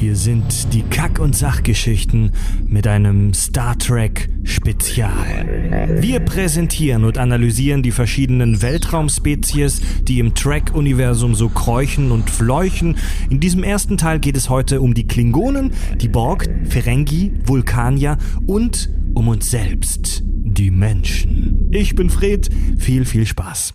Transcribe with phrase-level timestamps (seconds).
[0.00, 2.32] Hier sind die Kack- und Sachgeschichten
[2.66, 5.98] mit einem Star Trek Spezial.
[6.00, 12.96] Wir präsentieren und analysieren die verschiedenen Weltraumspezies, die im Trek-Universum so kräuchen und fleuchen.
[13.28, 18.88] In diesem ersten Teil geht es heute um die Klingonen, die Borg, Ferengi, Vulkanier und
[19.14, 21.68] um uns selbst, die Menschen.
[21.72, 23.74] Ich bin Fred, viel, viel Spaß.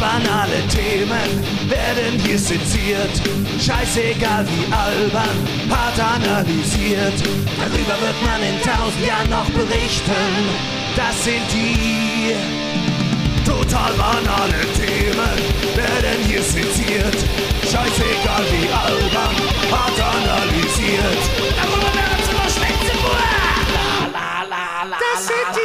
[0.00, 1.30] Banale Themen
[1.68, 3.20] werden hier seziert.
[3.60, 5.36] Scheißegal wie albern,
[5.68, 7.20] hart analysiert.
[7.60, 10.32] Darüber wird man in tausend Jahren noch berichten.
[10.96, 12.34] Das sind die
[13.44, 15.36] total banale Themen
[15.76, 17.18] werden hier seziert.
[17.62, 19.36] Scheißegal wie albern,
[19.70, 21.20] hart analysiert.
[21.60, 22.98] Darüber werden sie noch schwätzen.
[24.12, 24.96] La la la la.
[24.96, 25.59] Das sind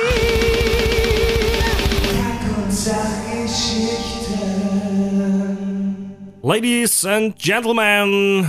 [6.48, 8.48] Ladies and Gentlemen,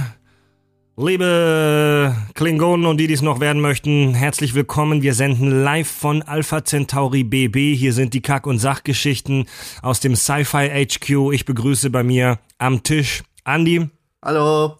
[0.98, 5.00] liebe Klingonen und die, die es noch werden möchten, herzlich willkommen.
[5.00, 7.74] Wir senden live von Alpha Centauri BB.
[7.74, 9.48] Hier sind die Kack- und Sachgeschichten
[9.80, 11.32] aus dem Sci-Fi HQ.
[11.32, 13.88] Ich begrüße bei mir am Tisch Andy,
[14.22, 14.76] Hallo.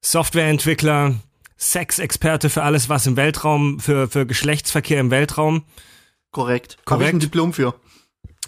[0.00, 1.14] Softwareentwickler,
[1.56, 5.62] Sexexperte für alles, was im Weltraum, für, für Geschlechtsverkehr im Weltraum,
[6.32, 6.72] Korrekt.
[6.72, 7.14] Habe ich Korrekt.
[7.14, 7.74] ein Diplom für.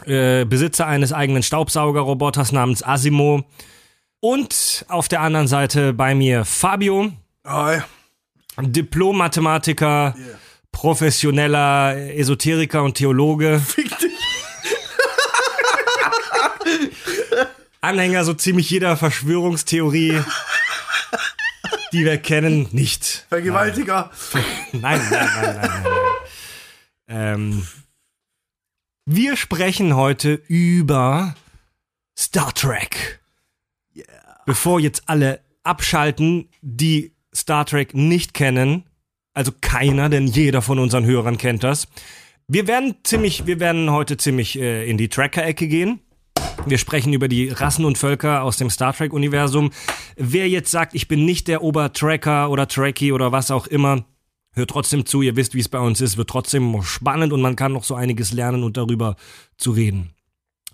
[0.06, 3.44] äh, Besitzer eines eigenen Staubsaugerroboters namens Asimo.
[4.20, 7.12] Und auf der anderen Seite bei mir Fabio,
[7.44, 7.80] Hi.
[8.58, 10.14] Diplom-Mathematiker,
[10.72, 13.60] professioneller Esoteriker und Theologe.
[17.80, 20.20] Anhänger so ziemlich jeder Verschwörungstheorie,
[21.92, 23.26] die wir kennen, nicht.
[23.28, 24.10] Vergewaltiger.
[24.72, 25.82] Nein, nein, nein, nein, nein.
[25.82, 26.02] nein.
[27.08, 27.66] Ähm,
[29.04, 31.36] wir sprechen heute über
[32.18, 33.20] Star Trek.
[34.46, 38.84] Bevor jetzt alle abschalten, die Star Trek nicht kennen,
[39.34, 41.88] also keiner, denn jeder von unseren Hörern kennt das.
[42.46, 46.00] Wir werden ziemlich, wir werden heute ziemlich äh, in die Tracker-Ecke gehen.
[46.64, 49.72] Wir sprechen über die Rassen und Völker aus dem Star Trek-Universum.
[50.16, 54.04] Wer jetzt sagt, ich bin nicht der Obertracker oder Trekkie oder was auch immer,
[54.52, 55.22] hört trotzdem zu.
[55.22, 56.16] Ihr wisst, wie es bei uns ist.
[56.16, 59.16] Wird trotzdem spannend und man kann noch so einiges lernen und darüber
[59.58, 60.10] zu reden.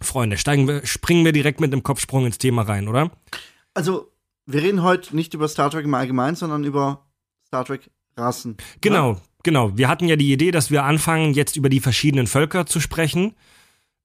[0.01, 3.11] Freunde, steigen wir, springen wir direkt mit einem Kopfsprung ins Thema rein, oder?
[3.75, 4.13] Also,
[4.47, 7.07] wir reden heute nicht über Star Trek im Allgemeinen, sondern über
[7.47, 8.57] Star Trek Rassen.
[8.81, 9.77] Genau, genau.
[9.77, 13.35] Wir hatten ja die Idee, dass wir anfangen, jetzt über die verschiedenen Völker zu sprechen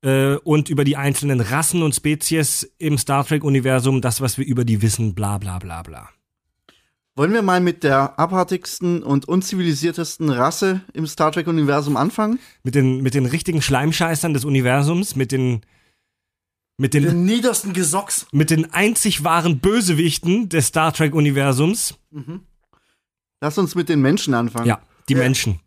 [0.01, 4.63] äh, und über die einzelnen Rassen und Spezies im Star Trek-Universum, das, was wir über
[4.63, 6.09] die wissen, bla bla bla bla.
[7.15, 12.37] Wollen wir mal mit der abartigsten und unzivilisiertesten Rasse im Star Trek-Universum anfangen?
[12.63, 15.61] Mit den, mit den richtigen Schleimscheißern des Universums, mit den,
[16.77, 18.27] mit den, Den niedersten Gesocks.
[18.31, 21.95] mit den einzig wahren Bösewichten des Star Trek-Universums.
[23.41, 24.67] Lass uns mit den Menschen anfangen.
[24.67, 25.19] Ja, die Ja.
[25.19, 25.59] Menschen.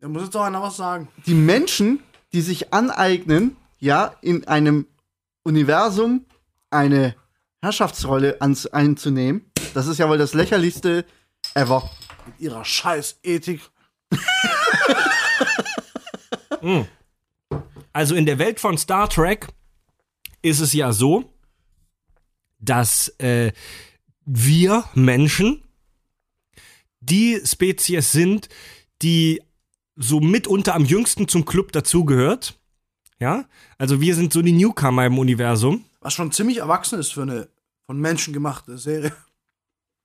[0.00, 1.08] Da muss jetzt doch einer was sagen.
[1.26, 2.00] Die Menschen,
[2.32, 4.86] die sich aneignen, ja, in einem
[5.42, 6.24] Universum
[6.70, 7.14] eine
[7.62, 11.04] Herrschaftsrolle ans einzunehmen, das ist ja wohl das lächerlichste
[11.54, 11.90] ever.
[12.26, 13.60] Mit ihrer scheiß Ethik.
[17.92, 19.48] Also in der Welt von Star Trek
[20.42, 21.32] ist es ja so,
[22.58, 23.52] dass äh,
[24.24, 25.62] wir Menschen
[27.00, 28.48] die Spezies sind,
[29.02, 29.42] die
[29.96, 32.58] so mitunter am jüngsten zum Club dazugehört.
[33.18, 33.46] Ja,
[33.78, 35.84] also wir sind so die Newcomer im Universum.
[36.00, 37.48] Was schon ziemlich erwachsen ist für eine
[37.84, 39.12] von Menschen gemachte Serie.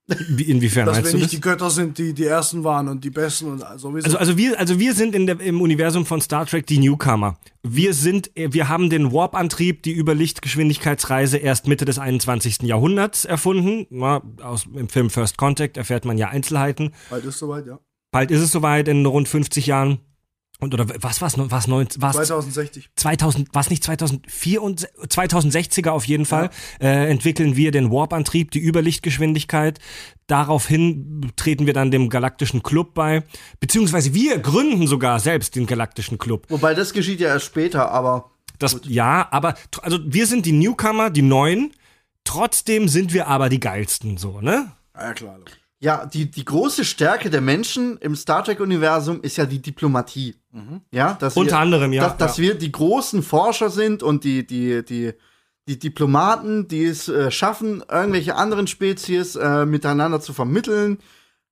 [0.08, 1.32] Wie, inwiefern Dass meinst wir du nicht das?
[1.32, 4.06] die Götter sind, die die Ersten waren und die Besten und sowieso.
[4.06, 7.38] Also, also wir, also wir sind in der, im Universum von Star Trek die Newcomer.
[7.64, 12.62] Wir sind, wir haben den Warp-Antrieb, die Überlichtgeschwindigkeitsreise erst Mitte des 21.
[12.62, 13.88] Jahrhunderts erfunden.
[13.90, 16.94] Na, aus, Im Film First Contact erfährt man ja Einzelheiten.
[17.10, 17.80] Bald ist soweit, ja.
[18.12, 20.00] Bald ist es soweit in rund 50 Jahren.
[20.62, 22.90] Und oder was was was neun was 2060.
[22.96, 26.50] 2000 was nicht 2004 und 2060er auf jeden Fall
[26.80, 29.80] äh, entwickeln wir den Warp-Antrieb, die Überlichtgeschwindigkeit.
[30.28, 33.24] Daraufhin treten wir dann dem galaktischen Club bei,
[33.60, 36.46] beziehungsweise wir gründen sogar selbst den galaktischen Club.
[36.50, 41.10] Wobei das geschieht ja erst später, aber Das ja, aber also wir sind die Newcomer,
[41.10, 41.74] die Neuen.
[42.24, 44.72] Trotzdem sind wir aber die geilsten, so ne?
[44.96, 45.38] Ja, klar.
[45.38, 45.65] logisch.
[45.86, 50.36] Ja, die, die große Stärke der Menschen im Star Trek-Universum ist ja die Diplomatie.
[50.92, 52.44] Ja, dass Unter wir, anderem, ja, Dass, dass ja.
[52.44, 55.14] wir die großen Forscher sind und die, die, die,
[55.68, 60.98] die Diplomaten, die es äh, schaffen, irgendwelche anderen Spezies äh, miteinander zu vermitteln.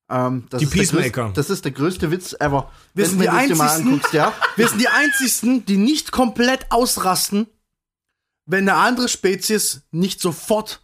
[0.10, 1.28] Ähm, das Die Peacemaker.
[1.28, 2.72] größte- das ist der größte Witz ever.
[2.94, 4.34] Wir sind die einzigsten- ja.
[4.56, 7.48] Wir sind die einzigsten, die nicht komplett ausrasten,
[8.46, 10.82] wenn eine andere Spezies nicht sofort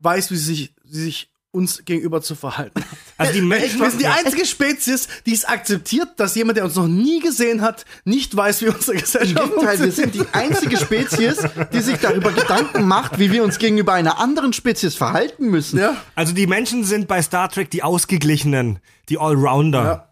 [0.00, 2.84] weiß, wie sie sich, sie sich uns gegenüber zu verhalten.
[3.18, 6.74] Also die Menschen, Wir sind die einzige Spezies, die es akzeptiert, dass jemand, der uns
[6.74, 11.38] noch nie gesehen hat, nicht weiß, wie unsere Gesellschaft Gegenteil, wir sind die einzige Spezies,
[11.72, 15.78] die sich darüber Gedanken macht, wie wir uns gegenüber einer anderen Spezies verhalten müssen.
[15.78, 15.96] Ja.
[16.14, 19.82] also die Menschen sind bei Star Trek die Ausgeglichenen, die Allrounder.
[19.82, 20.06] Ja.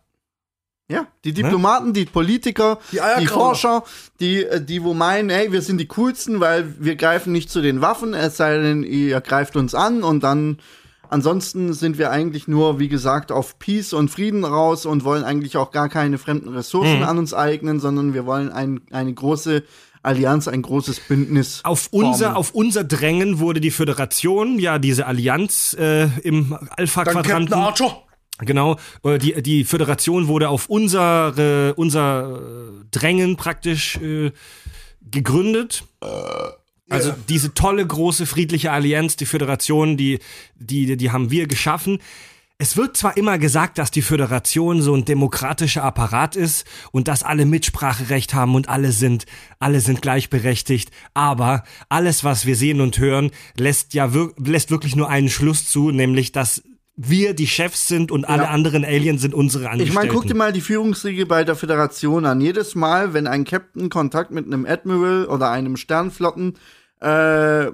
[0.87, 3.26] Ja, die Diplomaten, die Politiker, Die die.
[3.26, 3.85] Forscher,
[4.20, 7.62] die, äh, die wo meinen, hey, wir sind die coolsten, weil wir greifen nicht zu
[7.62, 10.58] den Waffen, es sei denn, ihr greift uns an und dann
[11.10, 15.56] ansonsten sind wir eigentlich nur, wie gesagt, auf Peace und Frieden raus und wollen eigentlich
[15.56, 19.62] auch gar keine fremden Ressourcen an uns eignen, sondern wir wollen ein, eine große
[20.02, 21.60] Allianz, ein großes Bündnis.
[21.64, 22.36] Auf unser, formen.
[22.36, 27.54] auf unser Drängen wurde die Föderation, ja, diese Allianz äh, im Alpha-Quadranten.
[28.38, 34.32] Genau, äh, die, die Föderation wurde auf unsere, unser äh, Drängen praktisch äh,
[35.10, 35.84] gegründet.
[36.90, 40.19] Also diese tolle, große, friedliche Allianz, die Föderation, die,
[40.56, 41.98] die, die haben wir geschaffen.
[42.56, 47.25] Es wird zwar immer gesagt, dass die Föderation so ein demokratischer Apparat ist und dass
[47.25, 49.26] alle Mitspracherecht haben und alle sind,
[49.58, 54.94] alle sind gleichberechtigt, aber alles, was wir sehen und hören, lässt ja wir lässt wirklich
[54.94, 56.62] nur einen Schluss zu, nämlich, dass
[56.96, 58.50] wir die Chefs sind und alle Ja.
[58.50, 59.94] anderen Aliens sind unsere Ich Angestellten.
[59.94, 62.41] meine, guck dir mal die Führungsriege bei der Föderation an.
[62.41, 66.55] Jedes Mal, wenn ein Captain Kontakt mit einem Admiral oder einem Sternflotten
[67.02, 67.73] äh, äh,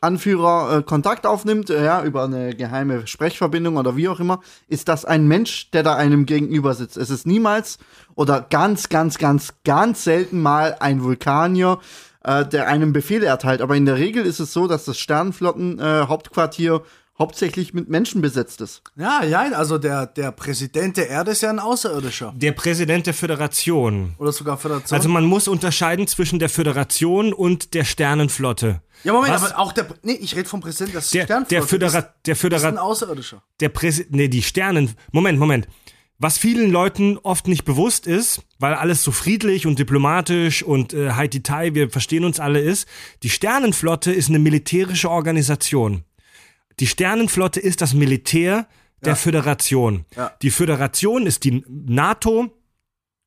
[0.00, 4.88] Anführer äh, Kontakt aufnimmt, äh, ja, über eine geheime Sprechverbindung oder wie auch immer, ist
[4.88, 6.96] das ein Mensch, der da einem gegenüber sitzt.
[6.96, 7.78] Es ist niemals
[8.14, 11.78] oder ganz, ganz, ganz, ganz selten mal ein Vulkanier,
[12.24, 13.60] äh, der einem Befehle erteilt.
[13.60, 16.82] Aber in der Regel ist es so, dass das Sternflotten-Hauptquartier äh, Hauptquartier
[17.18, 18.82] hauptsächlich mit Menschen besetzt ist.
[18.96, 22.34] Ja, ja, also der, der Präsident der Erde ist ja ein Außerirdischer.
[22.36, 24.14] Der Präsident der Föderation.
[24.18, 24.96] Oder sogar Föderation.
[24.96, 28.82] Also man muss unterscheiden zwischen der Föderation und der Sternenflotte.
[29.04, 29.52] ja, Moment, Was?
[29.52, 29.86] aber auch der.
[30.02, 31.48] Nee, ich rede vom Präsidenten der Der, Sternflotte.
[31.54, 32.78] der, Födera ist, der ist ein Föderation.
[32.78, 33.42] Außerirdischer.
[33.60, 35.68] der Präsident, nee, die Sternen, Moment, Moment.
[36.18, 41.10] Was vielen Leuten oft nicht bewusst ist, weil alles so friedlich und diplomatisch und äh,
[41.12, 42.88] High Detail, wir verstehen uns alle ist,
[43.22, 46.04] die Sternenflotte ist eine militärische Organisation.
[46.80, 48.66] Die Sternenflotte ist das Militär
[49.04, 50.04] der Föderation.
[50.16, 50.32] Ja.
[50.42, 52.50] Die Föderation ist die NATO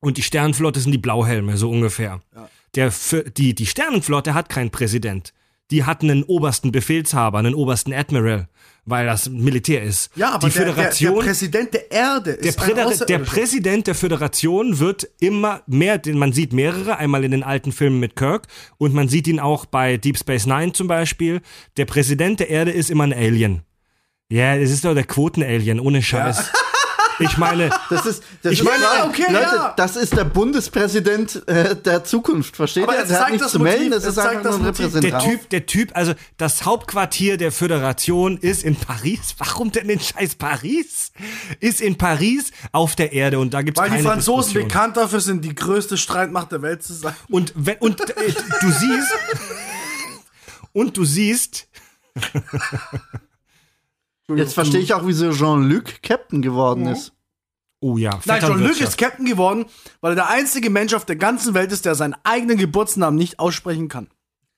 [0.00, 2.20] und die Sternenflotte sind die Blauhelme, so ungefähr.
[2.74, 5.32] Der, Fö- die, die Sternenflotte hat keinen Präsident.
[5.70, 8.48] Die hat einen obersten Befehlshaber, einen obersten Admiral,
[8.84, 10.10] weil das Militär ist.
[10.16, 13.18] Ja, aber die der, der, Föderation, der Präsident der Erde der, ist ein Präder- der.
[13.20, 18.16] Präsident der Föderation wird immer mehr, man sieht mehrere, einmal in den alten Filmen mit
[18.16, 18.46] Kirk
[18.78, 21.40] und man sieht ihn auch bei Deep Space Nine zum Beispiel.
[21.76, 23.62] Der Präsident der Erde ist immer ein Alien.
[24.28, 26.50] Ja, es ist doch der Quoten-Alien, ohne Scheiß.
[27.20, 29.06] Ich meine, Das ist, das Ich ist meine, klar.
[29.08, 29.74] okay, Leute, ja.
[29.76, 33.02] das ist der Bundespräsident äh, der Zukunft, versteht Aber ihr?
[33.02, 34.60] es Der hat zeigt nichts das zu Motiv, melden, das es ist einfach das nur
[34.60, 34.66] ein.
[34.74, 35.12] Repräsentant.
[35.24, 39.34] der Typ, der Typ, also das Hauptquartier der Föderation ist in Paris.
[39.38, 41.12] Warum denn in scheiß Paris?
[41.60, 44.68] Ist in Paris auf der Erde und da gibt's Weil keine die Franzosen Diskussion.
[44.68, 47.14] bekannt dafür sind, die größte Streitmacht der Welt zu sein.
[47.28, 48.14] Und wenn, und äh,
[48.60, 49.12] du siehst
[50.72, 51.66] und du siehst
[54.36, 57.12] Jetzt verstehe ich auch, wieso Jean-Luc Captain geworden ist.
[57.80, 58.88] Oh ja, Nein, John Luke Vetternwirtschaft.
[58.90, 59.64] ist Captain geworden,
[60.02, 63.38] weil er der einzige Mensch auf der ganzen Welt ist, der seinen eigenen Geburtsnamen nicht
[63.38, 64.08] aussprechen kann.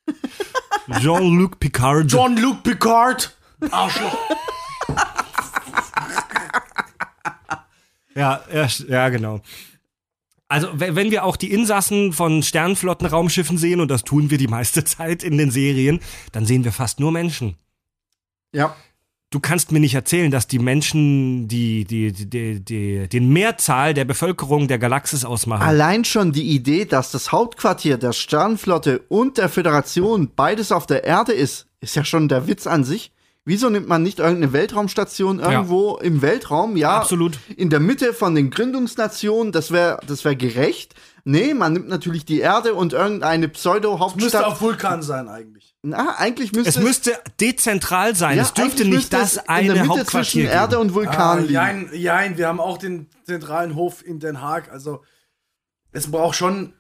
[1.01, 2.11] Jean-Luc Picard.
[2.11, 3.37] John Luke Picard.
[3.71, 4.17] Arschloch.
[8.15, 9.41] Ja, ja, ja, genau.
[10.49, 14.49] Also, we- wenn wir auch die Insassen von Sternenflotten-Raumschiffen sehen, und das tun wir die
[14.49, 16.01] meiste Zeit in den Serien,
[16.33, 17.57] dann sehen wir fast nur Menschen.
[18.53, 18.77] Ja.
[19.33, 23.95] Du kannst mir nicht erzählen, dass die Menschen die, die, die, die, die den Mehrzahl
[23.95, 25.63] der Bevölkerung der Galaxis ausmachen.
[25.63, 31.05] Allein schon die Idee, dass das Hauptquartier der Sternenflotte und der Föderation beides auf der
[31.05, 33.11] Erde ist, ist ja schon der Witz an sich.
[33.47, 36.77] Wieso nimmt man nicht irgendeine Weltraumstation irgendwo im Weltraum?
[36.77, 37.39] Ja, Absolut.
[37.57, 40.95] In der Mitte von den Gründungsnationen, das wäre das wär gerecht.
[41.25, 44.45] Nee, man nimmt natürlich die Erde und irgendeine Müsste Pseudo-Hauptstadt.
[44.45, 45.72] auf Vulkan sein eigentlich.
[45.85, 48.37] Na, eigentlich müsste es müsste dezentral sein.
[48.37, 50.47] ja, es dürfte nicht das es in eine der Mitte Hauptquartier zwischen.
[50.47, 51.53] Erde und Vulkan Ah, liegen.
[51.53, 54.71] jein, jein, wir haben auch den zentralen Hof in Den Haag.
[54.71, 55.03] Also,
[55.91, 56.75] es braucht schon,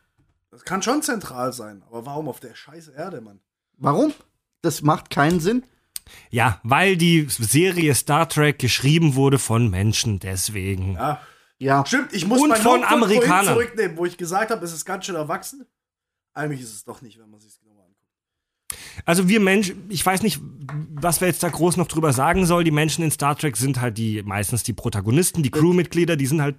[0.53, 1.83] es kann schon zentral sein.
[1.89, 3.41] Aber warum auf der scheiß Erde, Mann?
[3.77, 4.15] Warum?
[4.61, 5.65] Das macht keinen Sinn.
[6.31, 10.95] Ja, weil die Serie Star Trek geschrieben wurde von Menschen, deswegen.
[10.95, 11.21] Ja,
[11.59, 11.85] Ja.
[11.87, 13.55] stimmt, ich muss Und mein von Amerikanern.
[13.55, 15.67] zurücknehmen, wo ich gesagt habe, es ist ganz schön erwachsen.
[16.35, 17.53] Eigentlich ist es doch nicht, wenn man sich.
[19.05, 20.41] Also wir Menschen, ich weiß nicht,
[20.95, 22.64] was wir jetzt da groß noch drüber sagen soll.
[22.64, 26.41] Die Menschen in Star Trek sind halt die meistens die Protagonisten, die Crewmitglieder, die sind
[26.43, 26.57] halt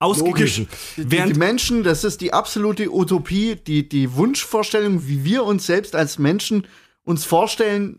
[0.00, 0.68] Ausgeglichen.
[0.96, 5.66] Die, Während die Menschen, das ist die absolute Utopie, die, die Wunschvorstellung, wie wir uns
[5.66, 6.66] selbst als Menschen
[7.04, 7.98] uns vorstellen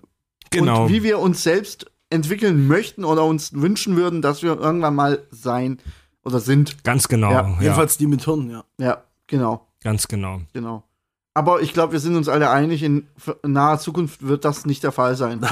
[0.52, 0.84] Genau.
[0.84, 5.24] und wie wir uns selbst entwickeln möchten oder uns wünschen würden, dass wir irgendwann mal
[5.32, 5.80] sein
[6.24, 6.84] oder sind.
[6.84, 7.32] ganz genau.
[7.32, 8.64] Ja, Ja, Jedenfalls die mit Hirn, ja.
[8.80, 10.42] Ja, genau, ganz genau.
[10.54, 10.84] genau.
[11.36, 13.08] Aber ich glaube, wir sind uns alle einig, in
[13.44, 15.46] naher Zukunft wird das nicht der Fall sein.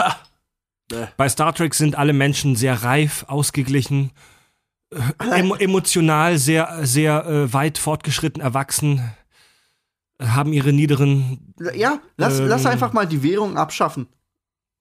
[1.18, 4.12] Bei Star Trek sind alle Menschen sehr reif, ausgeglichen,
[4.92, 9.12] äh, emo emotional sehr, sehr äh, weit fortgeschritten, erwachsen,
[10.22, 11.54] haben ihre niederen.
[11.76, 12.48] Ja, lass, Ähm.
[12.48, 14.08] lass einfach mal die Währung abschaffen.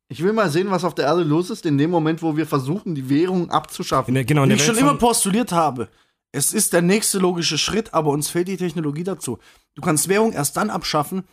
[0.08, 2.46] Ich will mal sehen, was auf der Erde los ist, in dem Moment, wo wir
[2.46, 4.12] versuchen, die Währung In abzuschaffen.
[4.14, 5.88] der, genau, in Wie ich Welt schon immer postuliert habe,
[6.32, 9.38] es ist der nächste logische Schritt, aber uns fehlt die Technologie dazu.
[9.74, 11.24] Du kannst Währung erst dann abschaffen,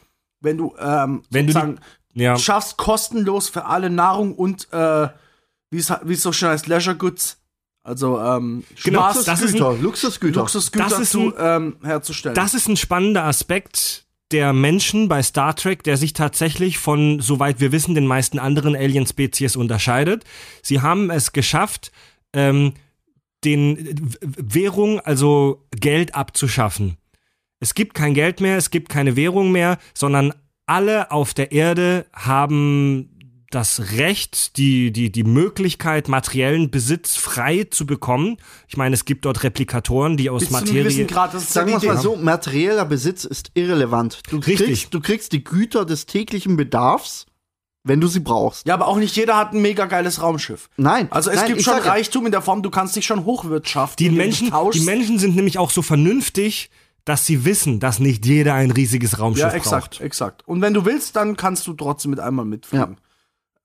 [0.42, 1.54] wenn du, ähm, Wenn du
[2.14, 5.08] die- ja, schaffst, kostenlos für alle Nahrung und, äh,
[5.72, 7.38] wie es so schön heißt, Leisure Goods.
[7.84, 10.90] Also, ähm, Genau, Spaß, das ist ein- Luxusgüter, Luxusgüter.
[10.90, 12.36] Das ist zu, ähm, herzustellen.
[12.36, 17.60] Das ist ein spannender Aspekt der Menschen bei Star Trek, der sich tatsächlich von, soweit
[17.60, 20.24] wir wissen, den meisten anderen Alien-Spezies unterscheidet.
[20.62, 21.92] Sie haben es geschafft,
[22.34, 22.74] ähm,
[23.44, 26.98] den W- Währung, also Geld abzuschaffen.
[27.60, 30.34] Es gibt kein Geld mehr, es gibt keine Währung mehr, sondern
[30.66, 33.16] alle auf der Erde haben
[33.52, 38.38] das Recht, die, die, die Möglichkeit, materiellen Besitz frei zu bekommen.
[38.68, 40.84] Ich meine, es gibt dort Replikatoren, die aus Bis Materie.
[40.84, 44.22] gewissen Grad, das ist Sagen wir es mal so, materieller Besitz ist irrelevant.
[44.30, 44.58] Du Richtig.
[44.58, 47.26] kriegst, du kriegst die Güter des täglichen Bedarfs,
[47.84, 48.68] wenn du sie brauchst.
[48.68, 50.70] Ja, aber auch nicht jeder hat ein mega geiles Raumschiff.
[50.78, 51.08] Nein.
[51.12, 53.98] Also es nein, gibt schon ja, Reichtum in der Form, du kannst dich schon hochwirtschaften.
[54.04, 56.70] Die Menschen, die Menschen sind nämlich auch so vernünftig,
[57.06, 60.02] dass sie wissen, dass nicht jeder ein riesiges Raumschiff Ja, exakt, braucht.
[60.02, 60.48] exakt.
[60.48, 62.98] Und wenn du willst, dann kannst du trotzdem mit einmal mitfliegen.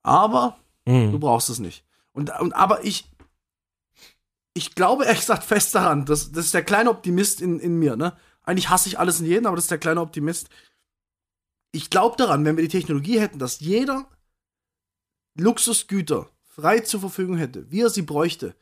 [0.02, 0.56] Aber
[0.86, 1.12] Mhm.
[1.12, 1.82] du brauchst es nicht.
[2.12, 3.10] Und, und aber ich,
[4.54, 7.96] ich glaube ehrlich gesagt fest daran, das, das ist der kleine Optimist in, in mir,
[7.96, 8.12] ne?
[8.44, 10.48] Eigentlich hasse ich alles und jeden, aber das ist der kleine Optimist.
[11.74, 14.06] Ich glaube daran, wenn wir die Technologie hätten, dass jeder
[15.36, 18.54] Luxusgüter frei zur Verfügung hätte, wie er sie bräuchte,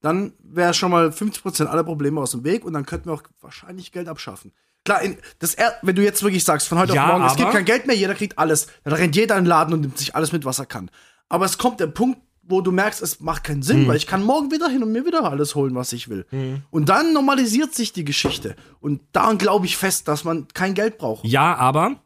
[0.00, 3.22] dann wäre schon mal 50% aller Probleme aus dem Weg und dann könnten wir auch
[3.40, 4.52] wahrscheinlich Geld abschaffen.
[4.84, 7.52] Klar, in, das wenn du jetzt wirklich sagst, von heute Ja, auf morgen, es gibt
[7.52, 10.14] kein Geld mehr, jeder kriegt alles, dann rennt jeder in den Laden und nimmt sich
[10.16, 10.90] alles mit, was er kann.
[11.28, 13.88] Aber es kommt der Punkt, wo du merkst, es macht keinen Sinn, Hm.
[13.88, 16.26] weil ich kann morgen wieder hin und mir wieder alles holen, was ich will.
[16.70, 18.56] Und dann normalisiert sich die Geschichte.
[18.80, 21.24] Und daran glaube ich fest, dass man kein Geld braucht.
[21.24, 21.96] Ja, aber,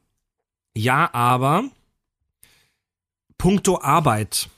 [0.74, 1.64] ja, aber,
[3.38, 4.48] puncto Arbeit.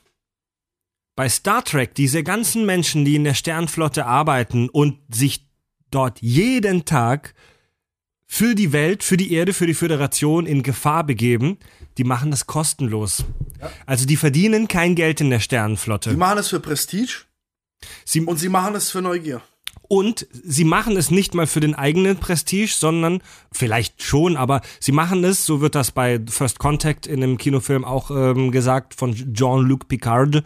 [1.15, 5.47] Bei Star Trek, diese ganzen Menschen, die in der Sternflotte arbeiten und sich
[5.91, 7.35] dort jeden Tag
[8.27, 11.59] für die Welt, für die Erde, für die Föderation in Gefahr begeben,
[11.99, 13.25] die machen das kostenlos.
[13.87, 16.17] Also die verdienen kein Geld in der Sie Sternenflotte.
[16.17, 17.25] machen es für Prestige
[18.05, 19.43] Sie, und sie machen es für Neugier.
[19.89, 23.23] Und sie machen es nicht mal für den eigenen Prestige, sondern
[23.53, 27.85] vielleicht schon, aber sie machen es, so wird das bei First Contact in einem Kinofilm
[27.85, 30.45] auch ähm, gesagt von Jean-Luc Picard.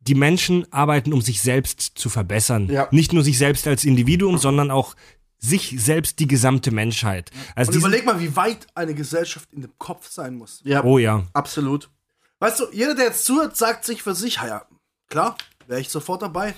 [0.00, 2.68] Die Menschen arbeiten, um sich selbst zu verbessern.
[2.70, 2.86] Ja.
[2.92, 4.94] Nicht nur sich selbst als Individuum, sondern auch
[5.38, 7.30] sich selbst, die gesamte Menschheit.
[7.54, 10.60] Also Und überleg mal, wie weit eine Gesellschaft in dem Kopf sein muss.
[10.64, 11.24] Ja, oh ja.
[11.32, 11.90] absolut.
[12.38, 14.66] Weißt du, jeder, der jetzt zuhört, sagt sich für sich, ja,
[15.08, 16.54] klar, wäre ich sofort dabei.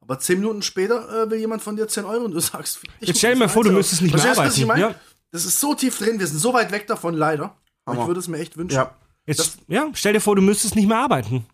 [0.00, 3.08] Aber zehn Minuten später äh, will jemand von dir 10 Euro und du sagst, ich
[3.08, 4.66] Jetzt stell dir mal vor, du müsstest nicht mehr du, was ich arbeiten.
[4.68, 4.80] meine?
[4.80, 4.94] Ja.
[5.30, 7.56] Das ist so tief drin, wir sind so weit weg davon, leider.
[7.84, 8.76] Aber ich würde es mir echt wünschen.
[8.76, 8.94] Ja.
[9.26, 11.46] Jetzt, ja, stell dir vor, du müsstest nicht mehr arbeiten.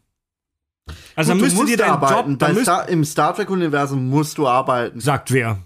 [1.14, 2.30] Also dann Gut, du müsste musst dir dein arbeiten.
[2.30, 5.00] Job, dann Star, Im Star Trek-Universum musst du arbeiten.
[5.00, 5.58] sagt wer.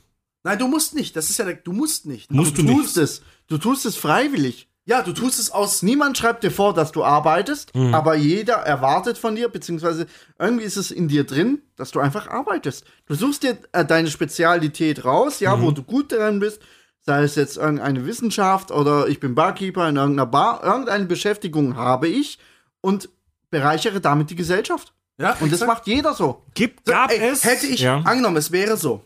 [0.45, 1.15] Nein, du musst nicht.
[1.17, 2.31] Das ist ja, der, du musst nicht.
[2.33, 2.77] Musst du du nicht.
[2.83, 3.23] tust es.
[3.49, 4.69] Du tust es freiwillig.
[4.85, 5.83] Ja, du tust es aus.
[5.83, 7.95] Niemand schreibt dir vor, dass du arbeitest, Mhm.
[7.95, 10.07] aber jeder erwartet von dir, beziehungsweise
[10.41, 12.85] irgendwie ist es in dir drin, dass du einfach arbeitest.
[13.07, 15.63] Du suchst dir äh, deine Spezialität raus, ja, Mhm.
[15.63, 16.61] wo du gut daran bist,
[17.01, 22.09] sei es jetzt irgendeine Wissenschaft oder ich bin Barkeeper in irgendeiner Bar, irgendeine Beschäftigung habe
[22.09, 22.39] ich
[22.81, 23.09] und
[23.51, 24.93] bereichere damit die Gesellschaft.
[25.19, 25.69] Ja, Und das exakt.
[25.69, 26.43] macht jeder so.
[26.55, 27.45] Gibt, gab Ey, es.
[27.45, 27.99] Hätte ich ja.
[27.99, 29.05] angenommen, es wäre so.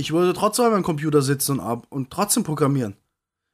[0.00, 2.96] Ich würde trotzdem an meinem Computer sitzen und, ab und trotzdem programmieren.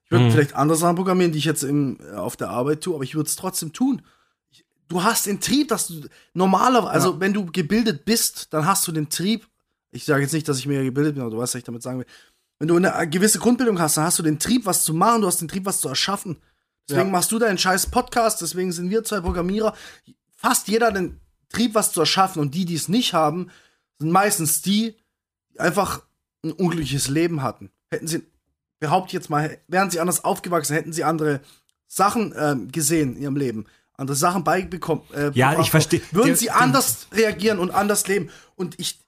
[0.04, 0.30] Ich würde Mhm.
[0.30, 3.14] vielleicht andere Sachen programmieren, die ich jetzt im, äh, auf der Arbeit tue, aber ich
[3.14, 4.02] würde es trotzdem tun.
[4.50, 8.86] Ich, du hast den Trieb, dass du normalerweise, also wenn du gebildet bist, dann hast
[8.86, 9.46] du den Trieb.
[9.90, 11.82] Ich sage jetzt nicht, dass ich mehr gebildet bin, aber du weißt, was ich damit
[11.82, 12.06] sagen will.
[12.58, 15.26] Wenn du eine gewisse Grundbildung hast, dann hast du den Trieb, was zu machen, du
[15.26, 16.36] hast den Trieb, was zu erschaffen.
[16.88, 17.12] Deswegen Ja.
[17.12, 19.74] machst du deinen scheiß Podcast, deswegen sind wir zwei Programmierer.
[20.36, 23.50] Fast jeder den Trieb, was zu erschaffen und die, die es nicht haben,
[23.98, 24.94] sind meistens die,
[25.52, 26.02] die einfach
[26.44, 27.70] ein unglückliches Leben hatten.
[27.90, 28.22] Hätten sie,
[28.80, 31.40] behaupte ich jetzt mal, wären sie anders aufgewachsen, hätten sie andere
[31.86, 35.04] Sachen ähm, gesehen in ihrem Leben, andere Sachen beibekommen.
[35.14, 38.30] Äh, Ja, ich versteh- Würden der- sie der- anders reagieren und anders leben.
[38.56, 38.98] Und ich,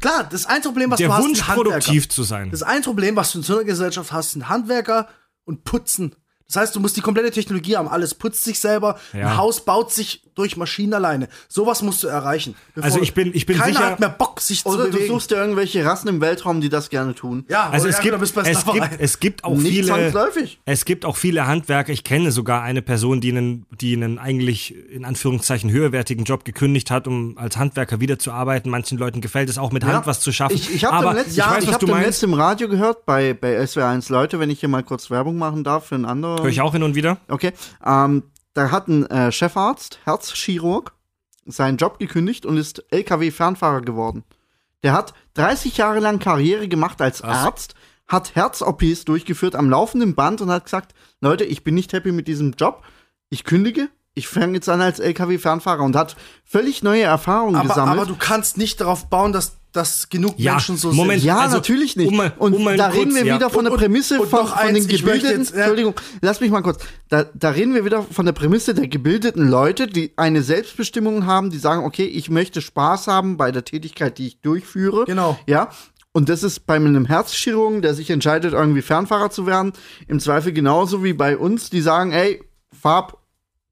[0.00, 1.70] Klar, das ein Problem, was Der du hast, Wunsch, sind Handwerker.
[1.78, 2.50] produktiv zu sein.
[2.50, 5.08] Das ein Problem, was du in so einer Gesellschaft hast, sind Handwerker
[5.44, 6.16] und Putzen.
[6.46, 7.88] Das heißt, du musst die komplette Technologie haben.
[7.88, 8.98] Alles putzt sich selber.
[9.12, 9.28] Ja.
[9.32, 11.28] Ein Haus baut sich durch Maschinen alleine.
[11.48, 12.54] Sowas musst du erreichen.
[12.80, 15.12] Also ich bin- ich bin keiner sicher- hat mehr Bock, sich Oder zu du bewegen.
[15.12, 17.44] suchst dir irgendwelche Rassen im Weltraum, die das gerne tun.
[17.48, 19.86] ja, Also oder es ja, gibt, genau, es, gibt, es gibt auch Nicht viele.
[19.88, 20.60] zwangsläufig.
[20.64, 21.92] Es gibt auch viele Handwerker.
[21.92, 26.90] Ich kenne sogar eine Person, die einen, die einen eigentlich in Anführungszeichen höherwertigen Job gekündigt
[26.90, 28.70] hat, um als Handwerker wieder zu arbeiten.
[28.70, 30.54] Manchen Leuten gefällt es auch mit Hand was zu schaffen.
[30.56, 33.58] Ich, ich habe letzten, ich weiß, ich hab du letzten im Radio gehört bei, bei
[33.60, 36.38] SWR1 Leute, wenn ich hier mal kurz Werbung machen darf für einen anderen.
[36.42, 37.18] Höre ich auch hin und wieder.
[37.28, 37.52] Okay.
[37.84, 38.22] Ähm,
[38.54, 40.92] da hat ein äh, Chefarzt, Herzchirurg,
[41.46, 44.24] seinen Job gekündigt und ist LKW-Fernfahrer geworden.
[44.82, 47.74] Der hat 30 Jahre lang Karriere gemacht als Arzt,
[48.06, 52.28] hat Herz-OPs durchgeführt am laufenden Band und hat gesagt, Leute, ich bin nicht happy mit
[52.28, 52.82] diesem Job,
[53.28, 57.98] ich kündige, ich fange jetzt an als LKW-Fernfahrer und hat völlig neue Erfahrungen aber, gesammelt.
[57.98, 61.20] aber du kannst nicht darauf bauen, dass, dass genug Ja, Menschen so Moment.
[61.20, 61.26] sind.
[61.28, 62.08] Ja, Also, natürlich nicht.
[62.08, 63.34] um mal- und um mal da kurz, reden wir ja.
[63.34, 65.38] wieder von der Und- Prämisse und von, noch von den eins, möchte gebildeten.
[65.40, 66.82] jetzt, Entschuldigung, lass mich mal kurz.
[67.08, 71.50] Da, da reden wir wieder von der Prämisse der gebildeten Leute, die eine Selbstbestimmung haben,
[71.50, 75.04] die sagen, okay, ich möchte Spaß haben bei der Tätigkeit, die ich durchführe.
[75.06, 75.38] Genau.
[75.46, 75.70] Ja.
[76.12, 79.72] Und das ist bei einem Herzchirurgen, der sich entscheidet, irgendwie Fernfahrer zu werden,
[80.06, 82.40] im Zweifel genauso wie bei uns, die sagen, ey,
[82.80, 83.18] Farb,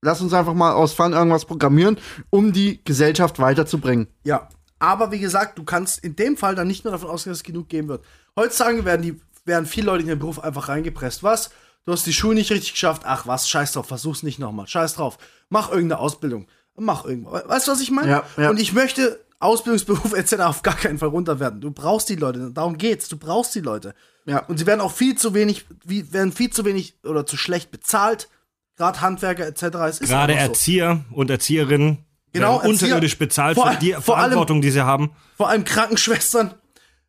[0.01, 1.99] lass uns einfach mal aus Fun irgendwas programmieren,
[2.31, 4.09] um die Gesellschaft weiterzubringen.
[4.25, 4.49] Ja,
[4.83, 7.45] aber wie gesagt, du kannst in dem Fall dann nicht mehr davon ausgehen, dass es
[7.45, 8.05] genug geben wird.
[8.35, 11.23] Heutzutage werden, die, werden viele Leute in den Beruf einfach reingepresst.
[11.23, 11.51] Was?
[11.85, 13.03] Du hast die Schule nicht richtig geschafft.
[13.05, 14.67] Ach was, scheiß drauf, versuch's nicht nochmal.
[14.67, 15.19] Scheiß drauf.
[15.51, 16.49] Mach irgendeine Ausbildung.
[16.75, 17.49] Mach irgendwas.
[17.49, 18.11] Weißt du, was ich meine?
[18.11, 18.51] Ja, ja.
[18.51, 20.41] Und ich möchte Ausbildungsberuf etc.
[20.41, 21.61] auf gar keinen Fall runterwerten.
[21.61, 22.51] Du brauchst die Leute.
[22.51, 23.09] Darum geht's.
[23.09, 23.95] Du brauchst die Leute.
[24.27, 24.41] Ja.
[24.47, 27.71] Und sie werden auch viel zu wenig, wie, werden viel zu wenig oder zu schlecht
[27.71, 28.29] bezahlt.
[28.77, 29.63] Gerade Handwerker etc.
[29.63, 30.41] Es ist Gerade so.
[30.41, 34.71] Erzieher und Erzieherinnen Genau, Erzieher- unterirdisch bezahlt vor für allem- die vor allem- Verantwortung, die
[34.71, 35.11] sie haben.
[35.37, 36.55] Vor allem Krankenschwestern,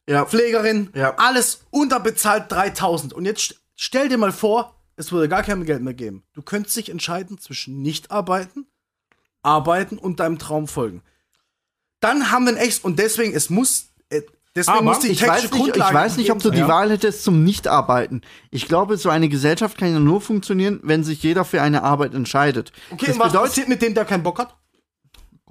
[0.08, 0.25] Ja.
[0.25, 1.15] Pflegerin, Ja.
[1.18, 3.13] alles unterbezahlt 3000.
[3.13, 6.24] Und jetzt st- stell dir mal vor, es würde gar kein Geld mehr geben.
[6.34, 8.65] Du könntest dich entscheiden zwischen nicht arbeiten,
[9.42, 11.01] arbeiten und deinem Traum folgen.
[12.00, 14.22] Dann haben wir ein echt und deswegen es muss äh,
[14.55, 16.68] deswegen Aber muss die ich weiß, nicht, ich weiß nicht, ob du die Ja.
[16.68, 18.22] Wahl hättest zum Nichtarbeiten.
[18.51, 22.14] Ich glaube, so eine Gesellschaft kann ja nur funktionieren, wenn sich jeder für eine Arbeit
[22.14, 22.72] entscheidet.
[22.92, 24.53] Okay, das und was bedeutet, passiert mit dem, der keinen Bock hat?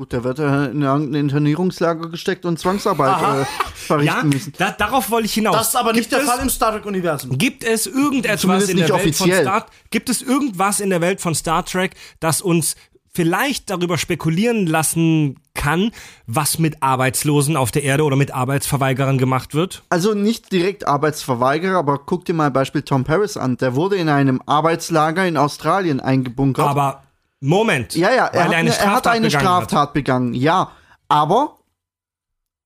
[0.02, 3.44] Gut, der wird äh, in irgendein Internierungslager gesteckt und Zwangsarbeit äh,
[3.76, 4.52] verrichten Ja, müssen.
[4.58, 5.54] da, darauf wollte ich hinaus.
[5.56, 7.38] Das ist aber nicht Gibt der es- Fall im Star Trek Universum.
[7.38, 9.44] Gibt es irgendetwas Zumindest in der Welt offiziell.
[9.44, 12.74] von Star Gibt es irgendwas in der Welt von Star Trek, das uns
[13.14, 15.92] vielleicht darüber spekulieren lassen kann,
[16.26, 19.84] was mit Arbeitslosen auf der Erde oder mit Arbeitsverweigerern gemacht wird?
[19.90, 23.56] Also nicht direkt Arbeitsverweigerer, aber guck dir mal Beispiel Tom Paris an.
[23.58, 26.66] Der wurde in einem Arbeitslager in Australien eingebunkert.
[26.66, 27.02] Aber
[27.44, 27.94] Moment.
[27.96, 29.64] Ja, ja, er, hat, eine er hat Straftat eine begangen hat.
[29.64, 30.70] Straftat begangen, ja.
[31.08, 31.58] Aber,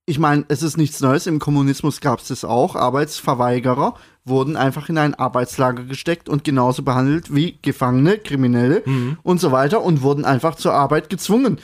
[0.05, 1.27] ich meine, es ist nichts Neues.
[1.27, 2.77] Im Kommunismus gab es das auch.
[2.77, 3.95] Arbeitsverweigerer
[4.27, 9.19] wurden einfach in ein Arbeitslager gesteckt und genauso behandelt wie Gefangene, Kriminelle Mhm.
[9.23, 11.59] und so weiter und wurden einfach zur Arbeit gezwungen.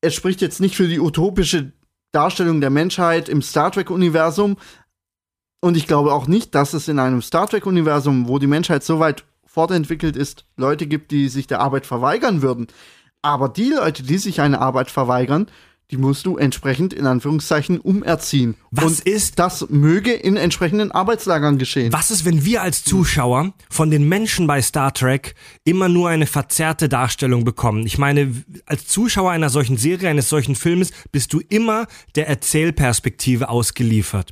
[0.00, 1.72] Es spricht jetzt nicht für die utopische
[2.12, 4.56] Darstellung der Menschheit im Star Trek-Universum.
[5.60, 8.98] Und ich glaube auch nicht, dass es in einem Star Trek-Universum, wo die Menschheit so
[8.98, 12.68] weit fortentwickelt ist, Leute gibt, die sich der Arbeit verweigern würden.
[13.20, 15.46] Aber die Leute, die sich eine Arbeit verweigern,
[15.90, 18.54] die musst du entsprechend in Anführungszeichen umerziehen.
[18.70, 21.92] Was Und ist- das möge in entsprechenden Arbeitslagern geschehen.
[21.92, 25.34] Was ist, wenn wir als Zuschauer von den Menschen bei Star Trek
[25.64, 27.86] immer nur eine verzerrte Darstellung bekommen?
[27.86, 28.32] Ich meine,
[28.66, 34.30] als Zuschauer einer solchen Serie, eines solchen Filmes, bist du immer der Erzählperspektive ausgeliefert.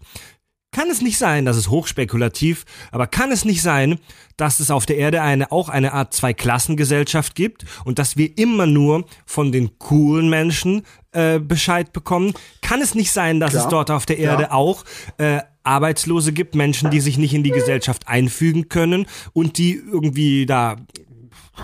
[0.70, 3.98] Kann es nicht sein, das ist hochspekulativ, aber kann es nicht sein,
[4.36, 8.66] dass es auf der Erde eine, auch eine Art Zweiklassengesellschaft gibt und dass wir immer
[8.66, 12.34] nur von den coolen Menschen äh, Bescheid bekommen?
[12.60, 13.70] Kann es nicht sein, dass es Klar.
[13.70, 14.50] dort auf der Erde Ja.
[14.52, 14.84] auch
[15.16, 20.44] äh, Arbeitslose gibt, Menschen, die sich nicht in die Gesellschaft einfügen können und die irgendwie
[20.46, 20.76] da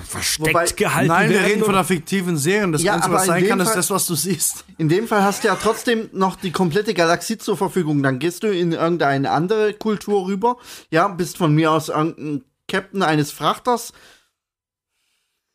[0.02, 3.22] versteckt Wobei- gehalten Nein, wir reden von einer fiktiven Serie und das Ja, Einzige, was
[3.22, 4.64] in sein dem kann, ist Fall- das, was du siehst.
[4.78, 8.02] In dem Fall hast du ja trotzdem noch die komplette Galaxie zur Verfügung.
[8.02, 10.56] Dann gehst du in irgendeine andere Kultur rüber.
[10.90, 13.92] Ja, bist von mir aus irgendein Captain eines Frachters.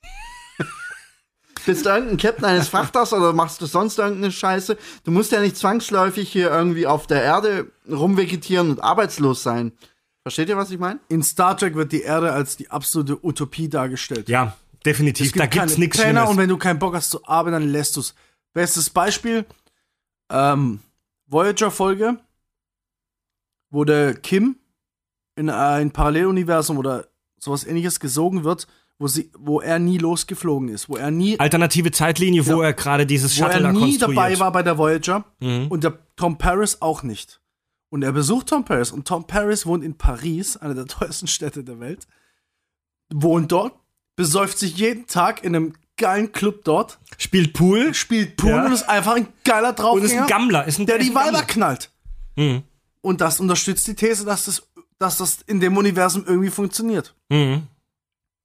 [1.65, 4.78] bist irgendein Captain eines Frachters oder machst du sonst irgendeine Scheiße.
[5.04, 9.73] Du musst ja nicht zwangsläufig hier irgendwie auf der Erde rumvegetieren und arbeitslos sein.
[10.29, 10.99] Versteht ihr, was ich meine?
[11.09, 14.29] In Star Trek wird die Erde als die absolute Utopie dargestellt.
[14.29, 15.31] ja, definitiv.
[15.31, 16.29] Da gibt's nichts Schlimmes.
[16.29, 18.13] und wenn du keinen Bock hast zu arbeiten, dann lässt du's.
[18.53, 19.45] Bestes Beispiel,
[20.31, 20.79] ähm,
[21.27, 22.17] Voyager-Folge,
[23.71, 24.57] wo der Kim
[25.35, 27.07] in ein Paralleluniversum oder
[27.39, 28.67] sowas ähnliches gesogen wird,
[28.99, 32.67] wo, sie, wo er nie losgeflogen ist, wo er nie, Alternative Zeitlinie, wo Ja.
[32.69, 34.09] er gerade dieses wo Shuttle er da nie konstruiert.
[34.11, 34.15] Mhm.
[34.15, 37.39] dabei war bei der Voyager und der Tom Paris auch nicht.
[37.89, 41.63] Und er besucht Tom Paris und Tom Paris wohnt in Paris, einer der teuersten Städte
[41.63, 42.08] der Welt,
[43.12, 43.73] wohnt dort,
[44.15, 47.93] besäuft sich jeden Tag in einem geilen Club dort, Spielt Pool.
[47.93, 48.65] spielt Pool Ja.
[48.65, 49.80] und ist einfach ein geiler Und ist
[50.13, 50.65] Draufgänger, ein Gammler.
[50.65, 51.91] Ist ein, der die Weiber knallt.
[52.36, 52.63] Mhm.
[53.02, 54.63] Und das unterstützt die These, dass das,
[54.97, 57.15] dass das in dem Universum irgendwie funktioniert.
[57.30, 57.63] Mhm.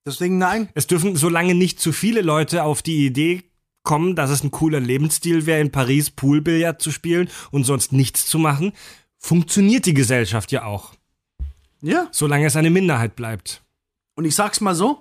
[0.07, 0.69] Deswegen nein.
[0.75, 3.45] Es dürfen solange nicht zu viele Leute auf die Idee
[3.85, 8.27] kommen, dass es ein cooler Lebensstil wäre, in Paris Poolbillard zu spielen und sonst nichts
[8.27, 8.73] zu machen,
[9.25, 10.93] funktioniert die Gesellschaft ja auch,
[11.81, 12.09] Ja.
[12.11, 13.63] solange es eine Minderheit bleibt.
[14.17, 15.01] Und ich sag's mal so: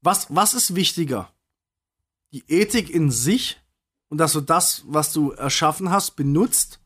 [0.00, 1.30] was, was ist wichtiger?
[2.32, 3.60] Die Ethik in sich
[4.08, 6.80] und dass du das, was du erschaffen hast, benutzt?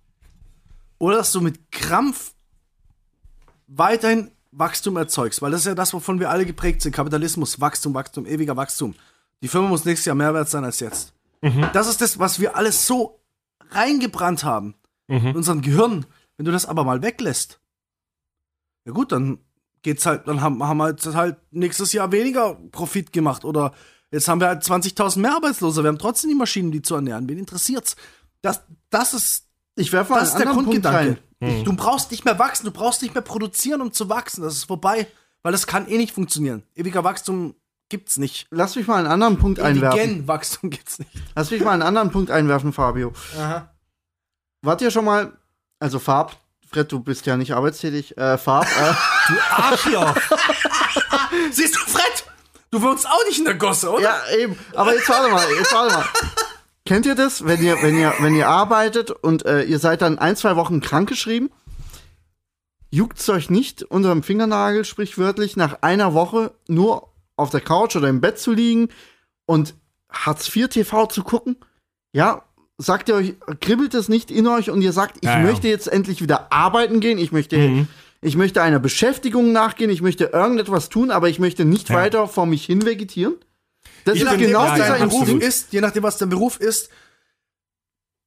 [0.99, 2.35] Oder dass du mit Krampf
[3.69, 5.41] weiterhin Wachstum erzeugst?
[5.43, 8.95] Weil das ist ja das, wovon wir alle geprägt sind: Kapitalismus, Wachstum, Wachstum, ewiger Wachstum.
[9.41, 11.13] Die Firma muss nächstes Jahr mehr wert sein als jetzt.
[11.73, 13.21] Das ist das, was wir alles so
[13.71, 14.75] reingebrannt haben.
[15.07, 16.05] In unserem Gehirn.
[16.41, 17.61] Wenn du das aber mal weglässt,
[18.87, 19.41] ja gut, dann
[19.83, 23.75] geht's halt, dann haben, haben wir jetzt halt nächstes Jahr weniger Profit gemacht oder
[24.11, 25.83] jetzt haben wir halt 20.000 mehr Arbeitslose.
[25.85, 27.29] Wir haben trotzdem die Maschinen, die zu ernähren.
[27.29, 27.95] Wen interessiert's?
[28.41, 31.19] Das, das ist, Ich werfe mal das ist einen der anderen Punkt rein.
[31.41, 31.65] Grundgedanke.
[31.65, 34.41] Du brauchst nicht mehr wachsen, du brauchst nicht mehr produzieren, um zu wachsen.
[34.43, 35.09] Das ist vorbei,
[35.43, 36.63] weil das kann eh nicht funktionieren.
[36.75, 37.55] Ewiger Wachstum
[37.91, 38.47] gibt's nicht.
[38.49, 40.01] Lass mich mal einen anderen Punkt einwerfen.
[40.01, 41.11] Ewigen Wachstum gibt's nicht.
[41.35, 43.13] Lass mich mal einen anderen Punkt einwerfen, Fabio.
[43.39, 43.75] Aha.
[44.63, 45.37] Wart ihr schon mal,
[45.81, 46.37] also Farb,
[46.71, 50.15] Fred, du bist ja nicht arbeitstätig, äh, Farb, äh, Arschloch!
[51.51, 52.25] Siehst du, Fred?
[52.71, 54.03] Du wohnst auch nicht in der Gosse, oder?
[54.03, 56.07] ja, eben, aber jetzt warte mal, jetzt warte mal.
[56.87, 60.19] Kennt ihr das, wenn ihr, wenn ihr, wenn ihr arbeitet und äh, ihr seid dann
[60.19, 61.51] ein, zwei Wochen krankgeschrieben?
[62.91, 68.21] Juckt's euch nicht, unterm Fingernagel sprichwörtlich, nach einer Woche nur auf der Couch oder im
[68.21, 68.89] Bett zu liegen
[69.47, 69.75] und
[70.11, 71.57] Hartz IV TV zu gucken?
[72.13, 72.45] Ja,
[72.81, 75.45] sagt ihr euch, kribbelt es nicht in euch und ihr sagt, ich Ja, ja.
[75.45, 77.87] möchte jetzt endlich wieder arbeiten gehen, ich möchte,
[78.23, 81.97] ich möchte einer Beschäftigung nachgehen, ich möchte irgendetwas tun, aber ich möchte nicht Ja.
[81.97, 83.35] weiter vor mich hin vegetieren?
[84.05, 85.43] Das Ich ist bin- genau ja, dieser ja, dein Beruf absolut.
[85.43, 86.91] Ist, je nachdem, was dein Beruf ist,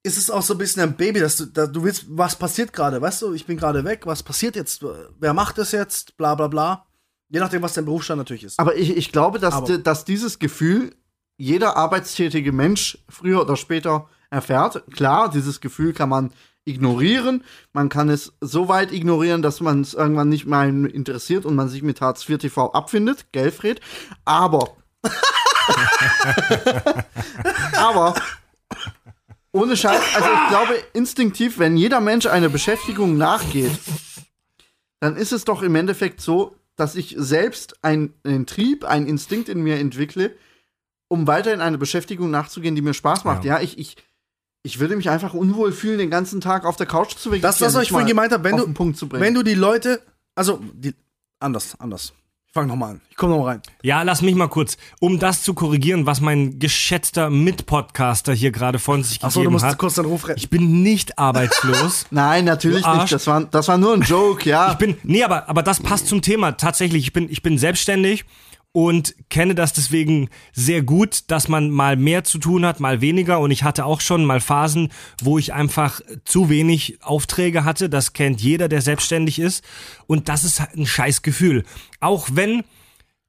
[0.02, 2.72] ist es auch so ein bisschen ein Baby, dass du, da, du willst, was passiert
[2.72, 4.84] gerade, weißt du, ich bin gerade weg, was passiert jetzt,
[5.18, 6.86] wer macht das jetzt, bla bla bla.
[7.30, 8.58] Je nachdem, was dein Berufsstand natürlich ist.
[8.60, 10.94] Aber ich, ich glaube, dass, dass dieses Gefühl
[11.38, 14.82] jeder arbeitstätige Mensch früher oder später erfährt.
[14.92, 16.32] Klar, dieses Gefühl kann man
[16.66, 17.44] ignorieren.
[17.72, 21.68] Man kann es so weit ignorieren, dass man es irgendwann nicht mehr interessiert und man
[21.68, 23.26] sich mit Hartz IV TV abfindet.
[23.32, 23.80] Gell, Fred?
[24.24, 24.76] Aber.
[27.76, 28.14] aber.
[29.52, 33.70] Ohne Scheiß, also ich glaube instinktiv, wenn jeder Mensch einer Beschäftigung nachgeht,
[35.00, 39.48] dann ist es doch im Endeffekt so, dass ich selbst ein- einen Trieb, einen Instinkt
[39.48, 40.34] in mir entwickle,
[41.08, 43.44] um weiterhin eine Beschäftigung nachzugehen, die mir Spaß macht.
[43.44, 43.96] Ja, ich, ich,
[44.64, 47.42] ich würde mich einfach unwohl fühlen, den ganzen Tag auf der Couch zu vegetieren.
[47.42, 49.22] Das, was ich vorhin gemeint habe, wenn du, den Punkt zu bringen.
[49.22, 50.00] wenn du die Leute,
[50.34, 50.94] also, die,
[51.38, 52.14] anders, anders.
[52.46, 53.00] Ich fange nochmal an.
[53.10, 53.62] Ich komme nochmal rein.
[53.82, 58.78] Ja, lass mich mal kurz, um das zu korrigieren, was mein geschätzter Mitpodcaster hier gerade
[58.78, 59.76] von sich Achso, du gegeben musst hat.
[59.76, 60.38] kurz deinen Ruf retten.
[60.38, 62.06] Ich bin nicht arbeitslos.
[62.10, 63.12] Nein, natürlich nicht.
[63.12, 64.72] Das war, das war nur ein Joke, ja.
[64.72, 66.52] Ich bin, nee, aber, aber das passt zum Thema.
[66.52, 68.24] Tatsächlich, ich bin, ich bin selbstständig
[68.76, 73.38] und kenne das deswegen sehr gut, dass man mal mehr zu tun hat, mal weniger.
[73.38, 74.90] Und ich hatte auch schon mal Phasen,
[75.22, 77.88] wo ich einfach zu wenig Aufträge hatte.
[77.88, 79.64] Das kennt jeder, der selbstständig ist.
[80.08, 81.62] Und das ist ein scheiß Gefühl.
[82.00, 82.64] Auch wenn,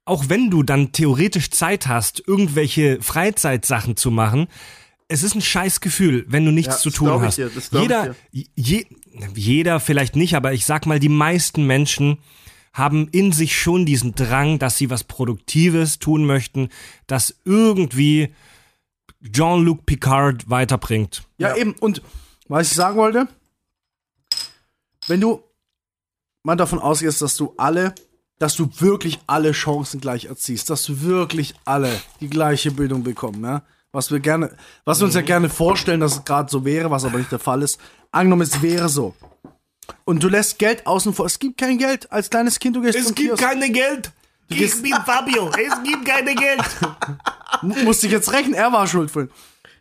[0.04, 4.48] auch wenn du dann theoretisch Zeit hast, irgendwelche Freizeitsachen zu machen,
[5.06, 7.38] es ist ein scheiß Gefühl, wenn du nichts Ja, zu tun hast.
[7.38, 8.84] dir, jeder, je,
[9.36, 12.18] jeder vielleicht nicht, aber ich sag mal, die meisten Menschen
[12.76, 16.68] haben in sich schon diesen Drang, dass sie was Produktives tun möchten,
[17.06, 18.34] das irgendwie
[19.22, 21.22] Jean-Luc Picard weiterbringt.
[21.38, 21.72] Ja, eben.
[21.80, 22.02] Und
[22.48, 23.28] was ich sagen wollte,
[25.06, 25.42] wenn du
[26.42, 27.94] mal davon ausgehst, dass du alle,
[28.38, 33.42] dass du wirklich alle Chancen gleich erziehst, dass du wirklich alle die gleiche Bildung bekommen,
[33.42, 33.62] ja?
[33.92, 37.06] Was wir gerne, was wir uns ja gerne vorstellen, dass es gerade so wäre, was
[37.06, 37.80] aber nicht der Fall ist.
[38.10, 39.14] Angenommen, es wäre so.
[40.04, 41.26] Und du lässt Geld außen vor.
[41.26, 42.10] Es gibt kein Geld.
[42.12, 43.42] Als kleines Kind, du gehst zum Kiosk.
[43.42, 44.10] keine Geld.
[44.48, 45.48] gehst- bin Fabio.
[45.50, 46.60] Es gibt keine Geld.
[47.62, 49.30] Mu- Musste ich jetzt rechnen, er war schuld vorhin.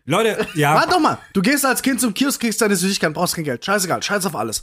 [0.06, 0.76] Leute, ja.
[0.76, 3.66] Warte doch mal, du gehst als Kind zum Kiosk, kriegst deine Süßigkeiten, brauchst kein Geld.
[3.66, 4.62] Scheißegal, scheiß auf alles.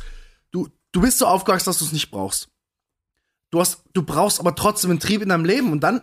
[0.52, 2.48] Du, du bist so aufgewachsen, dass du es nicht brauchst.
[3.50, 6.00] Du, hast, du brauchst aber trotzdem einen Trieb in deinem Leben und dann.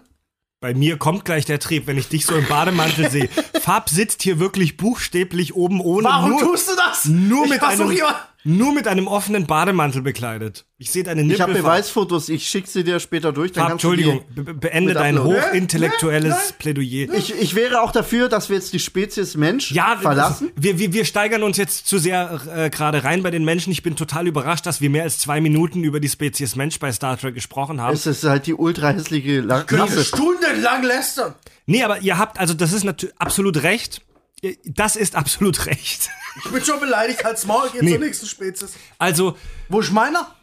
[0.62, 3.30] Bei mir kommt gleich der Trieb, wenn ich dich so im Bademantel sehe.
[3.62, 7.06] Fab sitzt hier wirklich buchstäblich oben ohne Warum nur, tust du das?
[7.06, 8.14] nur ich mit einem hier,
[8.50, 10.66] nur mit einem offenen Bademantel bekleidet.
[10.78, 11.36] Ich sehe deine Nippel.
[11.36, 13.52] Ich habe Beweisfotos, ich schicke sie dir später durch.
[13.52, 17.14] Dann du Entschuldigung, be beende dein hochintellektuelles Plädoyer.
[17.14, 20.52] Ich, ich wäre auch dafür, dass wir jetzt die Spezies Mensch Ja, verlassen.
[20.56, 23.72] Wir, wir, wir steigern uns jetzt zu sehr äh, gerade rein bei den Menschen.
[23.72, 26.92] Ich bin total überrascht, dass wir mehr als zwei Minuten über die Spezies Mensch bei
[26.92, 27.94] Star Trek gesprochen haben.
[27.94, 30.04] Es ist halt die ultra hässliche La- Können Rasse.
[30.04, 31.36] stundenlang lästern.
[31.66, 34.02] Nee, aber ihr habt, also das ist natürlich absolut recht.
[34.66, 36.10] Das ist absolut recht.
[36.46, 37.92] Ich bin schon beleidigt, halt's Maul, geht Nee.
[37.92, 38.74] zur nächsten Spezies.
[38.98, 40.36] Also, Wo ist meiner?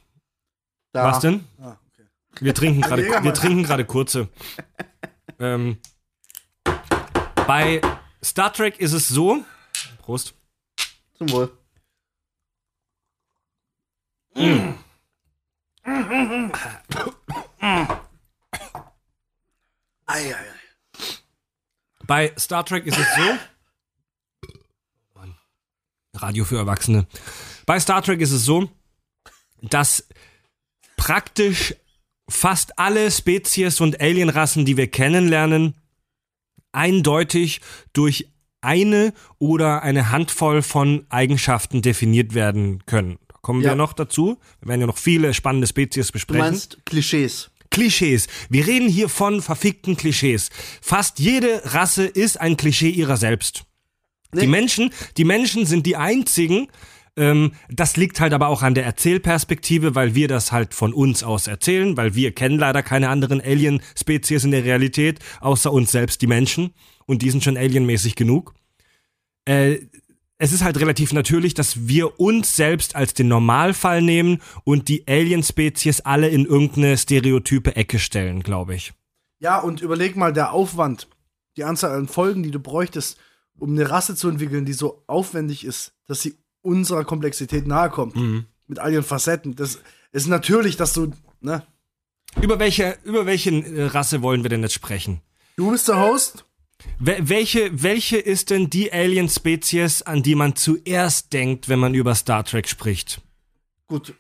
[0.92, 1.04] Da.
[1.04, 1.46] was denn?
[1.60, 2.06] Ah, okay.
[2.40, 3.24] Wir trinken gerade, Jägermeister.
[3.24, 4.28] wir trinken gerade kurze.
[5.38, 5.78] Ähm,
[7.46, 7.80] bei
[8.24, 9.44] Star Trek ist es so.
[10.02, 10.34] Prost.
[11.18, 11.56] Zum Wohl.
[20.06, 20.46] Ei, ei.
[22.06, 23.38] Bei Star Trek ist es so.
[26.22, 27.06] Radio für Erwachsene.
[27.66, 28.68] Bei Star Trek ist es so,
[29.62, 30.06] dass
[30.96, 31.74] praktisch
[32.28, 35.74] fast alle Spezies und Alienrassen, die wir kennenlernen,
[36.72, 37.60] eindeutig
[37.92, 38.28] durch
[38.60, 43.18] eine oder eine Handvoll von Eigenschaften definiert werden können.
[43.28, 43.70] Da kommen Ja.
[43.70, 44.38] wir noch dazu.
[44.60, 46.40] Wir werden ja noch viele spannende Spezies Du besprechen.
[46.44, 47.50] meinst Klischees.
[47.70, 48.26] Klischees.
[48.48, 50.50] Wir reden hier von verfickten Klischees.
[50.80, 53.65] Fast jede Rasse ist ein Klischee ihrer selbst.
[54.42, 56.68] Die Menschen, die Menschen sind die einzigen.
[57.16, 61.22] Ähm, das liegt halt aber auch an der Erzählperspektive, weil wir das halt von uns
[61.22, 66.20] aus erzählen, weil wir kennen leider keine anderen Alien-Spezies in der Realität, außer uns selbst,
[66.20, 66.74] die Menschen.
[67.06, 68.54] Und die sind schon alienmäßig genug.
[69.46, 69.78] Äh,
[70.38, 75.04] es ist halt relativ natürlich, dass wir uns selbst als den Normalfall nehmen und die
[75.08, 78.92] Alien-Spezies alle in irgendeine stereotype Ecke stellen, glaube ich.
[79.38, 81.08] Ja, und überleg mal, der Aufwand,
[81.56, 83.18] die Anzahl an Folgen, die du bräuchtest,
[83.58, 88.16] um eine Rasse zu entwickeln, die so aufwendig ist, dass sie unserer Komplexität nahe kommt.
[88.66, 89.54] Mit all ihren Facetten.
[89.54, 89.78] Das
[90.12, 91.62] ist natürlich, dass du, ne?
[92.40, 95.20] Über welche, über welche äh, Rasse wollen wir denn jetzt sprechen?
[95.56, 96.44] Du bist der Host.
[96.98, 102.14] Wel welche, welche ist denn die Alien-Spezies, an die man zuerst denkt, wenn man über
[102.14, 103.22] Star Trek spricht?
[103.86, 104.14] Gut,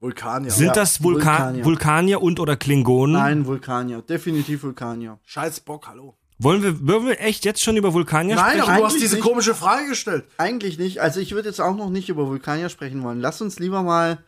[0.00, 0.50] Vulkanier.
[0.50, 1.64] Sind Ja, das Vulka Vulkanier.
[1.64, 3.14] Vulkanier und oder Klingonen?
[3.16, 4.02] nein, Vulkanier.
[4.02, 5.18] Definitiv Vulkanier.
[5.24, 6.16] Scheiß Bock, hallo.
[6.38, 8.68] Wollen wir, wollen wir echt jetzt schon über Vulkanier Nein, sprechen?
[8.70, 9.24] aber du hast diese nicht.
[9.24, 10.24] komische Frage gestellt.
[10.36, 11.00] Eigentlich nicht.
[11.00, 13.20] Also ich würde jetzt auch noch nicht über Vulkanier sprechen wollen.
[13.20, 14.18] Lass uns lieber mal.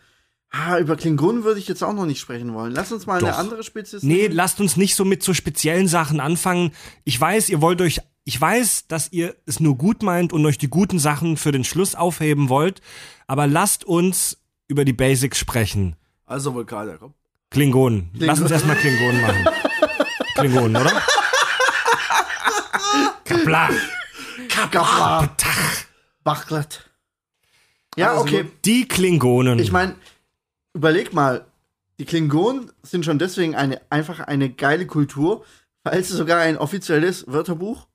[0.51, 2.73] Ah, über Klingonen würde ich jetzt auch noch nicht sprechen wollen.
[2.73, 3.39] Lass uns mal eine Doch.
[3.39, 4.03] andere Spezies.
[4.03, 4.35] Nee, nehmen.
[4.35, 6.71] lasst uns nicht so mit so speziellen Sachen anfangen.
[7.05, 10.57] Ich weiß, ihr wollt euch, ich weiß, dass ihr es nur gut meint und euch
[10.57, 12.81] die guten Sachen für den Schluss aufheben wollt,
[13.27, 15.97] aber lasst uns über die Basics sprechen.
[16.25, 17.13] Also Vulkanier, komm.
[17.51, 18.09] Klingonen.
[18.15, 19.45] Lass uns erstmal Klingonen machen.
[20.35, 21.03] Klingonen, oder?
[23.49, 23.71] Kapla.
[24.49, 25.29] Kapla.
[26.23, 26.91] Bachglatt.
[27.97, 28.45] Ja, Also okay.
[28.65, 29.59] Die Klingonen.
[29.59, 29.97] Ich meine,
[30.75, 31.47] überleg mal,
[31.99, 35.45] die Klingonen sind schon deswegen eine, einfach eine geile Kultur,
[35.83, 37.89] weil es sogar ein offizielles Wörterbuch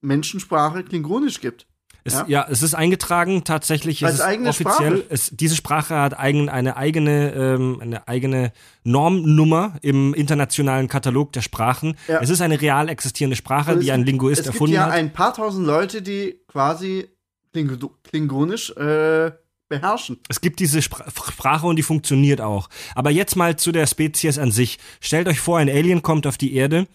[0.00, 1.66] Menschensprache Klingonisch gibt.
[2.04, 2.24] Es, ja.
[2.28, 2.46] ja.
[2.48, 4.98] es ist eingetragen, tatsächlich Als ist es eigene offiziell.
[4.98, 5.04] Sprache.
[5.08, 8.52] Es, diese Sprache hat eigen, eine eigene, ähm, eine eigene
[8.84, 11.96] Normnummer im internationalen Katalog der Sprachen.
[12.06, 12.20] Ja.
[12.20, 14.92] Es ist eine real existierende Sprache, Und die ein Linguist es gibt erfunden ja hat.
[14.92, 17.08] ein paar tausend Leute, die quasi
[17.52, 19.32] Klingo Klingonisch äh,
[19.68, 20.18] beherrschen.
[20.28, 22.68] Es gibt diese Spra Sprache und die funktioniert auch.
[22.94, 24.78] Aber jetzt mal zu der Spezies an sich.
[25.00, 26.86] Stellt euch vor, ein Alien kommt auf die Erde.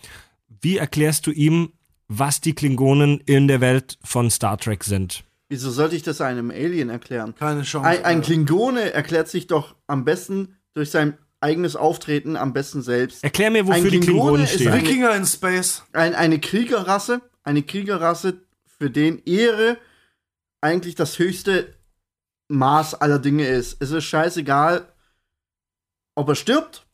[0.62, 1.74] Wie erklärst du ihm,
[2.18, 5.24] was die Klingonen in der Welt von Star Trek sind?
[5.50, 7.36] Wieso sollte ich das einem Alien erklären?
[7.36, 7.88] Keine Chance.
[7.88, 13.24] Ein, ein Klingone erklärt sich doch am besten durch sein eigenes Auftreten am besten selbst.
[13.24, 14.74] Erklär mir, wofür Ein die Klingone Klingonen stehen.
[14.74, 15.84] Wikinger in Space.
[15.92, 18.42] Ein, eine Kriegerrasse, eine Kriegerrasse,
[18.84, 19.78] für den Ehre
[20.60, 21.74] eigentlich das höchste
[22.50, 23.82] Maß aller Dinge ist.
[23.82, 24.92] Es ist scheißegal,
[26.16, 26.86] ob er stirbt,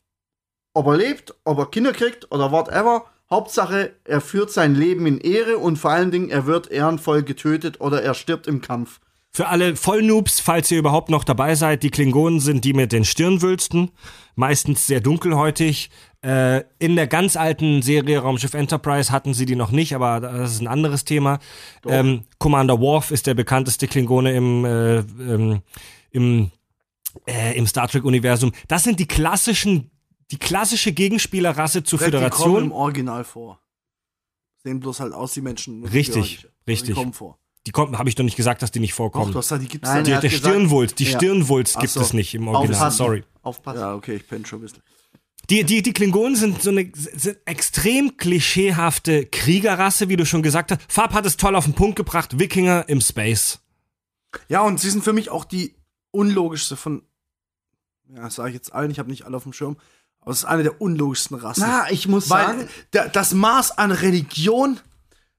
[0.72, 3.09] ob er lebt, ob er Kinder kriegt oder whatever.
[3.30, 7.80] Hauptsache, er führt sein Leben in Ehre und vor allen Dingen, er wird ehrenvoll getötet
[7.80, 9.00] oder er stirbt im Kampf.
[9.32, 13.04] Für alle Vollnoobs, falls ihr überhaupt noch dabei seid, die Klingonen sind die mit den
[13.04, 13.92] Stirnwülsten,
[14.34, 15.90] meistens sehr dunkelhäutig.
[16.22, 20.54] Äh, in der ganz alten Serie Raumschiff Enterprise hatten sie die noch nicht, aber das
[20.54, 21.38] ist ein anderes Thema.
[21.86, 25.62] Ähm, Commander Worf ist der bekannteste Klingone im, äh, ähm,
[26.10, 26.50] im,
[27.26, 28.50] äh, im Star Trek-Universum.
[28.66, 29.92] Das sind die klassischen,
[30.30, 32.72] die klassische Gegenspielerrasse zur Die kommen im Föderation.
[32.72, 33.60] Original vor.
[34.62, 35.80] Sehen bloß halt aus, die Menschen.
[35.80, 36.88] nur Richtig, die richtig.
[36.90, 37.38] Die kommen vor.
[37.66, 39.32] Die kommen, habe ich doch nicht gesagt, dass die nicht Doch, vorkommen.
[39.32, 41.18] du hast gesagt, die gibt's Nein, die, er der Stirnwulst, die Ja.
[41.18, 42.00] Stirnwulst Ach gibt so.
[42.00, 42.74] es nicht im Original.
[42.76, 42.96] Aufpassen.
[42.96, 43.24] Sorry.
[43.42, 43.80] Aufpassen.
[43.80, 44.82] Ja, okay, ich penne schon ein bisschen.
[45.50, 50.70] Die, die, die Klingonen sind so eine sind extrem klischeehafte Kriegerrasse, wie du schon gesagt
[50.70, 50.80] hast.
[50.88, 52.38] Farb hat es toll auf den Punkt gebracht.
[52.38, 53.58] Wikinger im Space.
[54.48, 55.74] Ja, und sie sind für mich auch die
[56.12, 57.02] unlogischste von,
[58.08, 59.76] ja, das sage ich jetzt allen, ich habe nicht alle auf dem Schirm,
[60.20, 61.64] aber es ist eine der unlogischsten Rassen.
[61.66, 64.78] Na, ich muss Weil sagen, das Maß an Religion,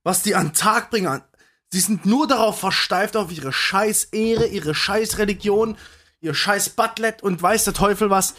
[0.04, 1.24] was die an den Tag bringen, an-
[1.70, 5.78] sie sind nur darauf versteift, auf ihre scheiß Ehre, ihre scheiß Religion,
[6.20, 8.34] ihr scheiß Butlet und weiß der Teufel was.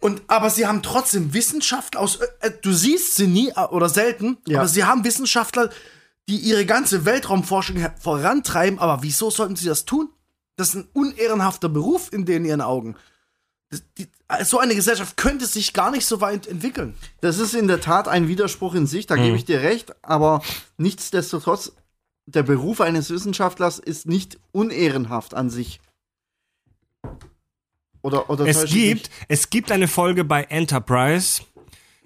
[0.00, 4.36] Und, aber sie haben trotzdem Wissenschaftler aus, äh, du siehst sie nie äh, oder selten,
[4.46, 4.58] Ja.
[4.58, 5.70] aber sie haben Wissenschaftler,
[6.28, 10.10] die ihre ganze Weltraumforschung vorantreiben, aber wieso sollten sie das tun?
[10.56, 12.96] Das ist ein unehrenhafter Beruf in denen ihren Augen.
[13.98, 14.08] Die,
[14.44, 16.94] so eine Gesellschaft könnte sich gar nicht so weit entwickeln.
[17.20, 20.42] das ist in der Tat ein Widerspruch in sich, da gebe ich dir recht, aber
[20.76, 21.72] nichtsdestotrotz,
[22.26, 25.80] der Beruf eines Wissenschaftlers ist nicht unehrenhaft an sich.
[28.00, 31.42] Oder, oder Es gibt, es gibt eine Folge bei Enterprise,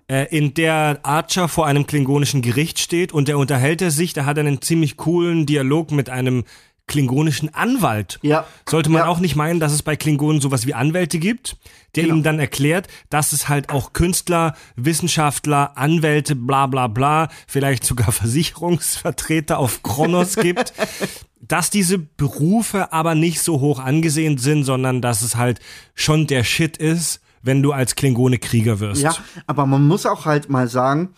[0.09, 4.25] äh, in der Archer vor einem klingonischen Gericht steht und der unterhält er sich, der
[4.25, 6.45] hat einen ziemlich coolen Dialog mit einem
[6.89, 8.19] klingonischen Anwalt.
[8.23, 8.45] Ja.
[8.69, 9.07] Sollte man Ja.
[9.07, 11.57] auch nicht meinen, dass es bei Klingonen sowas wie Anwälte gibt,
[11.95, 12.17] der Genau.
[12.17, 18.11] ihm dann erklärt, dass es halt auch Künstler, Wissenschaftler, Anwälte, bla bla bla, vielleicht sogar
[18.13, 20.73] Versicherungsvertreter auf Kronos gibt,
[21.41, 25.61] dass diese Berufe aber nicht so hoch angesehen sind, sondern dass es halt
[25.95, 29.03] schon der Shit ist, wenn du als Klingone Krieger wirst.
[29.03, 29.15] Ja,
[29.47, 31.15] aber man muss auch halt mal sagen,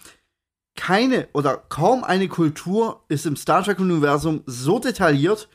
[0.77, 5.49] keine oder kaum eine Kultur ist im Star Trek-Universum so detailliert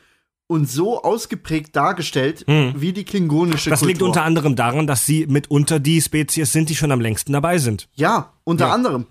[0.48, 3.70] und so ausgeprägt dargestellt wie die klingonische Hm.
[3.70, 3.88] Das Kultur.
[3.88, 7.58] liegt unter anderem daran, dass sie mitunter die Spezies sind, die schon am längsten dabei
[7.58, 7.88] sind.
[7.94, 8.72] ja, unter Ja.
[8.74, 9.06] anderem.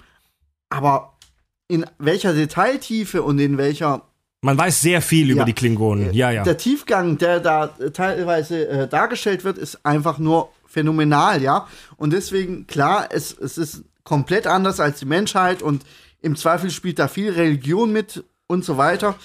[0.69, 1.17] Aber
[1.67, 4.03] in welcher Detailtiefe und in welcher
[4.41, 5.45] Man weiß sehr viel über Ja.
[5.45, 6.13] die Klingonen.
[6.13, 6.43] Ja, ja.
[6.43, 11.67] der Tiefgang, der da äh, teilweise äh, dargestellt wird, ist einfach nur phänomenal, ja.
[11.97, 15.83] Und deswegen, klar, es, es ist komplett anders als die Menschheit und
[16.21, 19.15] im Zweifel spielt da viel Religion mit und so weiter.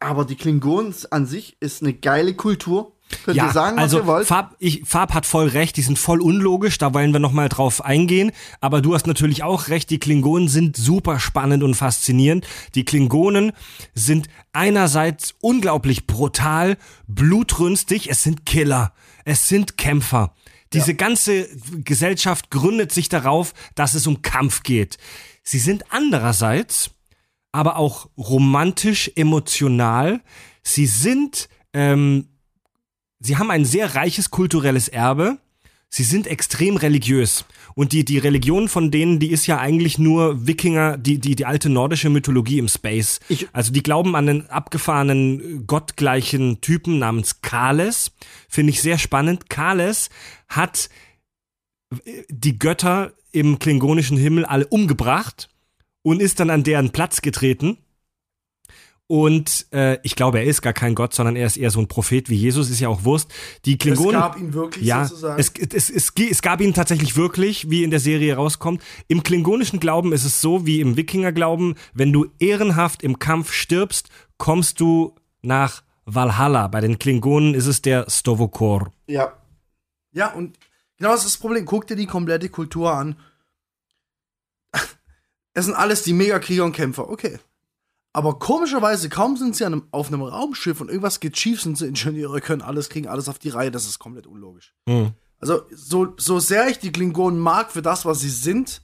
[0.00, 2.92] Aber die Klingonen an sich ist eine geile Kultur.
[3.24, 4.26] Könnt ihr sagen, was also ihr wollt?
[4.26, 7.84] Farb, ich, Farb hat voll recht, die sind voll unlogisch, da wollen wir nochmal drauf
[7.84, 8.32] eingehen.
[8.60, 12.46] Aber du hast natürlich auch recht, die Klingonen sind super spannend und faszinierend.
[12.74, 13.52] Die Klingonen
[13.94, 18.92] sind einerseits unglaublich brutal, blutrünstig, es sind Killer,
[19.24, 20.34] es sind Kämpfer.
[20.74, 21.48] Diese ganze
[21.82, 24.98] Gesellschaft gründet sich darauf, dass es um Kampf geht.
[25.42, 26.90] Sie sind andererseits
[27.52, 30.20] aber auch romantisch, emotional.
[30.62, 32.28] Sie sind ähm,
[33.20, 35.38] sie haben ein sehr reiches kulturelles Erbe.
[35.90, 37.46] Sie sind extrem religiös.
[37.74, 41.46] Und die, die Religion von denen, die ist ja eigentlich nur Wikinger, die, die, die
[41.46, 43.20] alte nordische Mythologie im Space.
[43.30, 48.12] Ich- also die glauben an einen abgefahrenen, gottgleichen Typen namens Kales.
[48.50, 49.48] Finde ich sehr spannend.
[49.48, 50.10] Kales
[50.48, 50.90] hat
[52.04, 55.48] äh, die Götter im klingonischen Himmel alle umgebracht
[56.08, 57.78] und ist dann an deren Platz getreten.
[59.10, 61.88] Und äh, ich glaube, er ist gar kein Gott, sondern er ist eher so ein
[61.88, 63.30] Prophet wie Jesus, ist ja auch Wurst.
[63.64, 64.20] Die Es Klingonen.
[64.20, 65.40] gab ihn wirklich ja, sozusagen.
[65.40, 68.82] es, es, es, es gab ihn tatsächlich wirklich, wie in der Serie rauskommt.
[69.06, 74.10] Im klingonischen Glauben ist es so wie im Wikinger-Glauben, wenn du ehrenhaft im Kampf stirbst,
[74.36, 76.68] kommst du nach Valhalla.
[76.68, 78.92] Bei den Klingonen ist es der Stovokor.
[79.06, 79.32] ja.
[80.12, 80.58] Ja, und
[80.96, 81.64] genau das ist das Problem.
[81.66, 83.16] Guck dir die komplette Kultur an.
[85.58, 87.38] Es sind alles die Megakrieger und Kämpfer, okay.
[88.12, 91.86] Aber komischerweise, kaum sind sie einem, auf einem Raumschiff und irgendwas geht schief, sind sie
[91.86, 94.72] Ingenieure, können alles, kriegen alles auf die Reihe, das ist komplett unlogisch.
[94.88, 95.10] Hm.
[95.40, 98.82] Also, so, so sehr ich die Klingonen mag für das, was sie sind,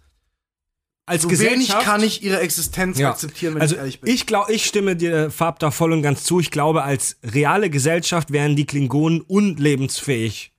[1.07, 3.11] Als so wenig kann ich ihre Existenz Ja.
[3.11, 4.13] akzeptieren, wenn also ich ehrlich bin.
[4.13, 6.41] ich glaube, ich stimme dir Farb da voll und ganz zu.
[6.41, 10.54] Ich glaube, als reale Gesellschaft wären die Klingonen unlebensfähig.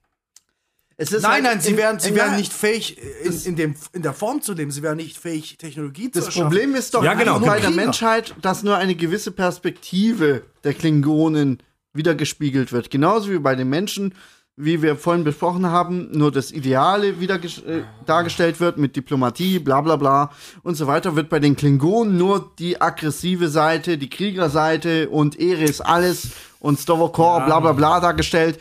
[0.98, 3.56] Es ist nein, halt nein, sie in- wären, sie in- wären nicht fähig, in, in,
[3.56, 4.70] dem, in der Form zu leben.
[4.70, 6.48] Sie wären nicht fähig, Technologie zu Das erschaffen.
[6.48, 7.38] Problem ist doch Ja, genau.
[7.40, 7.70] bei der.
[7.70, 11.58] Menschheit, dass nur eine gewisse Perspektive der Klingonen
[11.92, 12.90] wiedergespiegelt wird.
[12.90, 14.14] Genauso wie bei den Menschen,
[14.58, 19.82] wie wir vorhin besprochen haben, nur das Ideale wieder äh, dargestellt wird mit Diplomatie, bla
[19.82, 20.30] bla bla
[20.62, 25.64] und so weiter, wird bei den Klingonen nur die aggressive Seite, die Kriegerseite und Ehre
[25.64, 26.28] ist alles
[26.58, 28.58] und Stovokor, bla bla bla dargestellt.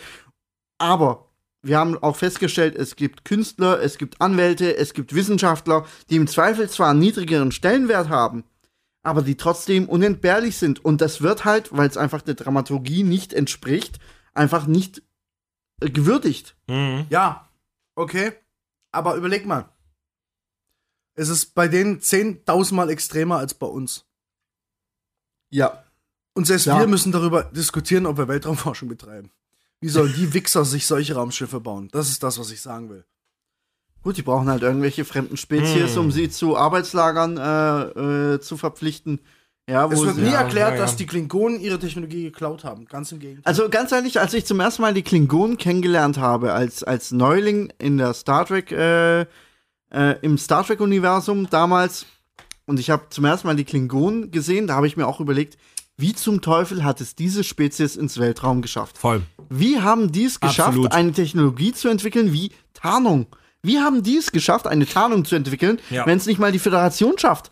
[0.78, 1.25] Aber
[1.66, 6.28] wir haben auch festgestellt, es gibt Künstler, es gibt Anwälte, es gibt Wissenschaftler, die im
[6.28, 8.44] Zweifel zwar einen niedrigeren Stellenwert haben,
[9.04, 10.84] aber die trotzdem unentbehrlich sind.
[10.84, 14.00] Und das wird halt, weil es einfach der Dramaturgie nicht entspricht,
[14.34, 15.02] einfach nicht
[15.82, 16.56] äh, gewürdigt.
[17.10, 17.50] Ja,
[17.96, 18.34] okay.
[18.92, 19.70] Aber überleg mal.
[21.18, 24.06] Es ist bei denen 10.000 Mal extremer als bei uns.
[25.50, 25.84] Ja.
[26.34, 26.80] Und selbst Ja.
[26.80, 29.32] wir müssen darüber diskutieren, ob wir Weltraumforschung betreiben.
[29.86, 31.90] Wie sollen die Wichser sich solche Raumschiffe bauen?
[31.92, 33.06] Das ist das, was ich sagen will.
[34.02, 36.06] Gut, die brauchen halt irgendwelche fremden Spezies, Hm.
[36.06, 39.20] um sie zu Arbeitslagern äh, äh, zu verpflichten.
[39.70, 40.82] Ja, wo Es wird sie, nie Ja, erklärt, ja, ja.
[40.82, 42.86] dass die Klingonen ihre Technologie geklaut haben.
[42.86, 43.44] Ganz im Gegenteil.
[43.46, 47.72] Also ganz ehrlich, als ich zum ersten Mal die Klingonen kennengelernt habe, als, als Neuling
[47.78, 52.08] in der Star Trek, äh, äh, im Star Trek-Universum damals,
[52.66, 55.58] und ich habe zum ersten Mal die Klingonen gesehen, da habe ich mir auch überlegt,
[55.98, 58.98] wie zum Teufel hat es diese Spezies ins Weltraum geschafft?
[58.98, 59.22] Voll.
[59.50, 60.92] Wie haben die es geschafft, Absolut.
[60.92, 63.28] eine Technologie zu entwickeln wie Tarnung?
[63.62, 66.06] Wie haben die es geschafft, eine Tarnung zu entwickeln, Ja.
[66.06, 67.52] wenn es nicht mal die Föderation schafft?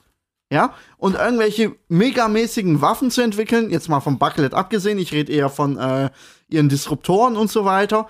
[0.52, 5.50] Ja, und irgendwelche megamäßigen Waffen zu entwickeln, jetzt mal vom Bucklet abgesehen, ich rede eher
[5.50, 6.12] von äh,
[6.48, 8.08] ihren Disruptoren und so weiter.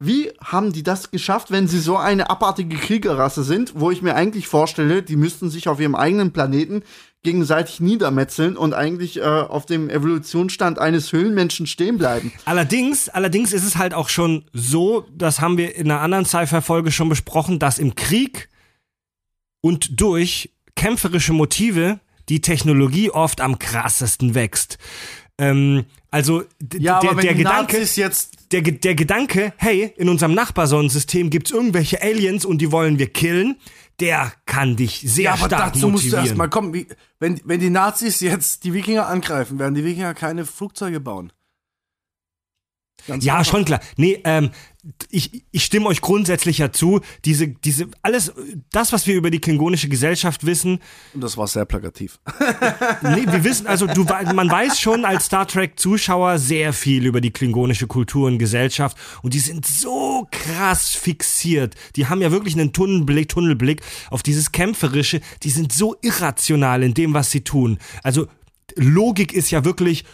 [0.00, 4.16] Wie haben die das geschafft, wenn sie so eine abartige Kriegerrasse sind, wo ich mir
[4.16, 6.82] eigentlich vorstelle, die müssten sich auf ihrem eigenen Planeten
[7.24, 12.32] gegenseitig niedermetzeln und eigentlich äh, auf dem Evolutionsstand eines Höhlenmenschen stehen bleiben?
[12.44, 16.92] Allerdings, allerdings ist es halt auch schon so, das haben wir in einer anderen Sci-Fi-Folge
[16.92, 18.48] schon besprochen, dass im Krieg
[19.60, 21.98] und durch kämpferische Motive
[22.28, 24.78] die Technologie oft am krassesten wächst.
[25.38, 26.44] Ähm, also
[26.78, 32.00] ja, der, der Gedanke, Nazis jetzt der, der Gedanke, hey, in unserem Nachbarsonnensystem gibt's irgendwelche
[32.02, 33.56] Aliens und die wollen wir killen,
[34.00, 36.26] der kann dich sehr Ja, aber stark dazu musst du motivieren.
[36.26, 36.74] erstmal kommen.
[36.74, 36.86] Wie,
[37.20, 41.32] wenn, wenn die Nazis jetzt die Wikinger angreifen, werden die Wikinger keine Flugzeuge bauen.
[43.06, 43.50] Ganz Ja, einfach.
[43.52, 43.80] schon klar.
[43.96, 44.50] Nee, ähm,
[45.10, 47.00] ich, ich stimme euch grundsätzlich ja zu.
[47.24, 48.32] Diese, diese, alles,
[48.70, 50.80] das, was wir über die klingonische Gesellschaft wissen,
[51.14, 52.20] Und das war sehr plakativ.
[53.02, 57.30] nee, wir wissen, also du, man weiß schon als Star Trek-Zuschauer sehr viel über die
[57.30, 61.74] klingonische Kultur und Gesellschaft und die sind so krass fixiert.
[61.96, 65.20] Die haben ja wirklich einen Tunnelblick, Tunnelblick auf dieses Kämpferische.
[65.42, 67.78] Die sind so irrational in dem, was sie tun.
[68.02, 68.26] Also
[68.76, 70.04] Logik ist ja wirklich,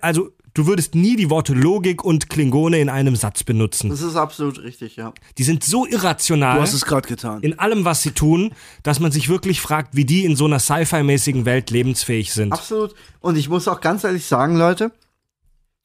[0.00, 3.90] also du würdest nie die Worte Logik und Klingone in einem Satz benutzen.
[3.90, 5.12] Das ist absolut richtig, ja.
[5.36, 7.42] Die sind so irrational Du hast es gerade getan.
[7.42, 8.52] in allem, was sie tun,
[8.82, 12.52] dass man sich wirklich fragt, wie die in so einer Sci-Fi-mäßigen Welt lebensfähig sind.
[12.52, 12.94] Absolut.
[13.20, 14.92] Und ich muss auch ganz ehrlich sagen, Leute,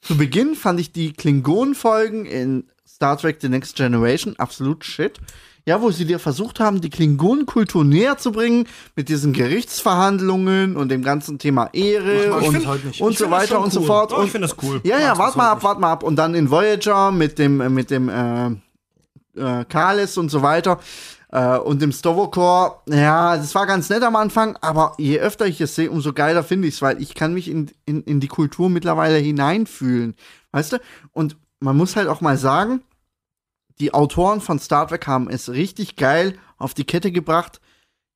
[0.01, 5.19] zu Beginn fand ich die Klingonen-Folgen in Star Trek The Next Generation absolut shit.
[5.69, 10.89] Ja, wo sie dir versucht haben, die Klingonenkultur näher zu bringen mit diesen Gerichtsverhandlungen und
[10.89, 12.99] dem ganzen Thema Ehre und, find heute nicht.
[12.99, 14.11] und Ich so find weiter und so fort.
[14.11, 14.81] Doch, und, ich find das cool.
[14.83, 16.01] Ja, ja, warte mal ab, warte mal ab.
[16.01, 18.47] Und dann in Voyager mit dem, äh, mit dem äh,
[19.39, 20.79] äh, Kalis und so weiter
[21.31, 22.81] äh, und dem Stovokor.
[22.89, 26.43] Ja, das war ganz nett am Anfang, aber je öfter ich es sehe, umso geiler
[26.43, 30.15] finde ich es, weil ich kann mich in, in, in die Kultur mittlerweile hineinfühlen.
[30.51, 30.77] Weißt du?
[31.11, 32.81] Und man muss halt auch mal sagen,
[33.79, 37.61] die Autoren von Star Trek haben es richtig geil auf die Kette gebracht,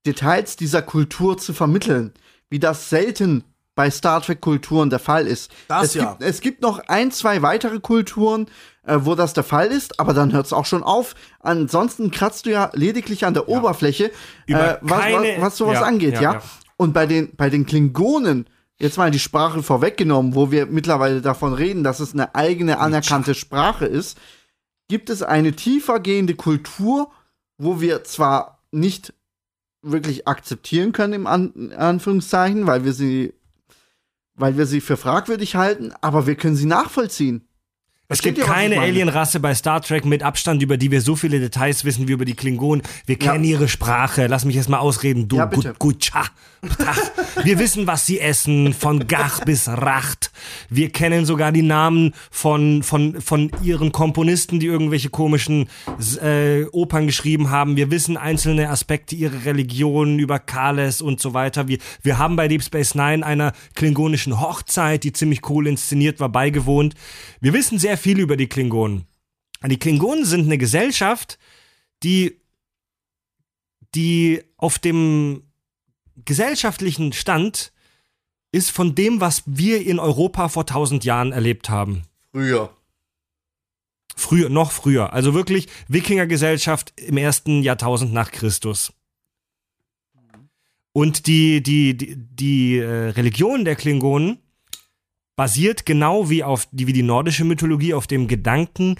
[0.06, 2.14] Details dieser Kultur zu vermitteln,
[2.50, 3.44] wie das selten
[3.76, 5.52] bei Star Trek-Kulturen der Fall ist.
[5.68, 6.12] Das es, ja.
[6.12, 8.48] gibt, es gibt noch ein, zwei weitere Kulturen,
[8.84, 11.16] äh, wo das der Fall ist, aber dann hört es auch schon auf.
[11.40, 14.12] Ansonsten kratzt du ja lediglich an der Oberfläche,
[14.46, 16.34] Über äh, was, was, was sowas ja, angeht, ja, ja.
[16.34, 16.42] ja.
[16.78, 18.48] Und bei den, bei den Klingonen,
[18.78, 23.34] jetzt mal die Sprache vorweggenommen, wo wir mittlerweile davon reden, dass es eine eigene anerkannte
[23.34, 24.20] Sprache ist,
[24.88, 27.12] gibt es eine tiefer gehende Kultur,
[27.58, 29.14] wo wir zwar nicht
[29.82, 33.34] wirklich akzeptieren können, im An in Anführungszeichen, weil wir sie,
[34.36, 37.48] weil wir sie für fragwürdig halten, aber wir können sie nachvollziehen.
[38.10, 38.80] Es gibt keine?
[38.80, 42.26] Alienrasse bei Star Trek mit Abstand, über die wir so viele Details wissen wie über
[42.26, 42.84] die Klingonen.
[43.06, 43.32] Wir Ja.
[43.32, 44.28] kennen ihre Sprache.
[44.28, 45.70] Lass mich erst mal ausreden, du Ja, bitte.
[45.70, 46.26] gut, gut, tschah,
[46.78, 47.00] tach.
[47.44, 50.32] Wir wissen, was sie essen, von Gach bis Racht.
[50.70, 55.68] Wir kennen sogar die Namen von, von, von ihren Komponisten, die irgendwelche komischen
[56.22, 57.78] äh, Opern geschrieben haben.
[57.78, 61.68] Wir wissen einzelne Aspekte ihrer Religion über Kales und so weiter.
[61.68, 66.30] Wir, wir haben bei Deep Space Nine einer klingonischen Hochzeit, die ziemlich cool inszeniert war,
[66.30, 66.94] beigewohnt.
[67.42, 69.08] Wir wissen sehr viel über die Klingonen.
[69.66, 71.40] Die Klingonen sind eine Gesellschaft,
[72.04, 72.42] die,
[73.96, 75.44] die auf dem
[76.26, 77.72] gesellschaftlichen Stand
[78.52, 82.04] ist von dem, was wir in Europa vor tausend Jahren erlebt haben.
[82.32, 82.76] Früher.
[84.18, 85.14] Früher, noch früher.
[85.14, 88.92] Also wirklich Wikingergesellschaft im ersten Jahrtausend nach Christus.
[90.92, 94.43] Und die, die, die, die äh, Religion der Klingonen
[95.36, 98.96] basiert genau wie auf die, wie die nordische Mythologie auf dem Gedanken,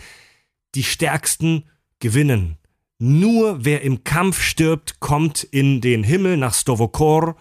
[0.76, 1.66] die Stärksten
[2.00, 2.58] gewinnen.
[3.00, 7.36] Nur wer im Kampf stirbt, kommt in den Himmel nach Stovokor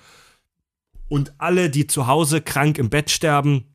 [1.08, 3.72] und alle, die zu Hause krank im Bett sterben,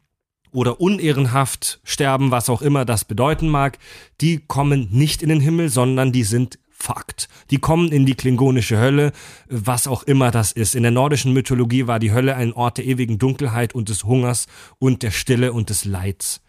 [0.51, 3.77] oder unehrenhaft sterben, was auch immer das bedeuten mag,
[4.21, 7.27] die kommen nicht in den Himmel, sondern die sind fucked.
[7.49, 9.11] Die kommen in die klingonische Hölle,
[9.49, 10.75] was auch immer das ist.
[10.75, 14.47] In der nordischen Mythologie war die Hölle ein Ort der ewigen Dunkelheit und des Hungers
[14.79, 16.41] und der Stille und des Leids.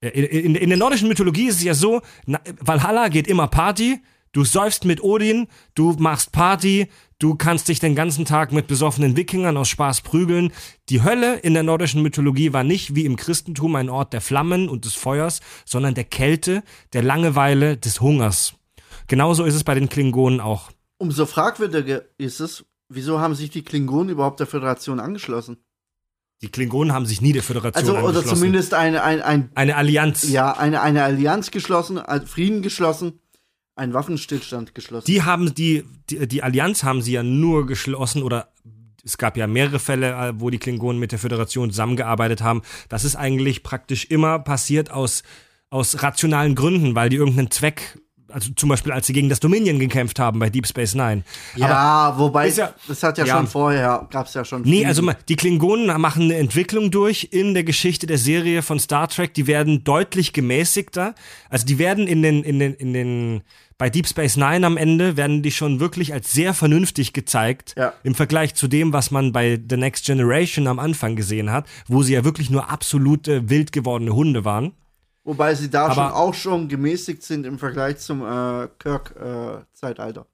[0.00, 2.00] Äh, In, in, in der nordischen Mythologie ist es ja so,
[2.60, 4.00] Valhalla geht immer Party,
[4.32, 9.16] du säufst mit Odin, du machst Party, Du kannst dich den ganzen Tag mit besoffenen
[9.16, 10.52] Wikingern aus Spaß prügeln.
[10.90, 14.68] Die Hölle in der nordischen Mythologie war nicht wie im Christentum ein Ort der Flammen
[14.68, 16.62] und des Feuers, sondern der Kälte,
[16.92, 18.54] der Langeweile, des Hungers.
[19.08, 20.70] Genauso ist es bei den Klingonen auch.
[20.98, 25.58] Umso fragwürdiger ist es, wieso haben sich die Klingonen überhaupt der Föderation angeschlossen?
[26.42, 28.36] Die Klingonen haben sich nie der Föderation Also, oder angeschlossen.
[28.36, 30.28] zumindest eine, ein, ein, eine Allianz.
[30.28, 33.20] ja, eine, eine Allianz geschlossen, Frieden geschlossen,
[33.74, 35.06] einen Waffenstillstand geschlossen.
[35.06, 38.48] Die haben die, die, die Allianz haben sie ja nur geschlossen oder
[39.04, 42.62] es gab ja mehrere Fälle, äh, wo die Klingonen mit der Föderation zusammengearbeitet haben.
[42.88, 45.22] Das ist eigentlich praktisch immer passiert aus,
[45.70, 47.98] aus rationalen Gründen, weil die irgendeinen Zweck,
[48.36, 51.22] also zum Beispiel als sie gegen das Dominion gekämpft haben bei Deep Space Nine.
[51.54, 53.34] ja, wobei, ist ja- das hat ja, ja.
[53.34, 54.60] schon vorher, gab es ja schon.
[54.60, 59.08] Nee, also die Klingonen machen eine Entwicklung durch in der Geschichte der Serie von Star
[59.08, 59.32] Trek.
[59.32, 61.14] Die werden deutlich gemäßigter.
[61.48, 63.40] Also die werden in den, in den, in den,
[63.78, 67.74] bei Deep Space Nine am Ende werden die schon wirklich als sehr vernünftig gezeigt.
[67.78, 67.94] Ja.
[68.02, 72.02] Im Vergleich zu dem, was man bei The Next Generation am Anfang gesehen hat, wo
[72.02, 74.72] sie ja wirklich nur absolute wild gewordene Hunde waren.
[75.26, 80.26] Wobei sie da schon Aber- auch schon gemäßigt sind im Vergleich zum äh, Kirk-Zeitalter.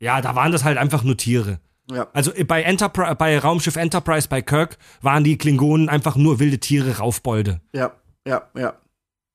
[0.00, 1.60] Ja, da waren das halt einfach nur Tiere.
[1.90, 2.08] ja.
[2.12, 6.58] Also äh, bei, Enterpri bei Raumschiff Enterprise, bei Kirk, waren die Klingonen einfach nur wilde
[6.58, 7.60] Tiere, Raufbolde.
[7.72, 7.92] ja,
[8.26, 8.74] ja, ja.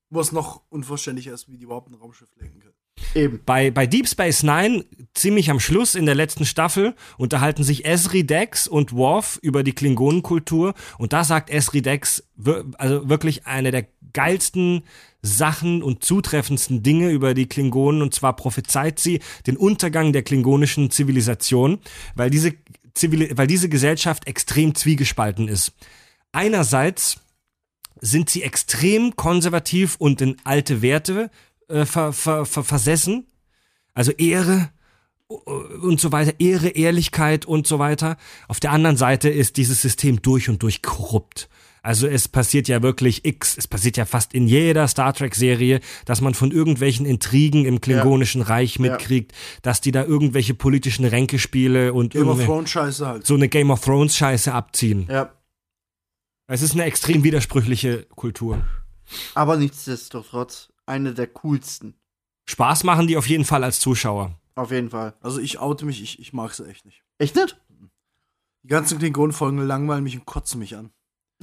[0.10, 2.74] Was noch unverständlicher ist, wie die überhaupt ein Raumschiff lenken können.
[3.14, 3.42] Eben.
[3.46, 8.26] Bei, bei Deep Space Nine, ziemlich am Schluss in der letzten Staffel, unterhalten sich Esri
[8.26, 10.74] Dex und Worf über die Klingonenkultur.
[10.98, 13.86] Und da sagt Esri Dex wir- also wirklich eine der
[14.18, 14.82] geilsten
[15.22, 18.02] Sachen und zutreffendsten Dinge über die Klingonen.
[18.02, 21.78] Und zwar prophezeit sie den Untergang der klingonischen Zivilisation,
[22.16, 22.54] weil diese,
[22.96, 25.74] Zivili weil diese Gesellschaft extrem zwiegespalten ist.
[26.32, 27.20] Einerseits
[28.02, 31.30] sind sie extrem konservativ und in alte Werte
[31.68, 33.28] äh, ver, ver, ver, versessen.
[33.94, 34.72] Also Ehre
[35.30, 38.18] äh, und so weiter, Ehre, Ehrlichkeit und so weiter.
[38.48, 41.50] Auf der anderen Seite ist dieses System durch und durch korrupt.
[41.88, 46.20] Also es passiert ja wirklich X, es passiert ja fast in jeder Star Trek-Serie, dass
[46.20, 49.32] man von irgendwelchen Intrigen im Klingonischen Reich mitkriegt,
[49.62, 53.26] dass die da irgendwelche politischen Ränkespiele und Game of Thrones Scheiße halt.
[53.26, 55.08] so eine Game of Thrones Scheiße abziehen.
[55.10, 55.32] Ja.
[56.48, 58.66] Es ist eine extrem widersprüchliche Kultur.
[59.34, 61.94] Aber nichtsdestotrotz eine der coolsten.
[62.50, 64.38] Spaß machen die auf jeden Fall als Zuschauer.
[64.56, 65.14] Auf jeden Fall.
[65.22, 67.02] Also ich oute mich, ich, ich mag sie echt nicht.
[67.18, 67.58] Echt nicht?
[68.64, 70.92] Die ganzen Klingonenfolgen langweilen mich und kotzen mich an.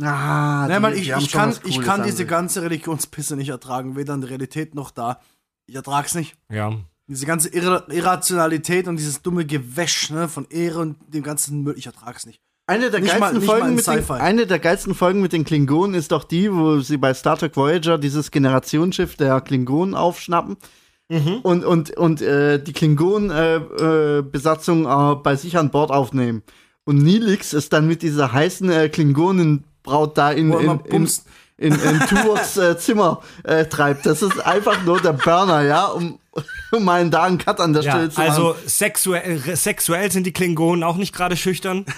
[0.00, 2.28] Ah, Nein, die- ich, ich kann, ich kann an diese sich.
[2.28, 5.20] ganze Religionspisse nicht ertragen, weder in der Realität noch da.
[5.66, 6.36] Ich ertrag's nicht.
[6.50, 6.72] Ja.
[7.06, 11.74] Diese ganze Irra Irrationalität und dieses dumme Gewäsch ne, von Ehre und dem ganzen Müll,
[11.76, 12.40] ich ertrag's nicht.
[12.66, 15.94] Eine der, Nicht geilsten mal Folgen mit den, eine der geilsten Folgen mit den Klingonen
[15.94, 20.56] ist doch die, wo sie bei Star Trek Voyager dieses Generationsschiff der Klingonen aufschnappen
[21.10, 21.40] Mhm.
[21.42, 26.42] und, und, und äh, die Klingonen-Besatzung äh, Besatzung, äh, bei sich an Bord aufnehmen.
[26.86, 28.88] Und Nilix ist dann mit dieser heißen äh,
[29.84, 31.08] Klingonenbraut da in, in, immer in,
[31.56, 34.06] in, in Tuvoks äh, Zimmer äh, treibt.
[34.06, 36.18] Das ist einfach nur der Burner, ja, um,
[36.72, 38.30] um einen da einen Cut an der Ja, Stelle zu machen.
[38.30, 41.84] also sexuell, re- sexuell sind die Klingonen auch nicht gerade schüchtern.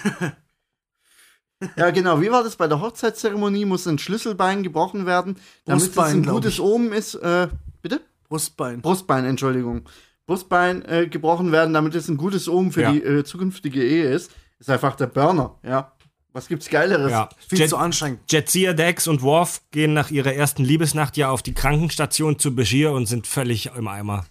[1.76, 2.20] Ja, genau.
[2.20, 3.64] Wie war das bei der Hochzeitszeremonie?
[3.64, 6.61] Muss ein Schlüsselbein gebrochen werden, damit es Brustbein, ein glaub gutes.
[6.61, 7.14] Omen ist.
[7.14, 7.49] Äh,
[7.80, 8.03] bitte?
[8.28, 8.82] Brustbein.
[8.82, 9.89] Brustbein, Entschuldigung.
[10.26, 12.93] Brustbein äh, gebrochen werden, damit es ein gutes Omen für Ja.
[12.93, 14.30] die äh, zukünftige Ehe ist.
[14.59, 15.93] Ist einfach der Burner, ja.
[16.37, 17.11] Was gibt's Geileres?
[17.11, 17.30] Ja.
[17.49, 18.20] Viel Jet, zu anstrengend.
[18.30, 22.93] Jetsia, Dex und Worf gehen nach ihrer ersten Liebesnacht ja auf die Krankenstation zu Bashir
[22.93, 24.26] und sind völlig im Eimer.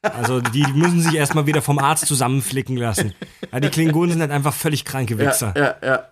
[0.00, 3.12] Also die müssen sich erstmal wieder vom Arzt zusammenflicken lassen.
[3.52, 5.52] Ja, die Klingonen sind halt einfach völlig kranke ja, Wichser.
[5.54, 6.08] ja, ja.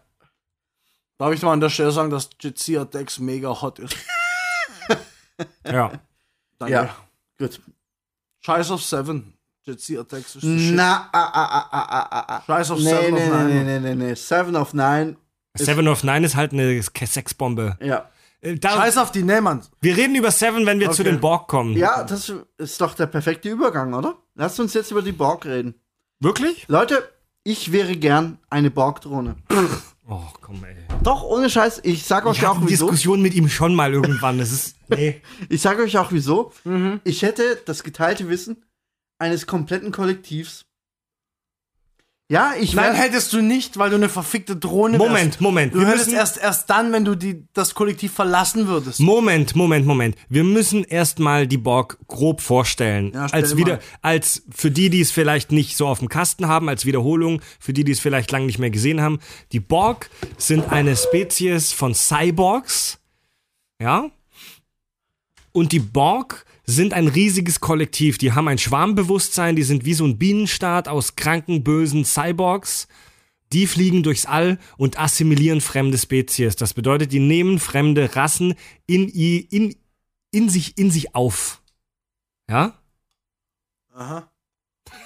[1.16, 3.96] Darf ich mal an der Stelle sagen, dass Jizia Dex mega hot ist?
[5.64, 5.92] Ja.
[6.58, 6.74] Danke.
[6.74, 6.94] ja.
[7.38, 7.58] Gut.
[8.40, 9.32] Scheiß auf Seven.
[9.64, 10.42] Jizia Dex ist.
[10.44, 12.42] Na, ah, ah, ah, ah, ah, ah, ah.
[12.44, 13.48] Scheiß auf nee, Seven nee, of Nine.
[13.48, 14.14] nee, nee, nee, nee.
[14.14, 15.16] Seven of Nine.
[15.56, 17.76] Seven of Nine ist halt eine Sexbombe.
[17.82, 18.08] Ja.
[18.40, 19.62] Äh, Da, Scheiß auf die Nähmann.
[19.80, 21.10] wir reden über Seven, wenn wir zu Okay.
[21.12, 21.76] den Borg kommen.
[21.76, 24.16] Ja, das ist doch der perfekte Übergang, oder?
[24.34, 25.74] Lasst uns jetzt über die Borg reden.
[26.20, 26.66] Wirklich?
[26.68, 27.08] Leute,
[27.44, 29.36] ich wäre gern eine Borg-Drohne.
[30.08, 30.76] Oh, komm, ey.
[31.02, 32.86] Doch, ohne Scheiß, ich sag euch Ich auch eine wieso.
[32.86, 34.38] Diskussion mit ihm schon mal irgendwann.
[34.38, 34.76] Das ist.
[34.90, 35.20] Nee.
[35.50, 36.50] Ich sag euch auch wieso.
[36.64, 37.00] Mhm.
[37.04, 38.64] Ich hätte das geteilte Wissen
[39.18, 40.64] eines kompletten Kollektivs.
[42.30, 45.08] Ja, ich Nein, hättest du nicht, weil du eine verfickte Drohne wärst.
[45.08, 45.74] Moment, Moment.
[45.74, 49.00] Du Wir hättest müssen, erst, erst dann, wenn du die, das Kollektiv verlassen würdest.
[49.00, 50.14] Moment, Moment, Moment.
[50.28, 53.12] Wir müssen erstmal die Borg grob vorstellen.
[53.14, 53.56] Ja, als mal.
[53.56, 57.40] wieder, als für die, die es vielleicht nicht so auf dem Kasten haben, als Wiederholung,
[57.58, 59.20] für die, die es vielleicht lange nicht mehr gesehen haben.
[59.52, 62.98] Die Borg sind eine Spezies von Cyborgs.
[63.80, 64.10] Ja?
[65.52, 68.18] Und die Borg sind ein riesiges Kollektiv.
[68.18, 72.88] Die haben ein Schwarmbewusstsein, die sind wie so ein Bienenstaat aus kranken, bösen Cyborgs.
[73.54, 76.56] Die fliegen durchs All und assimilieren fremde Spezies.
[76.56, 78.54] Das bedeutet, die nehmen fremde Rassen
[78.86, 79.76] in, in,
[80.30, 81.62] in, sich, in sich auf.
[82.50, 82.78] Ja?
[83.94, 84.30] Aha.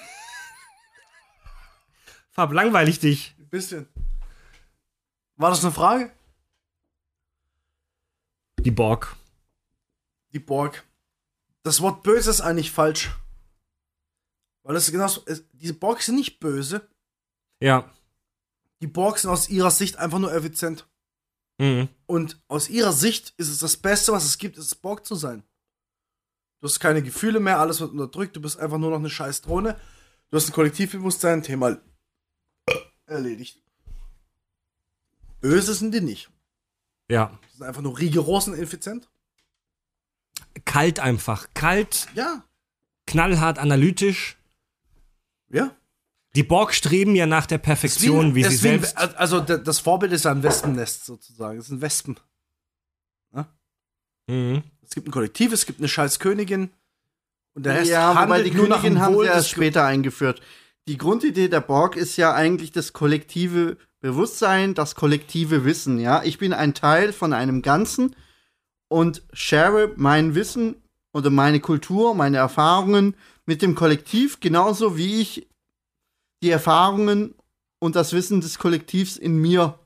[2.31, 3.35] Fab, langweilig dich.
[3.39, 3.87] Ein bisschen.
[5.37, 6.11] War das eine Frage?
[8.59, 9.15] Die Borg.
[10.33, 10.83] Die Borg.
[11.63, 13.11] Das Wort böse ist eigentlich falsch.
[14.63, 16.87] Weil ist genau es, diese Borg sind nicht böse.
[17.61, 17.89] Ja.
[18.81, 20.87] Die Borg sind aus ihrer Sicht einfach nur effizient.
[21.57, 21.89] Mhm.
[22.05, 25.43] Und aus ihrer Sicht ist es das Beste, was es gibt, ist Borg zu sein.
[26.59, 29.41] Du hast keine Gefühle mehr, alles wird unterdrückt, du bist einfach nur noch eine scheiß
[29.41, 29.79] Drohne.
[30.29, 31.77] Du hast ein Kollektivbewusstsein, Thema
[33.05, 33.61] erledigt.
[35.41, 36.29] Böse sind die nicht.
[37.09, 37.37] Ja.
[37.43, 39.09] Die sind einfach nur rigoros und effizient.
[40.65, 41.47] Kalt einfach.
[41.53, 42.43] Kalt, Ja.
[43.07, 44.37] knallhart analytisch.
[45.49, 45.71] Ja.
[46.35, 48.97] Die Borg streben ja nach der Perfektion, wie, es sie selbst.
[48.97, 51.59] Also das Vorbild ist ja ein Wespennest sozusagen.
[51.59, 52.17] Es sind Wespen.
[54.27, 54.63] Mhm.
[54.81, 56.69] Es gibt ein Kollektiv, es gibt eine scheiß Königin.
[57.55, 59.49] Und der Rest ja, handelt die nur nach Königin dem haben Wohl sie erst des
[59.49, 60.41] später eingeführt.
[60.87, 65.99] Die Grundidee der Borg ist ja eigentlich das kollektive Bewusstsein, das kollektive Wissen.
[65.99, 68.15] Ja, ich bin ein Teil von einem Ganzen
[68.89, 70.75] und share mein Wissen
[71.13, 73.15] oder meine Kultur, meine Erfahrungen
[73.45, 75.47] mit dem Kollektiv, genauso wie ich
[76.41, 77.35] die Erfahrungen
[77.79, 79.79] und das Wissen des Kollektivs in mir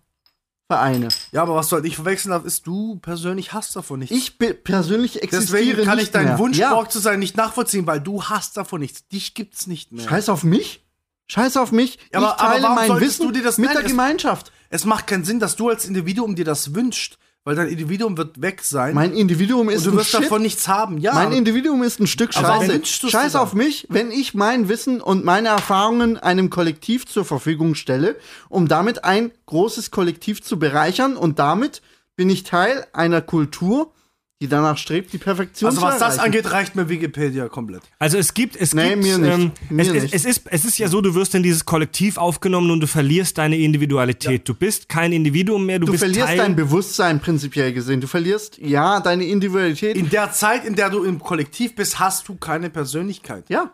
[0.69, 1.07] vereine.
[1.31, 4.15] Ja, aber was du halt nicht verwechseln darfst, ist, du persönlich hast davon nichts.
[4.15, 6.39] Ich persönlich existiere Deswegen kann nicht ich deinen mehr.
[6.39, 6.73] Wunsch, ja.
[6.73, 9.07] Borg zu sein, nicht nachvollziehen, weil du hast davon nichts.
[9.07, 10.07] Dich gibt's nicht mehr.
[10.07, 10.83] Scheiß auf mich.
[11.27, 11.99] Scheiß auf mich.
[12.11, 13.91] Ja, aber- ich teile aber warum mein Wissen du dir das- mit Nein, der es-
[13.91, 14.51] Gemeinschaft.
[14.69, 17.17] Es macht keinen Sinn, dass du als Individuum dir das wünschst,
[17.47, 20.23] weil dein Individuum wird weg sein Mein Individuum ist und du wirst Shit.
[20.23, 20.97] davon nichts haben.
[20.97, 22.81] Ja, Mein Individuum ist ein Stück Scheiße.
[23.09, 28.17] Scheiß auf mich, wenn ich mein Wissen und meine Erfahrungen einem Kollektiv zur Verfügung stelle,
[28.49, 31.81] um damit ein großes Kollektiv zu bereichern und damit
[32.17, 33.93] bin ich Teil einer Kultur,
[34.39, 36.25] die danach strebt, die Perfektion also zu was das erreichen.
[36.25, 37.81] angeht, reicht mir Wikipedia komplett.
[37.97, 39.33] Also es gibt, es Nee, gibt, mir nicht.
[39.33, 40.13] Ähm, Mir es, es, nicht.
[40.13, 43.39] es, ist, es ist ja so, du wirst in dieses Kollektiv aufgenommen und du verlierst
[43.39, 44.47] deine Individualität.
[44.47, 46.37] Du bist kein Individuum mehr, du, Du bist verlierst Teil.
[46.37, 47.99] dein Bewusstsein prinzipiell gesehen.
[47.99, 49.95] Du verlierst, ja, deine Individualität.
[49.97, 53.49] In der Zeit, in der du im Kollektiv bist, hast du keine Persönlichkeit.
[53.49, 53.71] ja,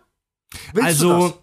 [0.74, 1.38] Willst du also das?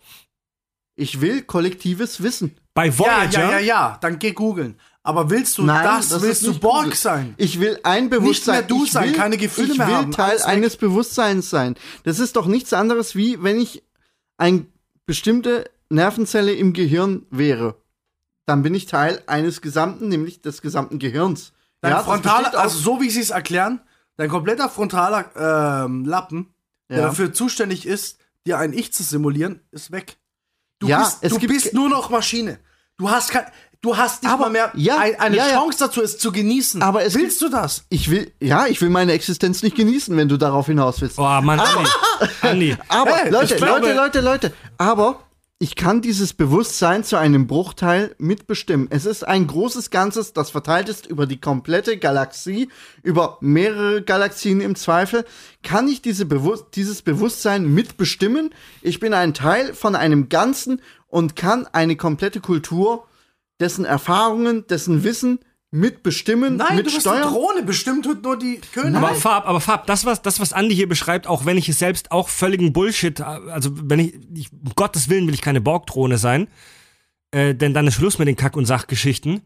[0.96, 2.56] ich will kollektives Wissen.
[2.74, 4.76] bei Ja, Voyager, ja, ja, ja, dann geh googeln.
[5.10, 6.08] Aber willst du Nein, das?
[6.08, 6.96] das willst du nicht Borg Google.
[6.96, 7.34] sein?
[7.36, 8.54] Ich will ein Bewusstsein.
[8.54, 10.48] mehr du ich sein, will, keine Gefühle ich mehr will haben, Teil alles weg.
[10.48, 11.74] eines Bewusstseins sein.
[12.04, 13.82] Das ist doch nichts anderes wie, wenn ich
[14.38, 14.66] eine
[15.06, 17.74] bestimmte Nervenzelle im Gehirn wäre.
[18.46, 21.52] Dann bin ich Teil eines Gesamten, nämlich des gesamten Gehirns.
[21.80, 23.80] Dein das frontaler, also so wie sie es erklären,
[24.16, 26.54] dein kompletter frontaler ähm, Lappen,
[26.88, 27.02] der Ja.
[27.06, 30.16] dafür zuständig ist, dir ein Ich zu simulieren, ist weg.
[30.78, 32.58] Du Ja, bist, du bist nur noch Maschine.
[32.96, 33.46] Du hast kein,
[33.82, 35.54] du hast nicht Aber- mal mehr ja, ein, eine ja, ja.
[35.54, 36.82] Chance dazu, es zu genießen.
[36.82, 37.84] Aber es Willst du das?
[37.88, 41.18] ich will, ja, ich will meine Existenz nicht genießen, wenn du darauf hinaus willst.
[41.18, 41.88] Oh Mann, Andi.
[42.42, 42.76] Andi.
[42.88, 45.20] Aber, Hey, Leute, ich glaube- Leute, Leute, Leute, aber
[45.62, 48.86] ich kann dieses Bewusstsein zu einem Bruchteil mitbestimmen.
[48.90, 52.70] Es ist ein großes Ganzes, das verteilt ist über die komplette Galaxie,
[53.02, 55.26] über mehrere Galaxien im Zweifel.
[55.62, 58.54] Kann ich diese Bewus dieses Bewusstsein mitbestimmen?
[58.80, 63.06] Ich bin ein Teil von einem Ganzen und kann eine komplette Kultur,
[63.60, 65.38] dessen Erfahrungen, dessen Wissen
[65.72, 67.22] mitbestimmen, Nein, du bist mitsteuern.
[67.22, 67.62] eine Drohne.
[67.62, 68.96] Bestimmt tut nur die Königin.
[68.96, 71.78] Aber Farb, aber Farb, das was, das was Andi hier beschreibt, auch wenn ich es
[71.78, 76.18] selbst auch völligen Bullshit, also wenn ich, ich um Gottes Willen will ich keine Borgdrohne
[76.18, 76.48] sein,
[77.30, 79.42] äh, denn dann ist Schluss mit den Kack- und Sachgeschichten.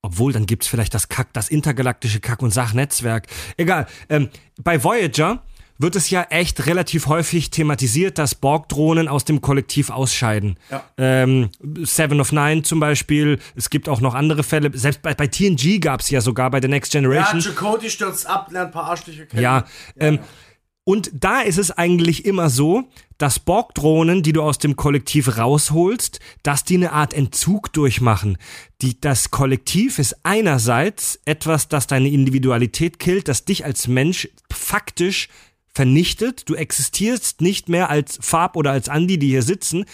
[0.00, 3.26] Obwohl, dann gibt's vielleicht das Kack, das intergalaktische Kack- und Sachnetzwerk.
[3.56, 3.88] Egal.
[4.08, 4.28] Ähm,
[4.62, 5.42] bei Voyager
[5.78, 10.58] wird es ja echt relativ häufig thematisiert, dass Borg-Drohnen aus dem Kollektiv ausscheiden.
[10.70, 10.84] Ja.
[10.98, 11.50] Ähm,
[11.82, 13.38] Seven of Nine zum Beispiel.
[13.54, 14.70] Es gibt auch noch andere Fälle.
[14.76, 17.40] Selbst bei, bei TNG gab's ja sogar bei The Next ja, Generation.
[17.40, 19.42] Chakotay stürzt ab, lernt ein paar Arschlöcher kennen.
[19.42, 19.64] Ja,
[19.98, 20.18] ähm,
[20.88, 26.18] und da ist es eigentlich immer so, dass Borg-Drohnen, die du aus dem Kollektiv rausholst,
[26.42, 28.38] dass die eine Art Entzug durchmachen.
[28.80, 35.28] Die, das Kollektiv ist einerseits etwas, das deine Individualität killt, das dich als Mensch faktisch
[35.78, 36.48] vernichtet.
[36.50, 39.84] Du existierst nicht mehr als Farb oder als Andi, die hier sitzen.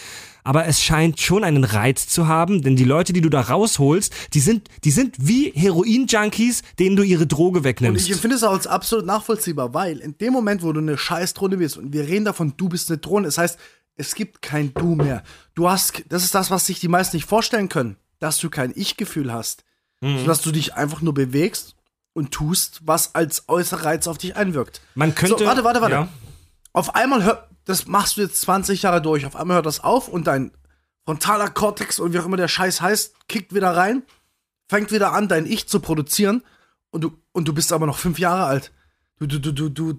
[0.43, 4.11] Aber es scheint schon einen Reiz zu haben, denn die Leute, die du da rausholst,
[4.33, 8.05] die sind, die sind wie Heroin-Junkies, denen du ihre Droge Und wegnimmst.
[8.07, 11.57] ich empfinde es auch als absolut nachvollziehbar, weil in dem Moment, wo du eine Scheißdrohne
[11.57, 13.59] bist und wir reden davon, du bist eine Drohne, das heißt,
[13.95, 15.21] es gibt kein Du mehr.
[15.53, 18.73] Du hast, das ist das, was sich die meisten nicht vorstellen können, dass du kein
[18.75, 19.63] Ich-Gefühl hast,
[20.01, 20.07] Mhm.
[20.07, 21.74] sondern dass du dich einfach nur bewegst
[22.15, 24.81] und tust, was als äußerer Reiz auf dich einwirkt.
[24.95, 25.37] Man könnte.
[25.37, 25.95] So, warte, warte, warte.
[25.95, 26.07] Ja.
[26.71, 30.07] Auf einmal hört, das machst du jetzt 20 Jahre durch, auf einmal hört das auf
[30.07, 30.51] und dein
[31.03, 34.03] frontaler Kortex und wie auch immer der Scheiß heißt, kickt wieder rein,
[34.69, 36.41] fängt wieder an, dein Ich zu produzieren
[36.89, 38.71] und du, und du bist aber noch fünf Jahre alt.
[39.19, 39.93] Du, du, du, du, du,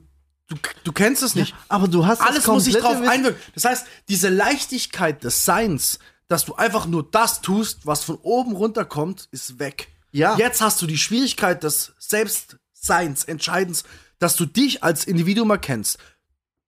[0.49, 1.55] du, du kennst es nicht.
[1.69, 3.41] Aber du hast Alles muss sich drauf einwirken.
[3.55, 5.99] Das heißt, diese Leichtigkeit des Seins,
[6.29, 9.89] dass du einfach nur das tust, was von oben runterkommt, ist weg.
[10.13, 10.37] Ja.
[10.39, 13.85] Jetzt hast du die Schwierigkeit des Selbstseins, Entscheidens,
[14.19, 15.99] dass du dich als Individuum erkennst.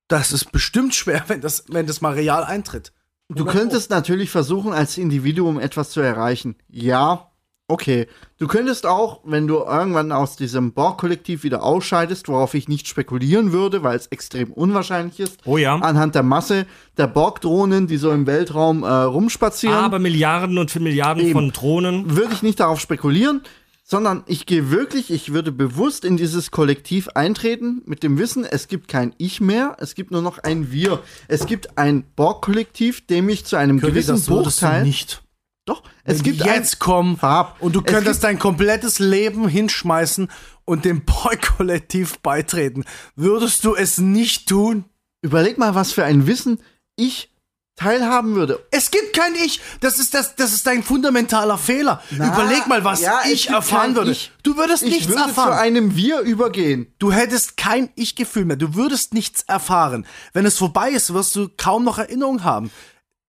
[0.09, 2.93] Das ist bestimmt schwer, wenn das, wenn das mal real eintritt.
[3.31, 6.57] Du könntest natürlich versuchen, als Individuum etwas zu erreichen.
[6.67, 7.31] Ja,
[7.67, 8.07] okay.
[8.39, 13.53] Du könntest auch, wenn du irgendwann aus diesem Borg-Kollektiv wieder ausscheidest, worauf ich nicht spekulieren
[13.53, 15.75] würde, weil es extrem unwahrscheinlich ist, Oh ja.
[15.77, 16.65] anhand der Masse
[16.97, 21.33] der Borg-Drohnen, die so im Weltraum äh, rumspazieren, Aber Milliarden und für Milliarden Eben.
[21.33, 22.17] von Drohnen.
[22.17, 23.43] würde ich nicht darauf spekulieren,
[23.91, 28.69] sondern ich gehe wirklich, ich würde bewusst in dieses Kollektiv eintreten, mit dem Wissen, es
[28.69, 31.03] gibt kein Ich mehr, es gibt nur noch ein Wir.
[31.27, 34.85] Es gibt ein Borg-Kollektiv, dem ich zu einem gewissen Bruchteil.
[34.85, 35.23] nicht.
[35.65, 37.57] Doch, es Wenn gibt jetzt kommen Farb.
[37.61, 40.29] und du Es könntest dein komplettes Leben hinschmeißen
[40.67, 42.85] und dem Boy-Kollektiv beitreten.
[43.17, 44.85] Würdest du es nicht tun?
[45.23, 46.61] Überleg mal, was für ein Wissen
[46.97, 47.31] ich
[47.79, 48.59] teilhaben würde.
[48.71, 49.61] Es gibt kein Ich.
[49.81, 52.03] Das ist, das, das ist dein fundamentaler Fehler.
[52.11, 54.11] Na, Überleg mal, was ja, ich erfahren würde.
[54.11, 54.33] Ich.
[54.43, 55.53] Du würdest Ich nichts würde zu erfahren.
[55.59, 56.93] einem Wir übergehen.
[56.99, 58.57] Du hättest kein Ich-Gefühl mehr.
[58.57, 60.07] Du würdest nichts erfahren.
[60.33, 62.71] Wenn es vorbei ist, wirst du kaum noch Erinnerung haben.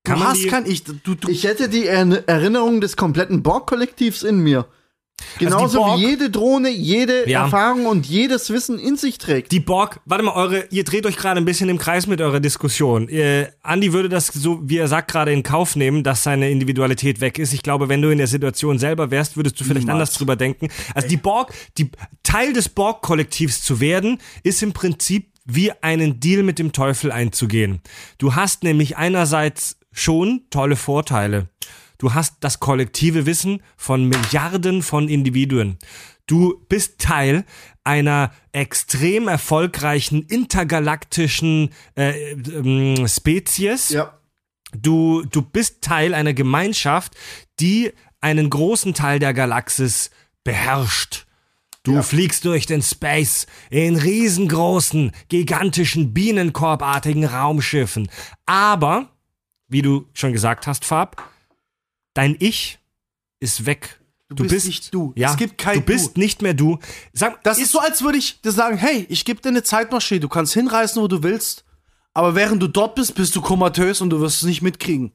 [0.04, 0.84] Du Kann man hast die- kein Ich.
[0.84, 4.66] Du, du, Ich hätte die er Erinnerung des kompletten Borg-Kollektivs in mir.
[5.38, 7.44] Genauso Borg- wie jede Drohne jede Ja.
[7.46, 9.52] Erfahrung und jedes Wissen in sich trägt.
[9.52, 12.40] Die Borg, warte mal, eure, ihr dreht euch gerade ein bisschen im Kreis mit eurer
[12.40, 13.08] Diskussion.
[13.10, 17.22] Äh, Andi würde das so, wie er sagt, gerade in Kauf nehmen, dass seine Individualität
[17.22, 17.54] weg ist.
[17.54, 19.94] Ich glaube, wenn du in der Situation selber wärst, würdest du vielleicht Niemals.
[20.10, 20.68] anders drüber denken.
[20.96, 21.90] Also die Borg, die
[22.24, 27.82] Teil des Borg-Kollektivs zu werden, ist im Prinzip wie einen Deal mit dem Teufel einzugehen.
[28.20, 31.48] Du hast nämlich einerseits schon tolle Vorteile.
[32.00, 35.78] Du hast das kollektive Wissen von Milliarden von Individuen.
[36.26, 37.44] Du bist Teil
[37.84, 43.90] einer extrem erfolgreichen intergalaktischen äh, ähm, Spezies.
[43.90, 44.18] Ja.
[44.72, 47.16] Du, du bist Teil einer Gemeinschaft,
[47.60, 47.92] die
[48.22, 50.10] einen großen Teil der Galaxis
[50.44, 51.26] beherrscht.
[51.84, 58.10] Du fliegst durch den Space in riesengroßen, gigantischen, bienenkorbartigen Raumschiffen.
[58.46, 59.10] Aber,
[59.68, 61.30] wie du schon gesagt hast, Fab,
[62.14, 62.80] dein Ich
[63.40, 64.00] ist weg.
[64.30, 65.12] Du bist nicht du.
[65.16, 66.20] Ja, Es gibt kein Du bist Du.
[66.20, 66.78] nicht mehr du.
[67.14, 70.20] Sag, Das ist so, als würde ich dir sagen, hey, ich gebe dir eine Zeitmaschine,
[70.20, 71.66] du kannst hinreisen, wo du willst,
[72.14, 75.14] aber während du dort bist, bist du komatös und du wirst es nicht mitkriegen.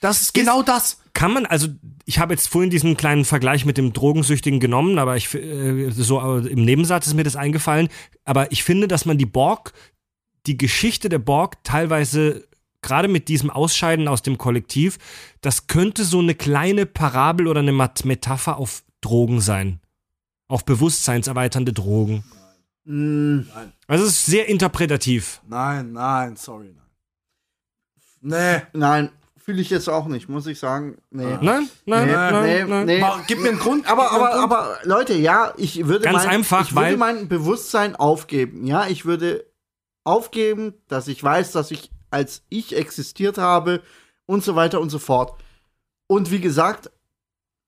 [0.00, 0.98] Das ist genau das.
[1.14, 1.68] kann man, also
[2.04, 6.20] ich habe jetzt vorhin diesen kleinen Vergleich mit dem Drogensüchtigen genommen, aber ich äh, so
[6.20, 7.88] äh, im Nebensatz ist mir das eingefallen.
[8.26, 9.72] Aber ich finde, dass man die Borg,
[10.46, 12.46] die Geschichte der Borg teilweise
[12.84, 14.98] gerade mit diesem Ausscheiden aus dem Kollektiv,
[15.40, 19.80] das könnte so eine kleine Parabel oder eine Metapher auf Drogen sein.
[20.46, 22.22] Auf bewusstseinserweiternde Drogen.
[22.86, 25.40] Also es ist sehr interpretativ.
[25.48, 26.84] Nein, nein, sorry, nein.
[28.20, 28.62] Nee.
[28.72, 30.96] Nein, fühle ich jetzt auch nicht, muss ich sagen.
[31.10, 31.24] Nee.
[31.40, 32.86] Nein, nein, Nee, nein, nee, nein.
[32.86, 33.00] nee.
[33.00, 33.86] Mal, gib mir einen Grund.
[33.90, 34.52] Aber, aber, einen Grund.
[34.52, 38.66] aber, Leute, ja, ich würde, Ganz mein, einfach, ich würde weil- mein Bewusstsein aufgeben.
[38.66, 39.44] Ja, ich würde
[40.04, 43.82] aufgeben, dass ich weiß, dass ich als ich existiert habe
[44.26, 45.38] und so weiter und so fort.
[46.06, 46.90] Und wie gesagt,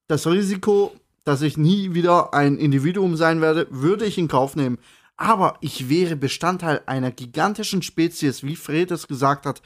[0.08, 0.94] das Risiko,
[1.24, 4.78] dass ich nie wieder ein Individuum sein werde, würde ich in Kauf nehmen.
[5.16, 9.62] Aber ich wäre Bestandteil einer gigantischen Spezies, wie Fred es gesagt hat,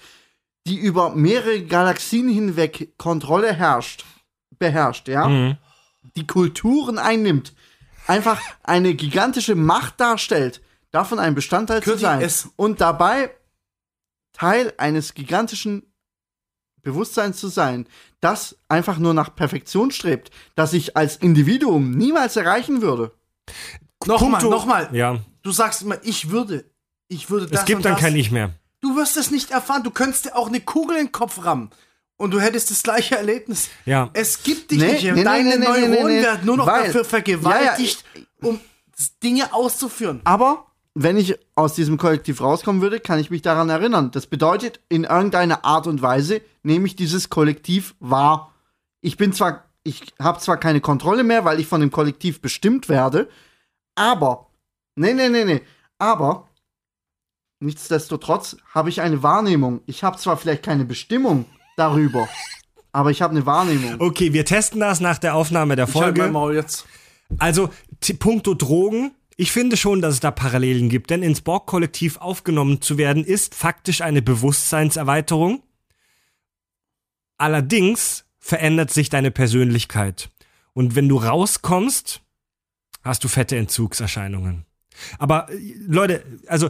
[0.66, 4.05] die über mehrere Galaxien hinweg Kontrolle herrscht,
[4.59, 5.57] beherrscht, ja Mhm.
[6.16, 7.53] die Kulturen einnimmt,
[8.07, 13.31] einfach eine gigantische Macht darstellt, davon ein Bestandteil zu Kürti, sein und dabei
[14.41, 15.82] Teil eines gigantischen
[16.82, 17.86] Bewusstseins zu sein,
[18.20, 23.12] das einfach nur nach Perfektion strebt, das ich als Individuum niemals erreichen würde.
[24.07, 24.88] Nochmal, nochmal.
[24.93, 26.64] Ja, Du sagst immer, ich würde.
[27.09, 28.01] Ich würde das es gibt und dann das.
[28.01, 28.55] kein Ich mehr.
[28.80, 29.82] Du wirst es nicht erfahren.
[29.82, 31.68] Du könntest dir auch eine Kugel in den Kopf rammen.
[32.16, 33.68] Und du hättest das gleiche Erlebnis.
[33.84, 34.09] Ja.
[34.14, 35.05] Es gibt dich Nee, nicht.
[35.14, 36.22] nee, Deine nee, Neuronen nee, nee.
[36.22, 38.61] werden nur noch Weil- dafür vergewaltigt, Ja, um
[39.22, 40.20] Dinge auszuführen.
[40.24, 44.11] Aber wenn ich aus diesem Kollektiv rauskommen würde, kann ich mich daran erinnern.
[44.11, 48.53] Das bedeutet, in irgendeiner Art und Weise nehme ich dieses Kollektiv wahr.
[49.01, 52.88] Ich bin zwar, ich habe zwar keine Kontrolle mehr, weil ich von dem Kollektiv bestimmt
[52.88, 53.28] werde,
[53.95, 54.49] aber,
[54.97, 55.62] nee, nee, nee, nee,
[55.99, 56.49] aber,
[57.61, 59.82] nichtsdestotrotz habe ich eine Wahrnehmung.
[59.86, 62.28] Ich habe zwar vielleicht keine Bestimmung darüber,
[62.93, 63.97] aber ich habe eine Wahrnehmung.
[64.01, 66.22] Okay, wir testen das nach der Aufnahme der Ich halt Folge.
[66.22, 66.86] mein Maul jetzt.
[67.38, 67.70] Also,
[68.18, 72.99] puncto Drogen, Ich finde schon, dass es da Parallelen gibt, denn ins Borg-Kollektiv aufgenommen zu
[72.99, 75.62] werden, ist faktisch eine Bewusstseinserweiterung.
[77.38, 80.28] Allerdings verändert sich deine Persönlichkeit.
[80.74, 82.20] Und wenn du rauskommst,
[83.03, 84.66] hast du fette Entzugserscheinungen.
[85.18, 86.68] Aber äh, Leute, also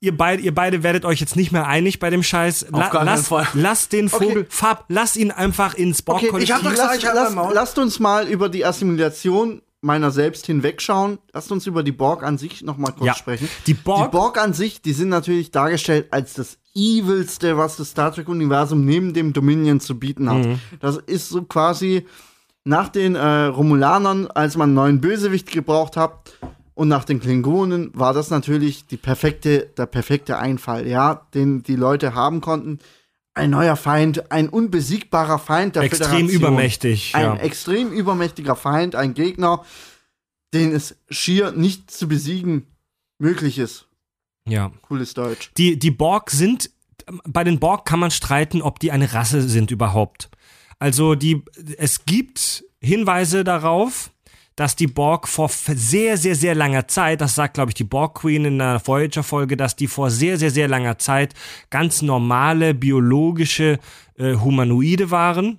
[0.00, 2.64] ihr beide, ihr beide werdet euch jetzt nicht mehr einig bei dem Scheiß.
[2.64, 3.46] Auf gar keinen lass, Fall.
[3.54, 4.46] lass den Vogel, Okay.
[4.48, 6.42] Fab, lass ihn einfach ins Okay, Borg-Kollektiv.
[6.48, 10.10] ich hab doch gesagt, lass, ich hab lass, lasst uns mal über die Assimilation meiner
[10.10, 11.18] selbst hinwegschauen.
[11.32, 13.14] Lasst uns über die Borg an sich noch mal kurz Ja.
[13.14, 13.48] sprechen.
[13.66, 17.90] Die Borg- die Borg an sich, die sind natürlich dargestellt als das Evilste, was das
[17.92, 20.44] Star Trek-Universum neben dem Dominion zu bieten hat.
[20.44, 20.58] Mhm.
[20.80, 22.04] Das ist so quasi
[22.64, 26.34] nach den äh, Romulanern, als man einen neuen Bösewicht gebraucht hat,
[26.74, 31.74] und nach den Klingonen war das natürlich die perfekte, der perfekte Einfall, ja, den die
[31.76, 32.80] Leute haben konnten.
[33.36, 36.30] Ein neuer Feind, ein unbesiegbarer Feind der Extrem Föderation.
[36.30, 37.36] übermächtig, Ein ja.
[37.36, 39.62] extrem übermächtiger Feind, ein Gegner,
[40.54, 42.66] den es schier nicht zu besiegen
[43.18, 43.88] möglich ist.
[44.48, 44.72] ja.
[44.82, 45.50] Cooles Deutsch.
[45.58, 46.70] Die, die Borg sind,
[47.24, 50.30] bei den Borg kann man streiten, ob die eine Rasse sind überhaupt.
[50.78, 51.42] Also die,
[51.76, 54.10] es gibt Hinweise darauf,
[54.56, 58.20] dass die Borg vor sehr, sehr, sehr langer Zeit, das sagt, glaube ich, die Borg
[58.20, 61.34] Queen in einer Voyager-Folge, dass die vor sehr, sehr, sehr langer Zeit
[61.68, 63.78] ganz normale biologische
[64.16, 65.58] äh, Humanoide waren,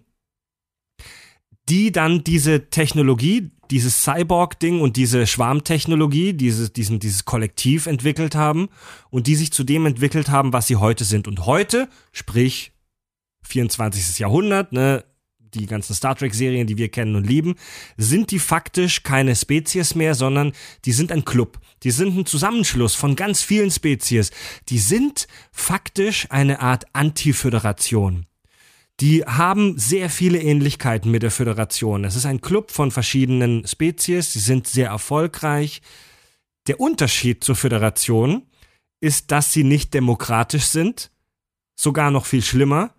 [1.70, 8.70] die dann diese Technologie, dieses Cyborg-Ding und diese Schwarmtechnologie, dieses, diesen, dieses Kollektiv entwickelt haben
[9.12, 11.28] und die sich zu dem entwickelt haben, was sie heute sind.
[11.28, 12.72] Und heute, sprich
[13.44, 14.18] 24.
[14.18, 15.04] Jahrhundert, ne,
[15.54, 17.56] die ganzen Star Trek-Serien, die wir kennen und lieben,
[17.98, 20.54] sind die faktisch keine Spezies mehr, sondern
[20.86, 21.60] die sind ein Club.
[21.84, 24.32] Die sind ein Zusammenschluss von ganz vielen Spezies.
[24.70, 28.26] Die sind faktisch eine Art Antiföderation.
[29.00, 32.04] Die haben sehr viele Ähnlichkeiten mit der Föderation.
[32.04, 35.82] Es ist ein Club von verschiedenen Spezies, sie sind sehr erfolgreich.
[36.66, 38.44] Der Unterschied zur Föderation
[39.00, 41.12] ist, dass sie nicht demokratisch sind,
[41.76, 42.96] sogar noch viel schlimmer.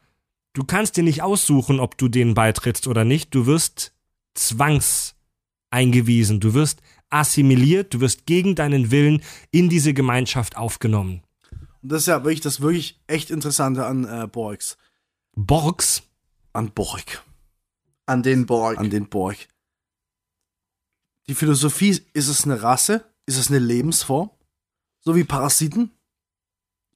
[0.54, 3.34] Du kannst dir nicht aussuchen, ob du denen beitrittst oder nicht.
[3.34, 3.92] Du wirst
[4.34, 5.14] zwangs
[5.70, 6.80] eingewiesen, du wirst
[7.10, 11.22] assimiliert, du wirst gegen deinen Willen in diese Gemeinschaft aufgenommen.
[11.82, 14.76] Und das ist ja wirklich das wirklich echt Interessante an äh, Borgs.
[15.34, 16.02] Borgs,
[16.52, 17.22] An Borg.
[18.06, 18.78] An den Borg.
[18.78, 19.36] An den Borg.
[21.28, 23.04] Die Philosophie, ist es eine Rasse?
[23.26, 24.30] Ist es eine Lebensform?
[25.00, 25.90] So wie Parasiten?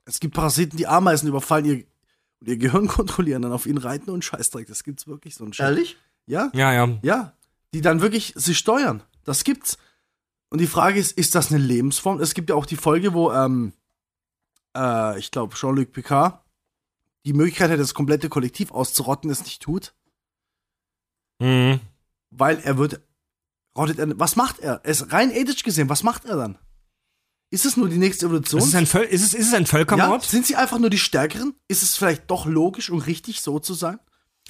[0.04, 1.84] Es gibt Parasiten, die Ameisen überfallen ihr,
[2.42, 4.66] und ihr Gehirn kontrollieren, dann auf ihn reiten und Scheißdreck.
[4.66, 5.64] Das gibt's wirklich so ein Shit.
[5.64, 5.96] Ehrlich?
[6.26, 6.98] Ja, ja, ja.
[7.02, 7.32] ja.
[7.72, 9.02] Die dann wirklich sie steuern.
[9.24, 9.78] Das gibt's.
[10.50, 12.20] Und die Frage ist, ist das eine Lebensform?
[12.20, 13.72] Es gibt ja auch die Folge, wo, ähm,
[14.76, 16.44] äh, ich glaube, Jean-Luc Picard
[17.24, 19.94] die Möglichkeit hat, das komplette Kollektiv auszurotten, es nicht tut,
[21.40, 21.80] Mhm.
[22.30, 23.00] weil er wird.
[23.76, 24.80] Rottet er, was macht er?
[24.84, 26.58] Er ist rein ethisch gesehen, was macht er dann?
[27.52, 28.60] Ist es nur die nächste Evolution?
[28.62, 30.24] Ist es ein, Völ ist es, ist es ein ja, Völkermord?
[30.24, 31.54] sind sie einfach nur die Stärkeren?
[31.68, 33.98] Ist es vielleicht doch logisch und richtig, so zu sein?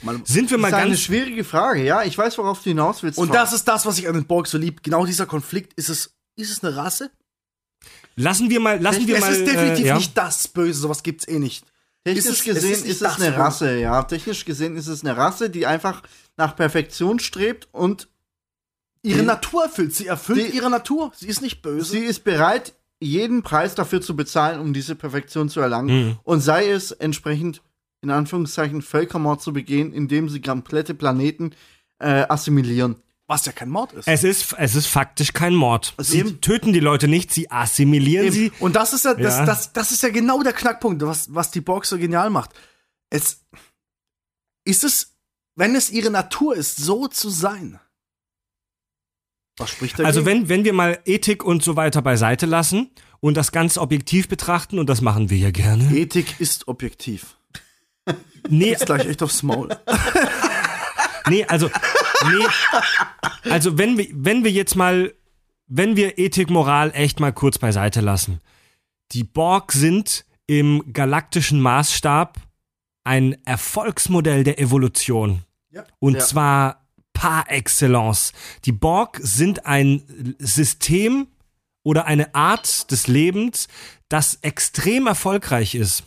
[0.03, 1.01] Mal, Sind wir Das mal ist eine ganz.
[1.01, 2.05] schwierige Frage, ja.
[2.05, 3.19] Ich weiß, worauf du hinaus willst.
[3.19, 4.83] und das ist das, was ich an den Borg so lieb.
[4.85, 5.73] Genau dieser Konflikt.
[5.75, 7.11] Ist es, ist es eine Rasse?
[8.17, 8.81] Lassen wir mal.
[8.81, 9.33] Lassen wir es mal.
[9.33, 9.97] ist definitiv äh, ja.
[9.97, 11.65] nicht das Böse, sowas gibt's eh nicht.
[12.05, 13.39] Technisch Ist es- gesehen es ist ist, es eine Böse.
[13.39, 14.03] Rasse, ja.
[14.05, 16.03] Technisch gesehen ist es eine Rasse, die einfach
[16.37, 18.09] nach Perfektion strebt und
[19.05, 19.95] Ihre Die- Natur erfüllt.
[19.95, 21.13] Sie erfüllt die- ihre Natur.
[21.17, 21.91] Sie ist nicht böse.
[21.91, 22.73] sie ist bereit,
[23.03, 26.07] jeden Preis dafür zu bezahlen, um diese Perfektion zu erlangen.
[26.07, 26.19] Mhm.
[26.23, 27.63] Und sei es entsprechend,
[28.01, 31.55] in Anführungszeichen, Völkermord zu begehen, indem sie komplette Planeten
[31.99, 32.97] äh, assimilieren.
[33.29, 34.09] was ja kein Mord ist.
[34.09, 35.95] Es ist, es ist faktisch kein Mord.
[35.99, 36.41] Sie Eben.
[36.41, 38.35] töten die Leute nicht, sie assimilieren Eben.
[38.35, 38.53] sie.
[38.59, 39.47] Und das ist ja, das, Ja.
[39.47, 42.51] Das, das ist ja genau der Knackpunkt, was, was die Borg so genial macht.
[43.11, 43.45] Es
[44.65, 45.15] ist es,
[45.55, 47.79] wenn es ihre Natur ist, so zu sein.
[49.59, 50.07] Was spricht dagegen?
[50.07, 52.91] Also wenn, wenn wir mal Ethik und so weiter beiseite lassen
[53.21, 55.95] und das ganz objektiv betrachten, und das machen wir ja gerne.
[55.95, 57.37] Ethik ist objektiv.
[58.49, 59.69] Nee, Jetzt gleich echt aufs Maul.
[61.29, 61.71] nee, also,
[62.25, 65.15] nee, also wenn wir, wenn wir jetzt mal,
[65.69, 68.41] wenn wir Ethik, Moral echt mal kurz beiseite lassen.
[69.13, 72.37] Die Borg sind im galaktischen Maßstab
[73.05, 75.45] ein Erfolgsmodell der Evolution.
[75.71, 75.85] Ja.
[76.01, 76.21] Und Ja.
[76.21, 76.82] zwar
[77.13, 78.33] par excellence.
[78.65, 80.03] Die Borg sind ein
[80.39, 81.27] System
[81.83, 83.69] oder eine Art des Lebens,
[84.09, 86.05] das extrem erfolgreich ist.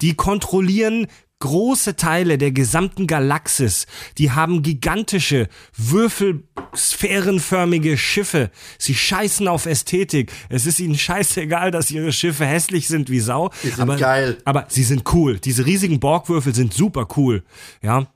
[0.00, 1.08] Die kontrollieren
[1.40, 3.86] große Teile der gesamten Galaxis.
[4.16, 8.50] Die haben gigantische, würfelsphärenförmige Schiffe.
[8.78, 10.32] Sie scheißen auf Ästhetik.
[10.48, 13.50] Es ist ihnen scheißegal, dass ihre Schiffe hässlich sind wie Sau.
[13.62, 14.38] Die sind aber, geil.
[14.46, 15.38] aber sie sind cool.
[15.38, 17.44] Diese riesigen Borgwürfel sind super cool.
[17.82, 18.06] Ja.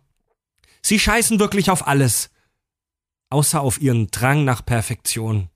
[0.88, 2.30] Sie scheißen wirklich auf alles.
[3.28, 5.50] Außer auf ihren Drang nach Perfektion.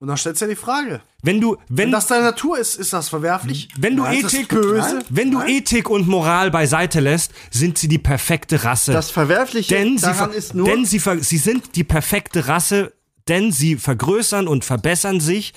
[0.00, 2.76] Und dann stellt sich ja die Frage, Wenn du, wenn, wenn das deine Natur ist,
[2.76, 3.68] ist das verwerflich?
[3.78, 5.00] wenn du Nein, Ethik, böse?
[5.08, 8.92] wenn du Ethik und Moral beiseite lässt, sind sie die perfekte Rasse.
[8.92, 12.92] Das Verwerfliche denn sie, daran ist nur, denn sie, sie sind die perfekte Rasse,
[13.26, 15.52] denn sie vergrößern und verbessern sich,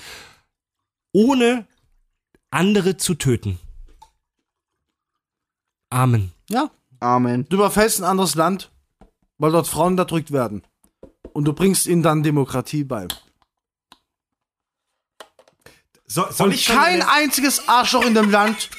[1.12, 1.68] ohne
[2.50, 3.60] andere zu töten.
[5.90, 6.32] Amen.
[6.48, 6.70] Ja.
[7.02, 7.46] Amen.
[7.48, 8.70] Du überfällst ein anderes Land,
[9.38, 10.62] weil dort Frauen unterdrückt werden.
[11.32, 13.08] Und du bringst ihnen dann Demokratie bei.
[16.06, 18.70] So, soll Und kein einziges Arschloch in dem Land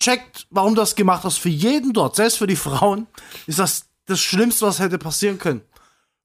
[0.00, 1.38] checkt, warum du das gemacht hast.
[1.38, 3.06] Für jeden dort, selbst für die Frauen,
[3.46, 5.62] ist das das Schlimmste, was hätte passieren können.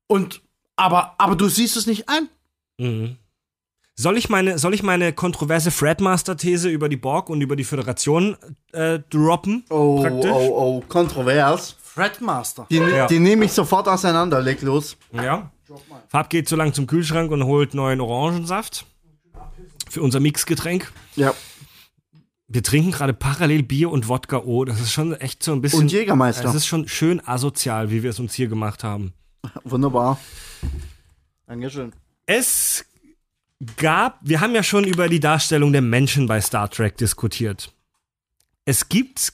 [0.07, 0.41] Und,
[0.75, 2.29] aber, aber du siehst es nicht ein.
[3.99, 8.37] Soll ich meine, soll ich meine kontroverse Fredmaster-These über die Borg und über die Föderation
[8.71, 9.65] äh, droppen?
[9.71, 10.31] Oh, Praktisch?
[10.31, 11.75] oh, oh, kontrovers.
[11.81, 12.67] Fredmaster.
[12.69, 13.07] Die, Ja.
[13.07, 14.97] die nehme ich sofort auseinander, leg los.
[15.11, 15.51] Ja.
[16.09, 18.85] Fab geht so lang zum Kühlschrank und holt neuen Orangensaft
[19.89, 20.91] für unser Mixgetränk.
[21.15, 21.33] Ja.
[22.47, 24.63] Wir trinken gerade parallel Bier und Wodka O.
[24.63, 25.79] Das ist schon echt so ein bisschen.
[25.81, 26.43] Und Jägermeister.
[26.43, 29.13] Das ist schon schön asozial, wie wir es uns hier gemacht haben.
[29.63, 30.19] Wunderbar.
[31.47, 31.93] Dankeschön.
[32.25, 32.85] Es
[33.77, 37.73] gab, wir haben ja schon über die Darstellung der Menschen bei Star Trek diskutiert.
[38.65, 39.33] Es gibt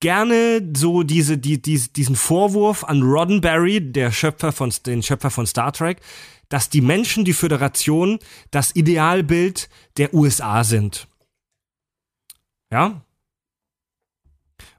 [0.00, 5.46] gerne so diese, die, die, diesen Vorwurf an Roddenberry, der Schöpfer von, den Schöpfer von
[5.46, 6.00] Star Trek,
[6.48, 8.18] dass die Menschen, die Föderation,
[8.50, 9.68] das Idealbild
[9.98, 11.06] der USA sind.
[12.72, 13.02] Ja?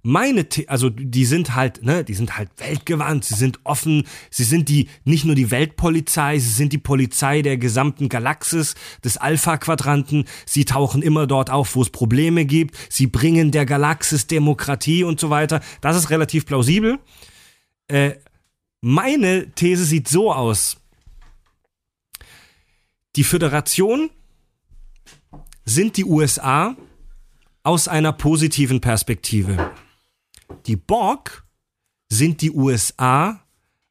[0.04, 4.44] Meine, The also die sind halt, ne, die sind halt weltgewandt, sie sind offen, sie
[4.44, 8.74] sind die, nicht nur die Weltpolizei, sie sind die Polizei der gesamten Galaxis,
[9.04, 14.26] des Alpha-Quadranten, sie tauchen immer dort auf, wo es Probleme gibt, sie bringen der Galaxis
[14.26, 15.62] Demokratie und so weiter.
[15.82, 16.98] Das ist relativ plausibel.
[17.88, 18.14] Äh,
[18.82, 20.78] meine These sieht so aus.
[23.16, 24.10] Die Föderation
[25.66, 26.76] sind die USA
[27.64, 29.72] aus einer positiven Perspektive.
[30.66, 31.44] Die Borg
[32.10, 33.42] sind die USA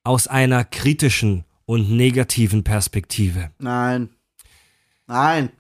[0.05, 3.51] aus einer kritischen und negativen Perspektive.
[3.59, 4.11] Nein.
[5.07, 5.51] Nein.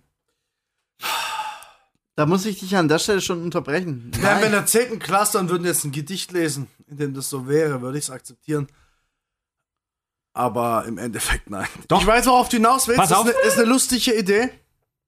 [2.16, 4.10] Da muss ich dich an der Stelle schon unterbrechen.
[4.14, 4.50] In Nein.
[4.50, 4.98] der 10.
[4.98, 8.10] Klasse und würden jetzt ein Gedicht lesen, in dem das so wäre, würde ich es
[8.10, 8.66] akzeptieren.
[10.32, 11.66] Aber im Endeffekt nein.
[11.88, 12.00] Doch.
[12.02, 13.00] Ich weiß, worauf du hinaus willst.
[13.00, 13.26] Pass Das auf.
[13.26, 14.50] Ist, eine, ist eine lustige Idee,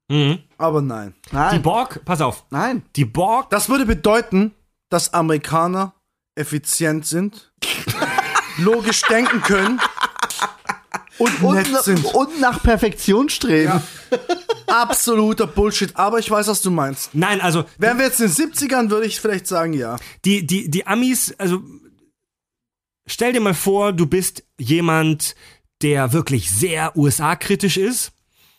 [0.08, 0.40] Mhm.
[0.58, 1.14] aber nein.
[1.30, 1.62] Die Nein.
[1.62, 2.82] Borg, pass auf, Nein.
[2.96, 4.52] die Borg, Das würde bedeuten,
[4.92, 5.94] dass Amerikaner
[6.34, 7.52] effizient sind,
[8.58, 9.80] logisch denken können
[11.18, 12.04] und Und, nett sind.
[12.14, 13.82] und nach Perfektion streben.
[14.66, 15.94] Absoluter Bullshit.
[15.96, 17.10] Aber ich weiß, was du meinst.
[17.14, 19.96] nein, also Wären wir jetzt in den 70ern, würde ich vielleicht sagen, ja.
[20.24, 21.60] die, die, die Amis, also
[23.06, 25.34] stell dir mal vor, du bist jemand,
[25.82, 28.12] der wirklich sehr USA-kritisch ist.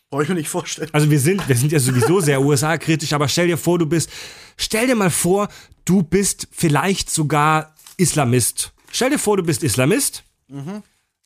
[0.09, 0.89] Brauche ich mir nicht vorstellen.
[0.93, 4.09] Also wir sind, wir sind ja sowieso sehr USA-kritisch, aber stell dir vor, du bist,
[4.57, 5.47] stell dir mal vor,
[5.85, 8.73] du bist vielleicht sogar Islamist.
[8.91, 10.23] Stell dir vor, du bist Islamist.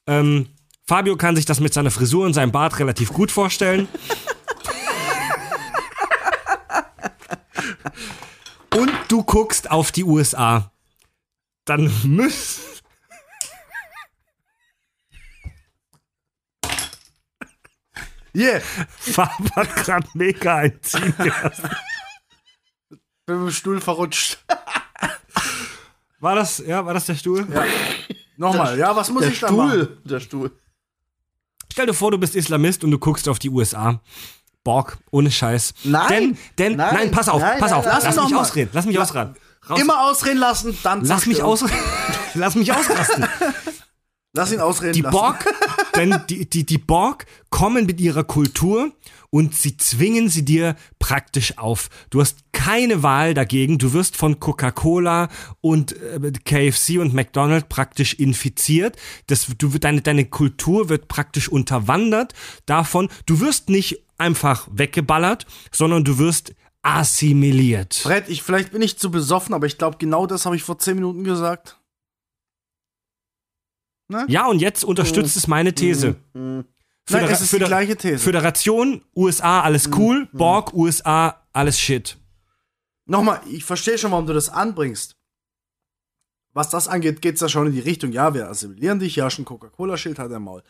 [0.07, 0.47] Ähm,
[0.85, 3.87] Fabio kann sich das mit seiner Frisur und seinem Bart relativ gut vorstellen.
[8.75, 10.71] und du guckst auf die USA.
[11.65, 12.77] Dann müsst
[18.37, 18.59] Yeah.
[18.99, 21.69] Fab hat gerade mega einziehen gelassen.
[23.27, 24.39] Bin mit dem Stuhl verrutscht.
[26.19, 27.45] War das, ja, war das der Stuhl?
[28.37, 29.69] Nochmal, ja, was muss Der ich da machen?
[29.71, 29.97] Stuhl.
[30.05, 30.51] Der Stuhl.
[31.71, 34.01] Stell dir vor, du bist Islamist und du guckst auf die USA.
[34.63, 35.75] Borg, ohne Scheiß.
[35.83, 37.85] Nein, Denn, denn, nein, nein, pass auf, nein, pass auf.
[37.85, 38.39] nein, lass lass mich mal.
[38.41, 39.35] ausreden, lass mich ausreden.
[39.69, 41.53] Raus, Immer ausreden lassen, dann lass mich Zerstörung.
[41.53, 41.79] ausreden.
[42.33, 43.27] lass mich ausrasten.
[44.37, 45.17] Lass ihn ausreden Die lassen.
[45.17, 45.45] Borg,
[45.95, 48.91] denn die, die, die Borg kommen mit ihrer Kultur
[49.29, 51.89] und sie zwingen sie dir praktisch auf.
[52.09, 53.77] Du hast keine Wahl dagegen.
[53.77, 55.29] Du wirst von Coca-Cola
[55.61, 58.95] und äh, KFC und McDonald's praktisch infiziert.
[59.27, 62.33] Das, du, deine, deine Kultur wird praktisch unterwandert
[62.65, 63.09] davon.
[63.25, 68.01] Du wirst nicht einfach weggeballert, sondern du wirst assimiliert.
[68.03, 70.79] Brett, ich, vielleicht bin ich zu besoffen, aber ich glaube, genau das habe ich vor
[70.79, 71.76] 10 Minuten gesagt.
[74.27, 76.15] Ja, und jetzt unterstützt es meine These.
[76.33, 76.65] Nein,
[77.05, 78.19] Födera- es ist die gleiche These.
[78.19, 80.27] Föderation, USA, alles cool.
[80.33, 82.17] Borg, USA, alles shit.
[83.05, 85.15] Nochmal, ich verstehe schon, warum du das anbringst.
[86.53, 89.45] Was das angeht, geht's ja schon in die Richtung, ja, wir assimilieren dich, ja, schon
[89.45, 90.63] Coca-Cola-Schild hat er Maul.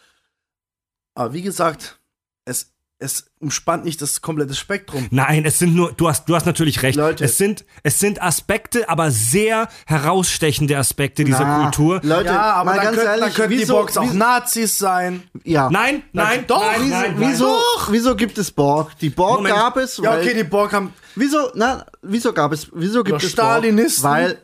[1.15, 1.99] Aber wie gesagt,
[2.45, 5.07] es es umspannt nicht das komplette Spektrum.
[5.11, 6.97] Nein, es sind nur, du hast, du hast natürlich recht.
[6.97, 7.25] Leute.
[7.25, 11.99] Es sind, es sind Aspekte, aber sehr herausstechende Aspekte dieser Na, Kultur.
[12.03, 14.77] Leute, ja, aber dann, ganz könnt, ehrlich, dann könnten die wieso, Box auch wieso, Nazis
[14.79, 15.23] sein.
[15.43, 15.69] ja.
[15.69, 17.29] Nein, nein, doch, nein, Wieso, nein, nein.
[17.31, 17.57] wieso,
[17.91, 18.97] wieso gibt es Borg?
[18.99, 19.55] Die Borg Moment.
[19.55, 20.91] gab es, Ja, okay, die Borg haben.
[21.15, 23.47] wieso, na, wieso gab es, wieso gibt es Borg?
[23.47, 24.03] Stalinisten.
[24.09, 24.37] Weil,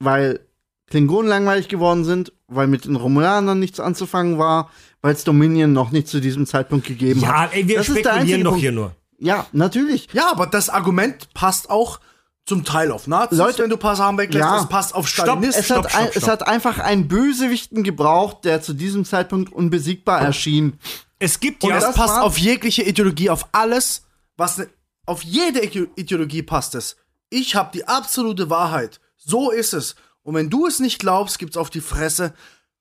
[0.00, 0.40] weil
[0.88, 4.70] Klingonen langweilig geworden sind, weil mit den Romulanern nichts anzufangen war,
[5.02, 7.54] weil es Dominion noch nicht zu diesem Zeitpunkt gegeben Ja, hat.
[7.54, 8.60] ey, wir Das ist der spekulieren einzige doch Punkt.
[8.62, 8.94] hier nur.
[9.18, 10.08] Ja, natürlich.
[10.12, 12.00] Ja, aber das Argument passt auch
[12.46, 14.40] zum Teil auf Nazis, Leute, wenn du ein paar Sachen weglässt.
[14.44, 14.56] ja.
[14.56, 15.60] Das passt auf Stopp, Stalinisten.
[15.60, 16.28] Es, Stopp, hat stopp, ein, es stopp.
[16.30, 20.78] hat einfach einen Bösewichten gebraucht, der zu diesem Zeitpunkt unbesiegbar erschien.
[21.18, 24.04] Es gibt Und ja, das, das passt auf jegliche Ideologie, auf alles,
[24.36, 24.68] was ne,
[25.04, 26.96] auf jede Ide- Ideologie passt es.
[27.28, 29.00] Ich habe die absolute Wahrheit.
[29.16, 29.96] So ist es.
[30.22, 32.32] Und wenn du es nicht glaubst, gibt's auf die Fresse.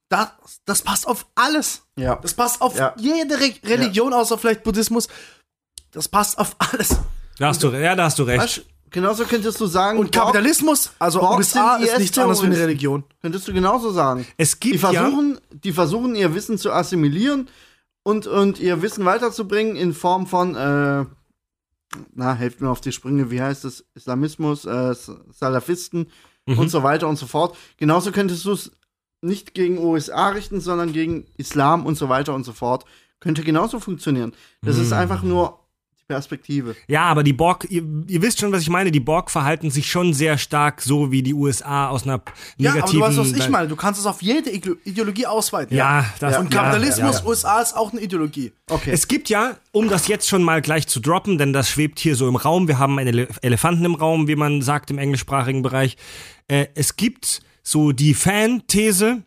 [0.09, 0.29] Das,
[0.65, 1.81] das passt auf alles.
[1.97, 2.15] Ja.
[2.17, 2.93] Das passt auf Ja.
[2.97, 5.07] jede Re Religion, außer vielleicht Buddhismus.
[5.91, 6.95] Das passt auf alles.
[7.39, 8.41] da hast du, ja, da hast du recht.
[8.41, 12.45] Weißt, genauso könntest du sagen, Und Kapitalismus, also Borg USA, sind ist nichts anderes wie
[12.47, 12.57] eine.
[12.57, 13.03] Religion.
[13.21, 14.25] Könntest du genauso sagen.
[14.37, 17.49] Es Die gibt ja, versuchen, die versuchen ihr Wissen zu assimilieren
[18.03, 21.05] und, und ihr Wissen weiterzubringen in Form von, äh,
[22.13, 23.85] na, helft mir auf die Sprünge, wie heißt es?
[23.95, 24.95] Islamismus, äh,
[25.31, 26.09] Salafisten
[26.49, 26.59] Mhm.
[26.59, 27.57] und so weiter und so fort.
[27.75, 28.71] Genauso könntest du es
[29.21, 32.85] nicht gegen USA richten, sondern gegen Islam und so weiter und so fort.
[33.19, 34.33] Könnte genauso funktionieren.
[34.61, 34.83] Das Mhm.
[34.83, 35.59] ist einfach nur
[35.99, 36.75] die Perspektive.
[36.87, 38.91] ja, aber die Borg, ihr, ihr wisst schon, was ich meine.
[38.91, 42.21] Die Borg verhalten sich schon sehr stark so wie die USA aus einer
[42.57, 42.99] Ja, aber negativen.
[42.99, 43.67] du weißt, was ich meine.
[43.67, 45.75] Du kannst es auf jede Ide- Ideologie ausweiten.
[45.75, 47.25] Ja, das- Und ja, Kapitalismus, ja, ja.
[47.27, 48.53] USA ist auch eine Ideologie.
[48.69, 48.91] Okay.
[48.91, 52.15] Es gibt ja, um das jetzt schon mal gleich zu droppen, denn das schwebt hier
[52.15, 55.63] so im Raum, wir haben einen Ele Elefanten im Raum, wie man sagt im englischsprachigen
[55.63, 55.97] Bereich.
[56.47, 59.23] Äh, es gibt so die Fan-These,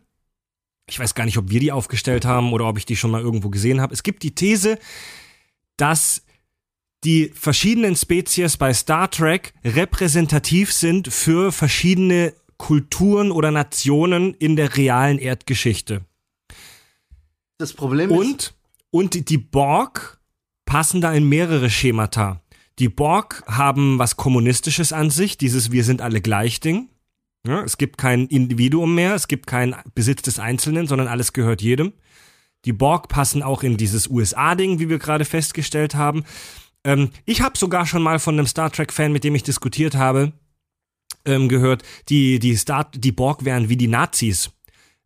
[0.89, 3.21] ich weiß gar nicht, ob wir die aufgestellt haben oder ob ich die schon mal
[3.21, 3.93] irgendwo gesehen habe.
[3.93, 4.79] Es gibt die These,
[5.77, 6.23] dass
[7.03, 14.75] die verschiedenen Spezies bei Star Trek repräsentativ sind für verschiedene Kulturen oder Nationen in der
[14.75, 16.01] realen Erdgeschichte.
[17.59, 18.53] das Problem ist, Und,
[18.89, 20.19] und die- die Borg
[20.65, 22.41] passen da in mehrere Schemata.
[22.79, 26.89] Die Borg haben was Kommunistisches an sich, dieses Wir sind alle gleich Ding.
[27.47, 31.61] Ja, es gibt kein Individuum mehr, es gibt keinen Besitz des Einzelnen, sondern alles gehört
[31.61, 31.93] jedem.
[32.65, 36.23] Die Borg passen auch in dieses USA-Ding, wie wir gerade festgestellt haben.
[36.83, 40.33] Ähm, ich habe sogar schon mal von einem Star Trek-Fan, mit dem ich diskutiert habe,
[41.25, 44.51] ähm, gehört, die, die, Star die Borg wären wie die Nazis.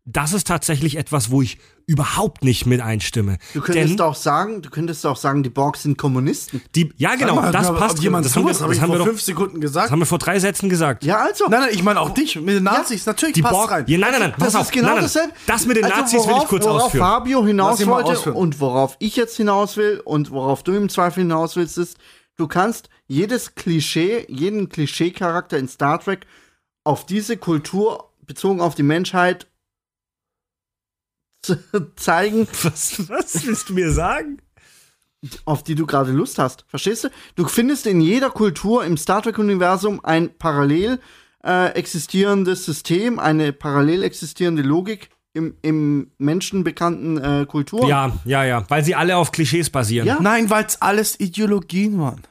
[0.08, 3.38] Das ist tatsächlich etwas, wo ich überhaupt nicht mit einstimme.
[3.56, 6.62] du könntest Denn auch sagen, du könntest auch sagen, die Borg sind Kommunisten.
[6.76, 8.00] die, ja genau, mal, das passt.
[8.04, 9.92] Jemand das haben wir, habe das ich haben wir vor doch, fünf Sekunden das gesagt.
[9.92, 11.04] haben wir vor drei Sätzen gesagt.
[11.04, 11.46] Ja, also.
[11.50, 13.06] Nein, nein, ich meine auch dich mit den Nazis.
[13.08, 13.86] Natürlich die passt Borg, rein.
[13.88, 15.34] ja, nein, nein, nein, Das pass auf, ist genau nein, nein, dasselbe.
[15.48, 17.04] Das mit den Also Nazis will worauf, ich kurz worauf ausführen.
[17.06, 18.36] Fabio hinaus wollte ausführen.
[18.36, 21.98] und worauf ich jetzt hinaus will und worauf du im Zweifel hinaus willst, ist,
[22.38, 26.28] du kannst jedes Klischee, jeden Klischee-Charakter in Star Trek
[26.84, 29.48] auf diese Kultur bezogen auf die Menschheit
[31.96, 34.38] zeigen, Was, was willst du mir sagen?
[35.46, 36.66] auf die du gerade Lust hast.
[36.68, 37.10] Verstehst du?
[37.36, 41.00] Du findest in jeder Kultur im Star Trek-Universum ein parallel
[41.44, 47.88] äh, existierendes System, eine parallel existierende Logik im, im menschenbekannten äh, Kultur.
[47.88, 50.08] Ja, ja, ja, weil sie alle auf Klischees basieren.
[50.08, 50.20] Ja.
[50.22, 52.22] Nein, weil es alles Ideologien waren.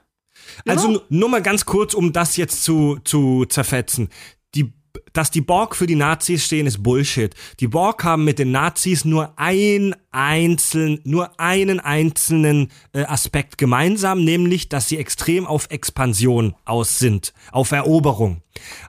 [0.66, 1.00] Also Genau.
[1.10, 4.08] nu- nur mal ganz kurz, um das jetzt zu, zu zerfetzen.
[5.14, 7.34] Dass die Borg für die Nazis stehen, ist Bullshit.
[7.60, 14.24] Die Borg haben mit den Nazis nur ein einzeln, nur einen einzelnen äh, Aspekt gemeinsam,
[14.24, 18.42] nämlich, dass sie extrem auf Expansion aus sind, auf Eroberung.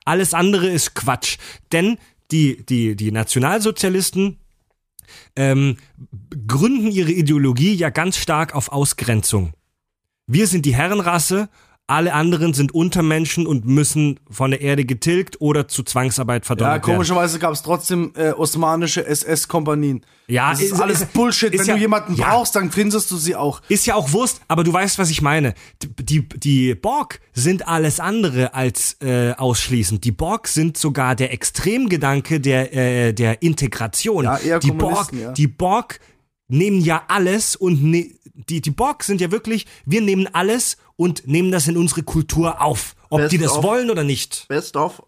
[0.04, 1.38] Alles andere ist Quatsch.
[1.72, 1.98] Denn
[2.32, 4.40] die, die, die Nationalsozialisten
[5.36, 5.78] ähm,
[6.48, 9.54] gründen ihre Ideologie ja ganz stark auf Ausgrenzung.
[10.26, 11.50] Wir sind die Herrenrasse,
[11.88, 16.74] alle anderen sind Untermenschen und müssen von der Erde getilgt oder zu Zwangsarbeit Ja, verdonnert
[16.74, 16.96] werden.
[16.96, 20.04] komischerweise gab es trotzdem äh, osmanische SS-Kompanien.
[20.28, 21.54] Ja, das ist, ist- alles ist- Bullshit.
[21.54, 22.30] ist Wenn ja- du jemanden ja.
[22.30, 23.62] brauchst, dann findest du sie auch.
[23.70, 25.54] Ist ja auch Wurst, aber du weißt, was ich meine.
[25.84, 30.04] Die, die, die Borg sind alles andere als äh, ausschließend.
[30.04, 34.24] Die Borg sind sogar der Extremgedanke der, äh, der Integration.
[34.24, 35.32] Ja, eher die Borg, ja.
[35.34, 36.00] die Borg
[36.48, 38.12] nehmen ja alles und ne,
[38.50, 42.62] die, die Borg sind ja wirklich, wir nehmen alles und nehmen das in unsere Kultur
[42.62, 42.96] auf.
[43.10, 43.64] Ob Best die das of.
[43.64, 44.48] wollen oder nicht.
[44.48, 45.04] Best of.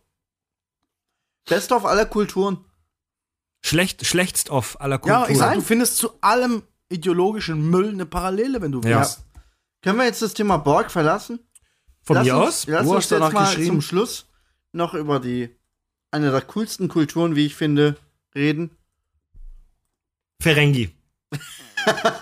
[1.46, 2.64] Best of aller Kulturen.
[3.62, 5.32] Schlecht, schlechtst auf aller Ja, Kulturen.
[5.32, 9.00] ich sag, du findest zu allem ideologischen Müll eine Parallele, wenn du Ja.
[9.00, 9.26] willst.
[9.82, 11.40] Können wir jetzt das Thema Borg verlassen?
[12.02, 12.68] Von lass mir uns, aus?
[12.68, 14.28] Lass Wo uns jetzt mal zum Schluss
[14.72, 15.50] noch über die
[16.12, 17.98] eine der coolsten Kulturen, wie ich finde,
[18.36, 18.72] reden.
[20.42, 20.90] Ferengi.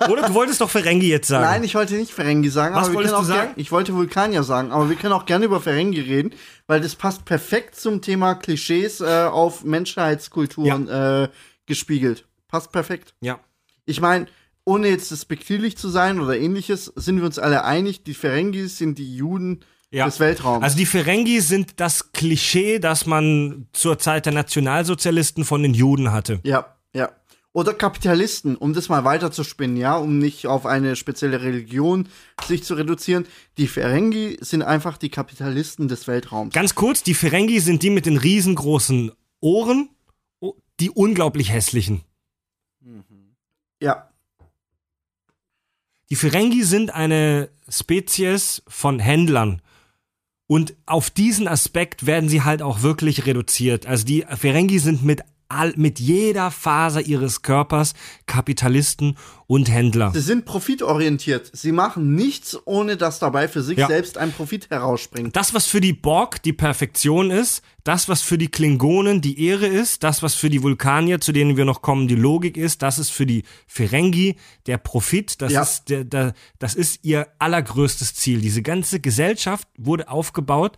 [0.09, 1.43] Oder du wolltest doch Ferengi jetzt sagen.
[1.45, 2.75] Nein, ich wollte nicht Ferengi sagen.
[2.75, 3.51] Was aber wir wolltest du sagen?
[3.55, 6.31] Ich wollte Vulkanier sagen, aber wir können auch gerne über Ferengi reden,
[6.67, 11.29] weil das passt perfekt zum Thema Klischees äh, auf Menschheitskulturen äh,
[11.65, 12.25] gespiegelt.
[12.47, 13.13] Passt perfekt.
[13.21, 13.39] Ja.
[13.85, 14.27] Ich meine,
[14.65, 18.97] ohne jetzt despektierlich zu sein oder ähnliches, sind wir uns alle einig, die Ferengis sind
[18.97, 19.59] die Juden
[19.91, 20.05] Ja.
[20.05, 20.63] des Weltraums.
[20.63, 26.11] Also die Ferengi sind das Klischee, das man zur Zeit der Nationalsozialisten von den Juden
[26.11, 26.39] hatte.
[26.43, 27.09] ja, ja.
[27.55, 32.09] Oder Kapitalisten, um das mal weiterzuspinnen, ja, um nicht auf eine spezielle Religion
[32.45, 33.25] sich zu reduzieren.
[33.57, 36.53] Die Ferengi sind einfach die Kapitalisten des Weltraums.
[36.53, 39.87] Ganz kurz, die Ferengi sind die mit den riesengroßen Ohren,
[40.41, 42.01] oh, die unglaublich hässlichen.
[43.81, 44.09] Ja,
[46.09, 49.61] Die Ferengi sind eine Spezies von Händlern.
[50.47, 53.85] Und auf diesen Aspekt werden sie halt auch wirklich reduziert.
[53.85, 57.93] Also die Ferengi sind mit all, mit jeder Faser ihres Körpers
[58.25, 59.17] Kapitalisten
[59.47, 60.11] und Händler.
[60.13, 61.49] sie sind profitorientiert.
[61.53, 63.87] Sie machen nichts, ohne dass dabei für sich Ja.
[63.87, 65.35] selbst ein Profit herausspringt.
[65.35, 69.67] Das, was für die Borg die Perfektion ist, das, was für die Klingonen die Ehre
[69.67, 72.97] ist, das, was für die Vulkanier, zu denen wir noch kommen, die Logik ist, das
[72.97, 74.35] ist für die Ferengi
[74.65, 75.61] der Profit, das, Ja.
[75.61, 78.41] ist, der, der, das ist ihr allergrößtes Ziel.
[78.41, 80.77] Diese ganze Gesellschaft wurde aufgebaut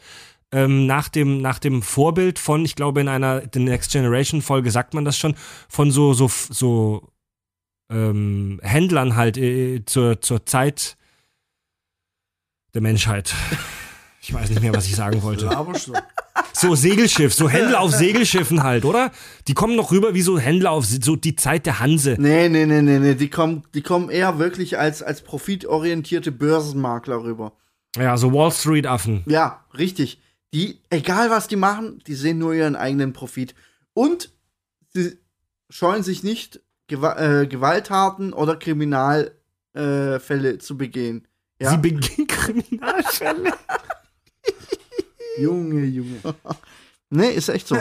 [0.52, 4.72] ähm, nach, dem, nach dem Vorbild von, ich glaube, in einer The Next Generation Folge
[4.72, 5.36] sagt man das schon,
[5.68, 7.10] von so, so, so
[7.90, 10.98] ähm, Händlern halt äh, zur, zur Zeit
[12.74, 13.34] der Menschheit.
[14.22, 15.50] Ich weiß nicht mehr, was ich sagen wollte.
[16.54, 19.12] So Segelschiff, so Händler auf Segelschiffen halt, oder?
[19.48, 22.16] Die kommen noch rüber wie so Händler auf so die Zeit der Hanse.
[22.20, 23.14] Nee, nee, nee, nee, nee.
[23.14, 27.54] Die kommen, die kommen eher wirklich als, als profitorientierte Börsenmakler rüber.
[27.96, 29.24] Ja, so Wall Street Affen.
[29.28, 30.20] Ja, richtig.
[30.58, 33.54] Die, egal was die machen, die sehen nur ihren eigenen Profit.
[33.94, 34.32] Und
[34.92, 35.20] sie
[35.70, 39.34] scheuen sich nicht, Gewa äh, Gewalttaten oder Kriminalfälle
[39.76, 41.28] äh, zu begehen.
[41.62, 41.70] Ja?
[41.70, 43.54] Sie begehen Kriminalfälle.
[45.40, 46.22] Junge, Junge.
[47.12, 47.76] nee, ist echt so.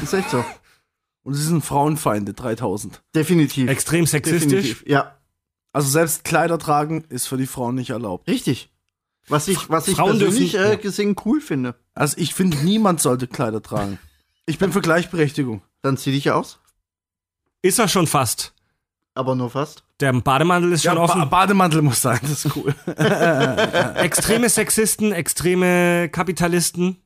[0.00, 0.44] ist echt so.
[1.24, 3.02] Und sie sind Frauenfeinde, 3000.
[3.12, 3.68] Definitiv.
[3.68, 4.50] Extrem sexistisch.
[4.50, 4.84] Definitiv.
[4.86, 5.18] Ja,
[5.72, 8.28] Also selbst Kleider tragen ist für die Frauen nicht erlaubt.
[8.28, 8.70] richtig.
[9.28, 11.74] Was ich, was ich Frauen persönlich dürfen- äh, gesehen cool finde.
[11.94, 13.98] Also ich finde, niemand sollte Kleider tragen.
[14.46, 15.62] Ich bin für Gleichberechtigung.
[15.82, 16.58] Dann zieh dich aus.
[17.62, 18.52] Ist er schon fast.
[19.14, 19.84] Aber nur fast.
[20.00, 21.30] Der Bademantel ist schon Ja, ba offen.
[21.30, 22.74] Bademantel muss sein, das ist cool.
[23.96, 26.96] extreme Sexisten, extreme Kapitalisten.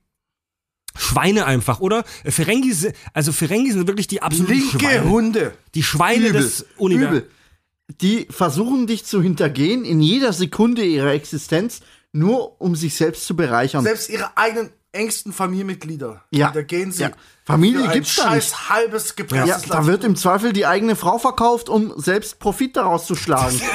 [0.97, 2.03] Schweine einfach, oder?
[2.25, 2.75] Ferengi,
[3.13, 5.05] also Ferengi sind wirklich die absoluten Linke Schweine.
[5.11, 5.53] Hunde.
[5.75, 6.41] Die Schweine Übel.
[6.43, 7.19] des Universums.
[7.19, 7.31] Übel.
[8.01, 11.81] Die versuchen dich zu hintergehen in jeder Sekunde ihrer Existenz,
[12.13, 13.85] nur um sich selbst zu bereichern.
[13.85, 16.25] Selbst ihre eigenen engsten Familienmitglieder.
[16.31, 16.51] Ja.
[16.51, 17.03] Da gehen sie.
[17.03, 17.11] Ja.
[17.45, 18.49] Familie für ein gibt's da nicht.
[18.49, 22.77] scheiß halbes ja, gepresstes da wird im Zweifel die eigene Frau verkauft, um selbst Profit
[22.77, 23.61] daraus zu schlagen.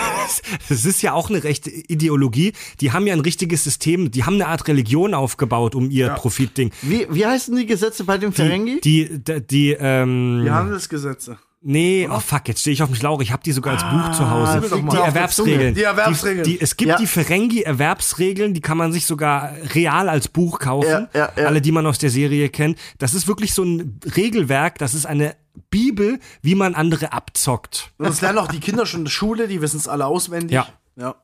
[0.69, 2.53] Das ist ja auch eine rechte Ideologie.
[2.79, 6.71] Die haben ja ein richtiges System, die haben eine Art Religion aufgebaut um ihr Profitding.
[6.81, 8.79] Wie, wie heißen die Gesetze bei den Ferengi?
[8.81, 11.37] Die, die, die, ähm, Die Handelsgesetze.
[11.63, 13.21] Nee, oh fuck, jetzt stehe ich auf dem Schlauch.
[13.21, 14.61] Ich habe die sogar als Buch zu Hause.
[14.61, 15.75] dir mal Die Erwerbsregeln.
[15.75, 16.43] Die Erwerbsregeln.
[16.43, 16.97] Die, die, es gibt Ja.
[16.97, 21.07] die Ferengi-Erwerbsregeln, die kann man sich sogar real als Buch kaufen.
[21.13, 21.45] Ja, ja.
[21.45, 22.77] Alle, die man aus der Serie kennt.
[22.99, 25.35] Das ist wirklich so ein Regelwerk, das ist eine
[25.69, 27.91] Bibel, wie man andere abzockt.
[27.97, 30.51] Und das lernen auch die Kinder schon in der Schule, die wissen es alle auswendig.
[30.51, 30.67] Ja.
[30.95, 31.15] ja.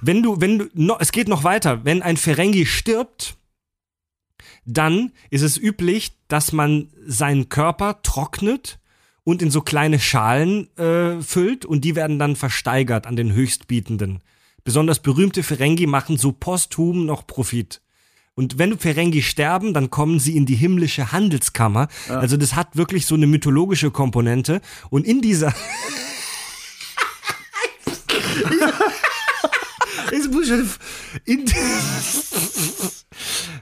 [0.00, 1.84] Wenn du, wenn du, no, es geht noch weiter.
[1.84, 3.36] Wenn ein Ferengi stirbt,
[4.64, 8.78] dann ist es üblich, dass man seinen Körper trocknet
[9.26, 14.20] und in so kleine Schalen äh, füllt und die werden dann versteigert an den Höchstbietenden.
[14.62, 17.80] Besonders berühmte Ferengi machen so posthum noch Profit.
[18.34, 21.88] Und wenn Ferengi sterben, dann kommen sie in die himmlische Handelskammer.
[22.08, 24.60] Also das hat wirklich so eine mythologische Komponente.
[24.90, 25.52] Und in dieser
[31.24, 31.46] in,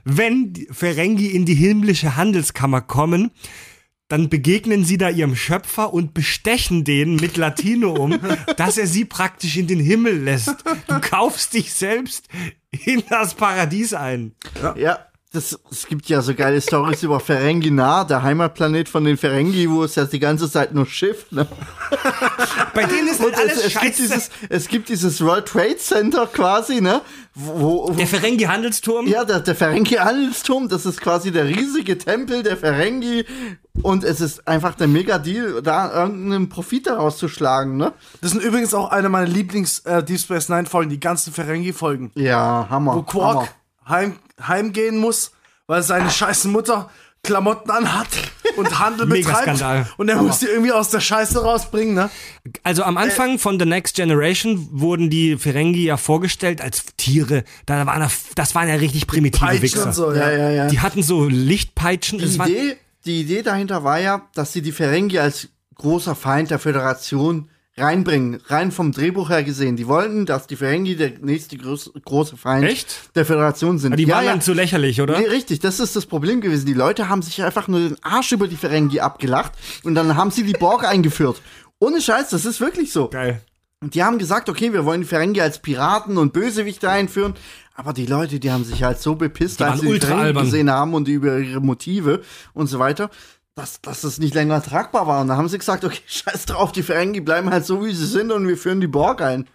[0.05, 3.31] wenn Ferengi in die himmlische Handelskammer kommen,
[4.15, 7.95] dann begegnen sie da ihrem Schöpfer und bestechen den mit Latino
[8.57, 10.55] dass er sie praktisch in den Himmel lässt.
[10.87, 12.29] Du kaufst dich selbst
[12.71, 14.31] in das Paradies ein.
[14.77, 15.05] Ja,
[15.35, 19.83] das, es gibt ja so geile Stories über Ferenginar, der Heimatplanet von den Ferengi, wo
[19.83, 21.33] es ja die ganze Zeit nur schifft.
[21.33, 21.47] Ne?
[22.75, 24.03] Bei denen ist halt alles es, es, gibt scheiße.
[24.03, 27.01] dieses, es gibt dieses World Trade Center quasi, ne?
[27.35, 29.09] Wo, wo, Der Ferengi-Handelsturm?
[29.09, 33.25] ja, der, der Ferengi-Handelsturm, das ist quasi der riesige Tempel der Ferengi.
[33.83, 37.93] Und es ist einfach der Mega-Deal, da irgendeinen Profit daraus zu schlagen, ne?
[38.21, 42.13] Das sind übrigens auch eine meiner Lieblings äh, Deep Space Nine Folgen, die ganzen Ferengi-Folgen.
[42.15, 42.95] Ja, Hammer.
[42.95, 43.49] Wo Quark Hammer.
[43.89, 45.33] heim, heimgehen muss,
[45.67, 46.91] weil seine scheiße Mutter
[47.23, 48.07] Klamotten anhat.
[48.57, 49.59] und Handel Mega betreibt.
[49.59, 49.87] Skandal.
[49.97, 52.11] Und er muss die irgendwie aus der Scheiße rausbringen, ne?
[52.63, 57.45] Also am Anfang von The Next Generation wurden die Ferengi ja vorgestellt als Tiere.
[57.65, 59.87] Da waren, das waren ja richtig primitive Peitschen Wichser.
[59.87, 60.51] und so, Ja, ja.
[60.51, 60.67] ja.
[60.69, 62.19] Die hatten so Lichtpeitschen.
[62.19, 66.59] Die Idee, die Idee dahinter war ja, dass sie die Ferengi als großer Feind der
[66.59, 68.41] Föderation reinbringen.
[68.47, 69.77] Rein vom Drehbuch her gesehen.
[69.77, 73.11] Die wollten, dass die Ferengi der nächste groß, große Feind Echt?
[73.17, 73.95] der Föderation sind.
[73.95, 74.31] Ah, die ja, waren ja.
[74.33, 75.19] dann zu lächerlich, oder?
[75.19, 76.67] Nee, richtig, das ist das Problem gewesen.
[76.67, 79.53] Die Leute haben sich einfach nur den Arsch über die Ferengi abgelacht
[79.83, 81.41] und dann haben sie die Borg eingeführt.
[81.81, 83.09] Ohne Scheiß, das ist wirklich so.
[83.09, 83.41] Geil.
[83.81, 87.35] Und die haben gesagt, okay, wir wollen die Ferengi als Piraten und Bösewichte einführen.
[87.75, 90.45] Aber die Leute, die haben sich halt so bepisst, als sie die ultra Ferengi albern.
[90.45, 92.23] gesehen haben und über ihre Motive
[92.55, 93.11] und so weiter,
[93.55, 95.21] dass, dass das nicht länger tragbar war.
[95.21, 98.07] Und da haben sie gesagt, okay, scheiß drauf, die Ferengi bleiben halt so, wie sie
[98.07, 99.47] sind und wir führen die Borg ein.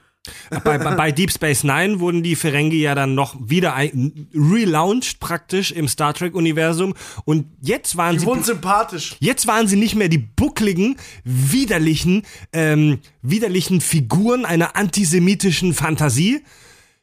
[0.64, 5.20] bei, bei, bei Deep Space Nine wurden die Ferengi ja dann noch wieder ein, relaunched
[5.20, 6.94] praktisch im Star Trek Universum
[7.26, 9.16] und jetzt waren Die sie wurden sympathisch.
[9.20, 16.44] Jetzt waren sie nicht mehr die buckligen, widerlichen, ähm, widerlichen Figuren einer antisemitischen Fantasie,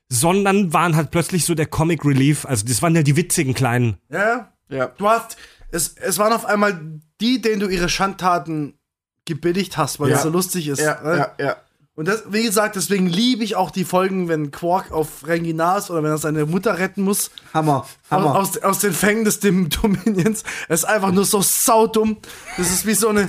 [0.08, 2.44] sondern waren halt plötzlich so der Comic Relief.
[2.44, 3.96] Also das waren ja die witzigen kleinen.
[4.10, 4.52] Ja.
[4.68, 4.86] Ja.
[4.98, 5.36] Du hast,
[5.70, 6.80] es, es waren auf einmal
[7.20, 8.78] die, denen du ihre Schandtaten
[9.24, 10.16] gebilligt hast, weil Ja.
[10.16, 10.80] es so lustig ist.
[10.80, 11.30] ne?
[11.38, 11.56] ja.
[11.94, 16.02] Und das, wie gesagt, deswegen liebe ich auch die Folgen, wenn Quark auf Renginas oder
[16.02, 17.30] wenn er seine Mutter retten muss.
[17.54, 18.34] Hammer, Hammer.
[18.36, 20.44] Aus, aus den Fängen des Dim- Dominions.
[20.68, 22.18] Es ist einfach nur so saudumm.
[22.58, 23.28] Das ist wie so eine.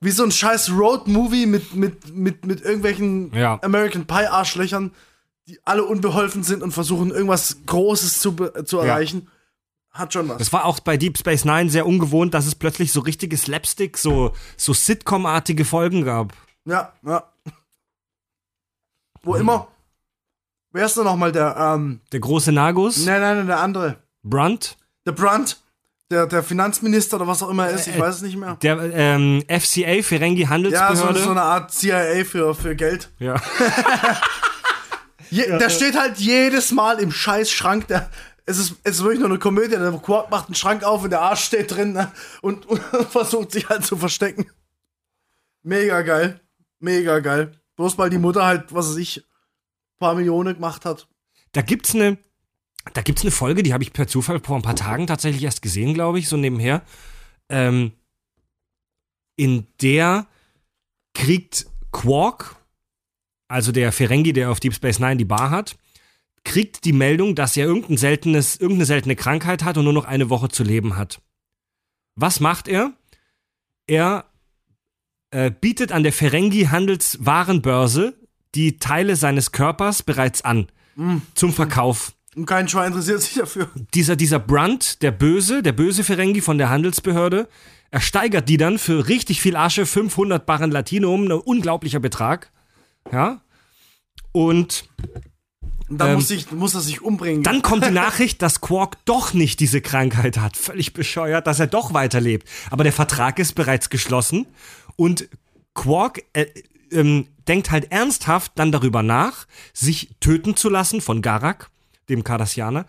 [0.00, 3.58] Wie so ein scheiß Road-Movie mit, mit, mit, mit irgendwelchen Ja.
[3.62, 4.92] American Pie-Arschlöchern,
[5.48, 8.32] die alle unbeholfen sind und versuchen, irgendwas Großes zu,
[8.64, 9.28] zu erreichen.
[9.96, 10.38] Hat schon was.
[10.38, 13.96] Das war auch bei Deep Space Nine sehr ungewohnt, dass es plötzlich so richtige Slapstick,
[13.96, 16.32] so, so Sitcom-artige Folgen gab.
[16.64, 17.24] Ja, ja.
[19.22, 19.68] Wo immer.
[20.72, 23.96] Wer ist denn nochmal der, ähm, Der große Nagus, nein, nein, nein, der andere.
[24.22, 25.62] Brunt, Der Brandt,
[26.10, 28.56] der, der Finanzminister oder was auch immer er ist, ich Äh, weiß es nicht mehr.
[28.56, 31.20] der ähm, FCA, Ferengi Ja, so, Handelsbehörde.
[31.20, 33.10] so eine Art CIA für, für Geld.
[33.18, 33.40] ja.
[35.30, 37.88] Je, der steht halt jedes Mal im scheiß Schrank.
[37.88, 38.08] Der,
[38.46, 39.76] es, ist, es ist wirklich nur eine Komödie.
[39.76, 42.12] Der Quark macht einen Schrank auf und der Arsch steht drin ne?
[42.42, 44.46] und, und versucht sich halt zu verstecken.
[45.62, 46.40] Mega geil.
[46.78, 47.52] Mega geil.
[47.74, 49.24] Bloß weil die Mutter halt, was weiß ich,
[49.98, 51.08] paar Millionen gemacht hat.
[51.52, 52.18] Da gibt's eine,
[52.94, 55.62] da gibt's eine Folge, die habe ich per Zufall vor ein paar Tagen tatsächlich erst
[55.62, 56.82] gesehen, glaube ich, so nebenher.
[57.48, 57.92] Ähm,
[59.36, 60.26] in der
[61.14, 62.56] kriegt Quark,
[63.48, 65.76] also der Ferengi, der auf Deep Space Nine die Bar hat,
[66.46, 70.30] kriegt die Meldung, dass er irgendein seltenes, irgendeine seltene Krankheit hat und nur noch eine
[70.30, 71.20] Woche zu leben hat.
[72.14, 72.92] Was macht er?
[73.86, 74.24] Er
[75.30, 78.14] äh, bietet an der Ferengi Handelswarenbörse
[78.54, 80.68] die Teile seines Körpers bereits an
[81.34, 82.14] zum Verkauf.
[82.34, 83.70] Und kein Schwein interessiert sich dafür.
[83.94, 87.48] Dieser, dieser Brunt, der Böse, der böse Ferengi von der Handelsbehörde,
[87.90, 92.52] ersteigert die dann für richtig viel Asche, 500 Barren Latinum, ein unglaublicher Betrag.
[93.12, 93.42] Ja.
[94.32, 94.88] Und
[95.88, 97.42] dann Ähm, muss, ich, muss er sich umbringen.
[97.42, 100.56] dann kommt die Nachricht, dass Quark doch nicht diese Krankheit hat.
[100.56, 102.48] Völlig bescheuert, dass er doch weiterlebt.
[102.70, 104.46] Aber der Vertrag ist bereits geschlossen
[104.96, 105.28] und
[105.74, 106.46] Quark äh,
[106.90, 111.70] ähm, denkt halt ernsthaft dann darüber nach, sich töten zu lassen von Garak,
[112.08, 112.86] dem Cardassianer,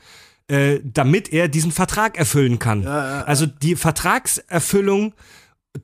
[0.47, 2.87] äh, damit er diesen Vertrag erfüllen kann.
[2.87, 5.13] Also die Vertragserfüllung,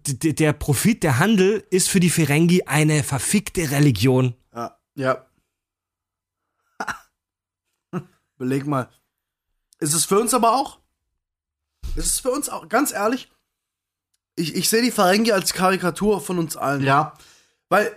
[0.07, 4.33] der Profit, der Handel ist für die Ferengi eine verfickte Religion.
[4.55, 4.75] ja.
[4.95, 5.25] Ja.
[8.43, 8.89] Beleg mal.
[9.79, 10.79] Ist es für uns aber auch?
[11.95, 12.67] Ist es für uns auch?
[12.67, 13.31] Ganz ehrlich,
[14.35, 16.83] ich, ich sehe die Ferengi als Karikatur von uns allen.
[16.83, 17.13] Ja.
[17.69, 17.95] Weil,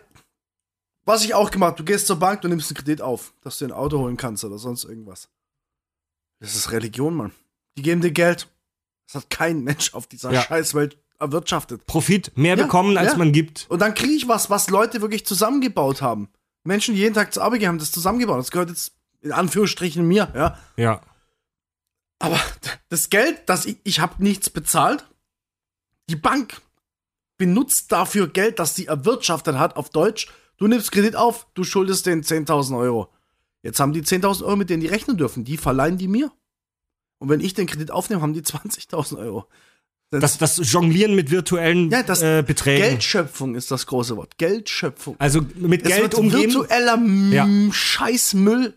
[1.05, 3.64] was ich auch gemacht, du gehst zur Bank, du nimmst einen Kredit auf, dass du
[3.64, 5.28] ein Auto holen kannst oder sonst irgendwas.
[6.39, 7.32] Das ist Religion, Mann.
[7.77, 8.47] Die geben dir Geld.
[9.06, 10.43] Das hat kein Mensch auf dieser Ja.
[10.43, 11.86] Scheißwelt erwirtschaftet.
[11.86, 13.18] Profit mehr Ja, bekommen, als ja.
[13.18, 13.66] man gibt.
[13.68, 16.28] Und dann kriege ich was, was Leute wirklich zusammengebaut haben.
[16.62, 18.39] Menschen, die jeden Tag zur Arbeit gehen, haben das zusammengebaut.
[18.39, 18.93] Das gehört jetzt
[19.26, 20.58] in Anführungsstrichen mir, ja.
[20.76, 21.02] Ja.
[22.18, 22.40] Aber
[22.88, 25.06] das Geld, das ich, ich habe nichts bezahlt.
[26.08, 26.60] Die Bank
[27.36, 30.28] benutzt dafür Geld, das sie erwirtschaftet hat, auf Deutsch.
[30.56, 33.12] Du nimmst Kredit auf, du schuldest denen 10.000 Euro.
[33.62, 35.44] Jetzt haben die 10.000 Euro, mit denen die rechnen dürfen.
[35.44, 36.32] Die verleihen die mir.
[37.18, 39.48] Und wenn ich den Kredit aufnehme, haben die 20.000 Euro.
[40.10, 42.82] Das, das Jonglieren mit virtuellen Ja, das äh, Beträgen.
[42.82, 44.38] Geldschöpfung ist das große Wort.
[44.38, 45.16] Geldschöpfung.
[45.18, 46.52] Also mit Geld umgehen.
[46.52, 46.96] virtueller
[47.32, 47.48] Ja.
[47.72, 48.74] Scheißmüll.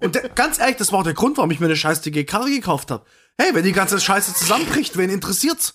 [0.00, 2.50] Und der, ganz ehrlich, das war auch der Grund, warum ich mir eine scheiß Karre
[2.50, 3.04] gekauft habe.
[3.38, 5.74] Hey, wenn die ganze Scheiße zusammenbricht, wen interessiert's?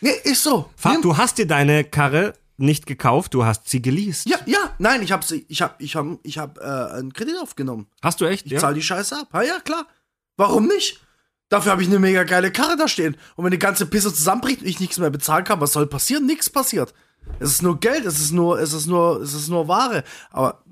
[0.00, 0.70] Nee, ist so.
[0.76, 4.28] Fa- Nimm- Du hast dir deine Karre nicht gekauft, du hast sie geleast.
[4.28, 7.36] Ja, ja, nein, ich hab sie, ich hab, ich hab, ich hab äh, einen Kredit
[7.40, 7.86] aufgenommen.
[8.02, 8.46] Hast du echt?
[8.46, 8.58] Ich ja?
[8.58, 9.28] zahl die Scheiße ab.
[9.32, 9.86] Ja, ja, klar.
[10.36, 11.00] Warum nicht?
[11.48, 13.16] Dafür habe ich eine mega geile Karre da stehen.
[13.36, 16.26] Und wenn die ganze Pisse zusammenbricht und ich nichts mehr bezahlen kann, was soll passieren?
[16.26, 16.92] Nichts passiert.
[17.40, 20.04] Es ist nur Geld, es ist nur, es ist nur, es ist nur Ware.
[20.30, 20.62] Aber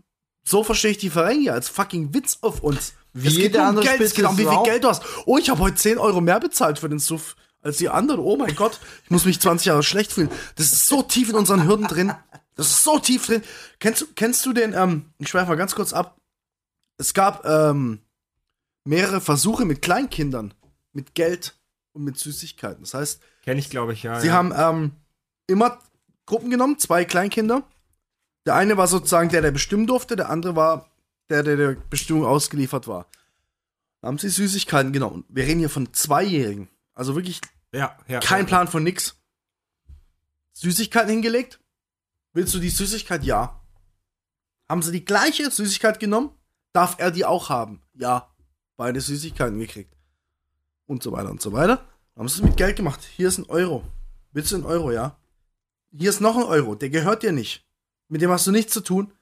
[0.47, 2.95] so verstehe ich die Ferengi als fucking Witz auf uns.
[3.13, 4.63] Wie es geht jede nur um andere Geld, es geht um wie ist viel.
[4.63, 5.03] Geld du hast.
[5.25, 8.21] Oh, ich habe heute 10 Euro mehr bezahlt für den Suff als die anderen.
[8.21, 10.31] Oh mein Gott, ich muss mich 20 Jahre schlecht fühlen.
[10.57, 12.13] Das ist so tief in unseren Hürden drin.
[12.55, 13.43] Das ist so tief drin.
[13.81, 16.19] Kennst du, kennst du den, ähm, ich schweife mal ganz kurz ab.
[16.99, 18.01] Es gab ähm,
[18.85, 20.55] mehrere Versuche mit Kleinkindern,
[20.93, 21.55] mit Geld
[21.93, 22.83] und mit Süßigkeiten.
[22.83, 24.21] Das heißt, Kenne ich, glaube ich, ja.
[24.21, 24.35] Sie ja.
[24.35, 24.93] haben ähm,
[25.47, 25.79] immer
[26.25, 27.63] Gruppen genommen, zwei Kleinkinder.
[28.47, 30.89] Der eine war sozusagen der, der bestimmen durfte, der andere war
[31.29, 33.07] der, der der Bestimmung ausgeliefert war.
[34.01, 35.25] Da haben sie Süßigkeiten genommen.
[35.29, 36.69] Wir reden hier von Zweijährigen.
[36.95, 37.41] Also wirklich
[37.73, 38.47] ja, ja, kein ja.
[38.47, 39.17] Plan von nix.
[40.53, 41.61] Süßigkeiten hingelegt.
[42.33, 43.25] Willst du die Süßigkeit?
[43.25, 43.61] Ja.
[44.69, 46.31] Haben sie die gleiche Süßigkeit genommen?
[46.73, 47.83] Darf er die auch haben?
[47.95, 48.33] Ja.
[48.77, 49.93] Beide Süßigkeiten gekriegt.
[50.87, 51.79] Und so weiter und so weiter.
[52.15, 53.01] Dann haben sie es mit Geld gemacht.
[53.17, 53.85] Hier ist ein Euro.
[54.33, 55.19] Willst du einen Euro, ja?
[55.91, 56.77] Hier ist noch ein Euro.
[56.77, 57.66] Der gehört dir nicht.
[58.09, 59.13] Mit dem hast du nichts zu tun.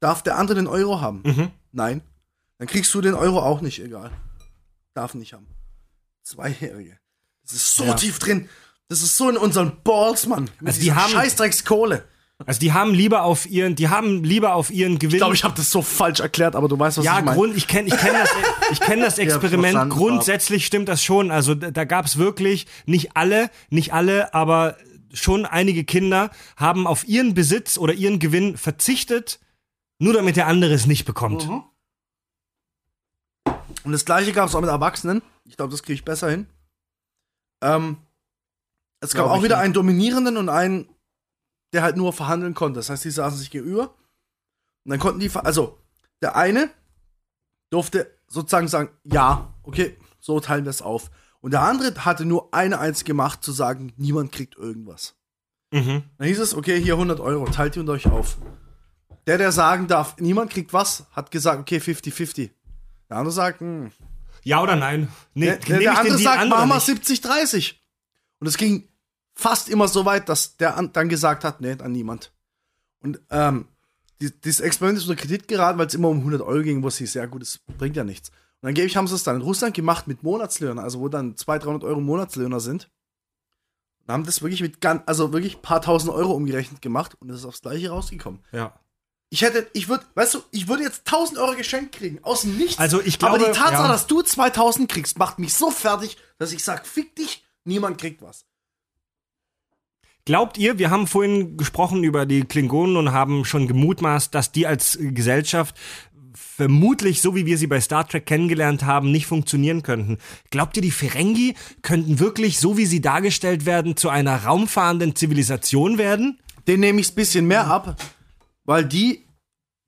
[0.00, 1.20] Darf der andere den Euro haben?
[1.24, 1.50] Mhm.
[1.72, 2.00] Nein.
[2.58, 4.10] Dann kriegst du den Euro auch nicht, egal.
[4.94, 5.46] Darf nicht haben.
[6.22, 6.98] Zweijährige.
[7.42, 7.94] Das ist so Ja.
[7.94, 8.48] tief drin.
[8.88, 10.50] Das ist so in unseren Balls, Mann.
[10.60, 12.04] Mit Also die haben- Scheißdreckskohle.
[12.46, 15.16] Also die haben lieber auf ihren, die haben lieber auf ihren Gewinn.
[15.16, 17.36] Ich glaube, ich habe das so falsch erklärt, aber du weißt, was ja, ich meine.
[17.36, 18.30] Grund, ich kenne ich kenn das,
[18.72, 19.62] ich kenn das Experiment.
[19.74, 21.30] verstanden, Grundsätzlich stimmt das schon.
[21.30, 24.78] Also da, da gab es wirklich nicht alle, nicht alle, aber
[25.12, 29.40] schon einige Kinder haben auf ihren Besitz oder ihren Gewinn verzichtet,
[29.98, 31.48] nur damit der andere es nicht bekommt.
[31.48, 31.64] Mhm.
[33.84, 35.22] Und das gleiche gab es auch mit Erwachsenen.
[35.44, 36.46] Ich glaube, das kriege ich besser hin.
[37.62, 37.96] Ähm,
[39.00, 39.64] es gab auch wieder nicht.
[39.64, 40.88] einen dominierenden und einen,
[41.72, 42.78] der halt nur verhandeln konnte.
[42.78, 43.94] Das heißt, die saßen sich gegenüber.
[44.84, 45.78] Und dann konnten die, also
[46.22, 46.70] der eine
[47.70, 51.10] durfte sozusagen sagen, ja, okay, so teilen wir es auf.
[51.40, 55.14] Und der andere hatte nur eine einzige Macht zu sagen, niemand kriegt irgendwas.
[55.72, 56.04] Mhm.
[56.18, 58.38] Dann hieß es, okay, hier 100 Euro, teilt die unter euch auf.
[59.26, 62.50] Der, der sagen darf, niemand kriegt was, hat gesagt, okay, 50-50.
[63.08, 63.90] Der andere sagt, hm.
[64.42, 65.08] Ja oder nein?
[65.34, 67.24] Nee, der, der, der andere sagt, machen wir nicht?
[67.24, 67.74] 70-30.
[68.38, 68.88] Und es ging
[69.34, 72.32] fast immer so weit, dass der an, dann gesagt hat, nee, an niemand.
[73.00, 73.68] Und ähm,
[74.20, 76.88] die, dieses Experiment ist unter Kredit geraten, weil es immer um 100 Euro ging, wo
[76.88, 78.30] es hieß, ja gut, das bringt ja nichts.
[78.62, 81.64] Und angeblich haben sie es dann in Russland gemacht mit Monatslöhner, also wo dann 200,
[81.64, 82.90] 300 Euro Monatslöhner sind.
[84.06, 87.30] Und haben das wirklich mit ganz, also wirklich ein paar tausend Euro umgerechnet gemacht und
[87.30, 88.40] es ist aufs Gleiche rausgekommen.
[88.52, 88.78] Ja.
[89.32, 92.58] Ich hätte, ich würde, weißt du, ich würde jetzt 1000 Euro geschenkt kriegen, aus dem
[92.58, 92.78] Nichts.
[92.78, 93.88] Also ich Aber glaube, die Tatsache, ja.
[93.88, 98.20] dass du 2000 kriegst, macht mich so fertig, dass ich sag, fick dich, niemand kriegt
[98.22, 98.44] was.
[100.26, 104.66] Glaubt ihr, wir haben vorhin gesprochen über die Klingonen und haben schon gemutmaßt, dass die
[104.66, 105.76] als Gesellschaft
[106.34, 110.18] vermutlich, so wie wir sie bei Star Trek kennengelernt haben, nicht funktionieren könnten.
[110.50, 115.98] Glaubt ihr, die Ferengi könnten wirklich, so wie sie dargestellt werden, zu einer raumfahrenden Zivilisation
[115.98, 116.38] werden?
[116.66, 118.00] Den nehme ich ein bisschen mehr ab,
[118.64, 119.26] weil die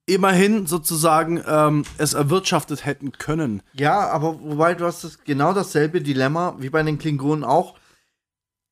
[0.05, 3.61] immerhin sozusagen ähm, es erwirtschaftet hätten können.
[3.73, 7.75] Ja, aber wobei du hast das, genau dasselbe Dilemma wie bei den Klingonen auch.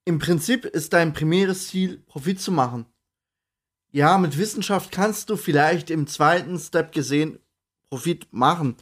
[0.03, 2.85] Im Prinzip ist dein primäres Ziel, Profit zu machen.
[3.91, 7.39] Ja, mit Wissenschaft kannst du vielleicht im zweiten Step gesehen
[7.91, 8.75] Profit machen.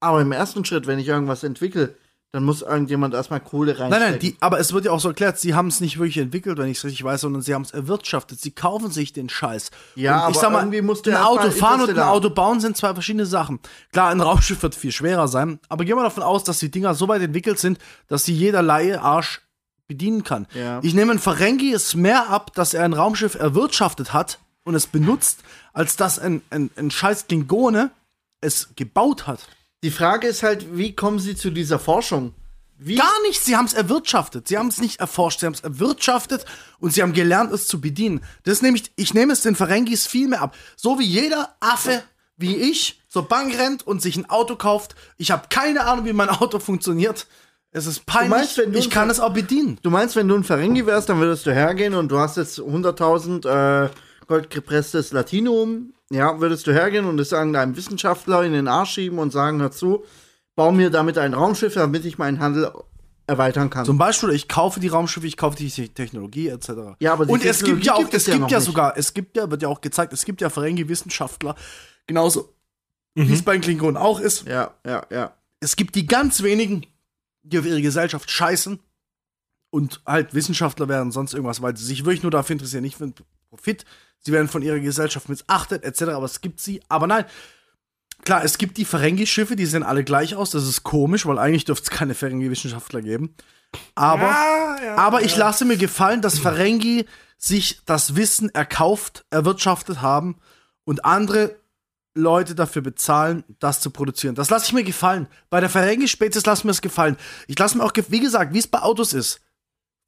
[0.00, 1.94] Aber im ersten Schritt, wenn ich irgendwas entwickle,
[2.32, 3.90] dann muss irgendjemand erstmal Kohle reinstecken.
[3.90, 6.18] Nein, nein, die, aber es wird ja auch so erklärt, sie haben es nicht wirklich
[6.18, 8.40] entwickelt, wenn ich es richtig weiß, sondern sie haben es erwirtschaftet.
[8.40, 9.70] Sie kaufen sich den Scheiß.
[9.94, 12.28] Ja, Und ich aber sag mal, irgendwie musst du ein Auto fahren und ein Auto
[12.28, 13.60] bauen sind zwei verschiedene Sachen.
[13.92, 16.94] Klar, ein Raumschiff wird viel schwerer sein, aber gehen wir davon aus, dass die Dinger
[16.94, 17.78] so weit entwickelt sind,
[18.08, 19.40] dass sie jeder Laie Arsch
[19.86, 20.46] bedienen kann.
[20.52, 20.80] Ja.
[20.82, 24.88] Ich nehme ein Ferengi es mehr ab, dass er ein Raumschiff erwirtschaftet hat und es
[24.88, 25.40] benutzt,
[25.72, 27.92] als dass ein, ein, ein scheiß Klingone
[28.40, 29.40] es gebaut hat.
[29.82, 32.34] Die Frage ist halt, wie kommen sie zu dieser Forschung?
[32.78, 32.96] Wie?
[32.96, 34.48] Gar nicht, sie haben es erwirtschaftet.
[34.48, 36.44] Sie haben es nicht erforscht, sie haben es erwirtschaftet
[36.78, 38.22] und sie haben gelernt, es zu bedienen.
[38.44, 40.54] Das ist nämlich, ich nehme es den Ferengis viel mehr ab.
[40.76, 42.02] So wie jeder Affe,
[42.36, 44.94] wie ich, zur Bank rennt und sich ein Auto kauft.
[45.16, 47.26] Ich habe keine Ahnung, wie mein Auto funktioniert.
[47.70, 48.56] Es ist peinlich.
[48.56, 49.78] meinst, ich kann es auch bedienen.
[49.82, 52.58] Du meinst, wenn du ein Ferengi wärst, dann würdest du hergehen und du hast jetzt
[52.58, 53.90] 100.000 äh,
[54.26, 55.92] goldgepresstes Latinum.
[56.10, 59.72] Ja, würdest du hergehen und es irgendeinem Wissenschaftler in den Arsch schieben und sagen, hör
[59.72, 60.04] zu,
[60.54, 62.72] bau mir damit ein Raumschiff, damit ich meinen Handel
[63.26, 63.84] erweitern kann.
[63.84, 66.70] Zum Beispiel, ich kaufe die Raumschiffe, ich kaufe die Te- Technologie etc.
[67.00, 68.58] Ja, aber die und es gibt Technologie ja auch, gibt es es ja gibt ja
[68.58, 68.66] nicht.
[68.66, 71.56] sogar, es gibt ja, wird ja auch gezeigt, es gibt ja Ferengi-Wissenschaftler,
[72.06, 72.54] genauso
[73.16, 74.46] wie es bei den Klingonen auch ist.
[74.46, 75.34] ja, ja, ja.
[75.58, 76.86] es gibt die ganz wenigen,
[77.42, 78.78] die auf ihre Gesellschaft scheißen
[79.70, 83.06] und halt Wissenschaftler werden, sonst irgendwas, weil sie sich wirklich nur dafür interessieren, nicht für
[83.06, 83.14] den
[83.48, 83.84] Profit.
[84.20, 86.80] Sie werden von ihrer Gesellschaft missachtet, etc., aber es gibt sie.
[86.88, 87.24] Aber nein,
[88.24, 90.50] klar, es gibt die Ferengi-Schiffe, die sehen alle gleich aus.
[90.50, 93.34] Das ist komisch, weil eigentlich dürfte es keine Ferengi-Wissenschaftler geben.
[93.94, 94.34] Aber,
[94.96, 97.06] aber ich lasse mir gefallen, dass Ferengi
[97.38, 100.38] sich das Wissen erkauft, erwirtschaftet haben
[100.84, 101.56] und andere
[102.14, 104.34] Leute dafür bezahlen, das zu produzieren.
[104.34, 105.28] Das lasse ich mir gefallen.
[105.50, 107.16] Bei der Ferengi-Spezies lasse ich mir das gefallen.
[107.46, 109.40] Ich lasse mir auch, wie gesagt, wie es bei Autos ist.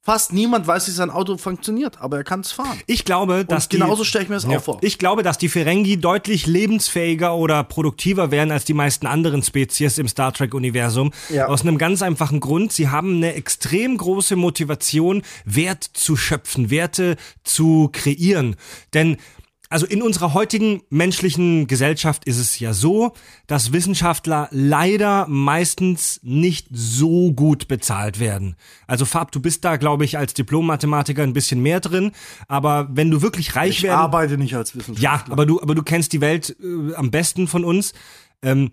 [0.09, 2.79] Fast niemand weiß, wie sein Auto funktioniert, aber er kann es fahren.
[2.87, 4.57] Ich glaube, dass Und genauso die, stelle ich mir das Ja.
[4.57, 4.79] auch vor.
[4.81, 9.99] Ich glaube, dass die Ferengi deutlich lebensfähiger oder produktiver wären als die meisten anderen Spezies
[9.99, 11.11] im Star Trek-Universum.
[11.29, 11.45] Ja.
[11.45, 12.71] Aus einem ganz einfachen Grund.
[12.71, 18.55] Sie haben eine extrem große Motivation, Wert zu schöpfen, Werte zu kreieren.
[18.95, 19.17] Denn
[19.69, 23.13] also in unserer heutigen menschlichen Gesellschaft ist es ja so,
[23.45, 28.55] dass Wissenschaftler leider meistens nicht so gut bezahlt werden.
[28.87, 32.11] Also Fab, du bist da, glaube ich, als Diplom-Mathematiker ein bisschen mehr drin.
[32.47, 35.03] Aber wenn du wirklich reich Ich werden arbeite nicht als Wissenschaftler.
[35.03, 37.93] ja, aber du, aber du kennst die Welt äh, am besten von uns.
[38.41, 38.71] Ähm,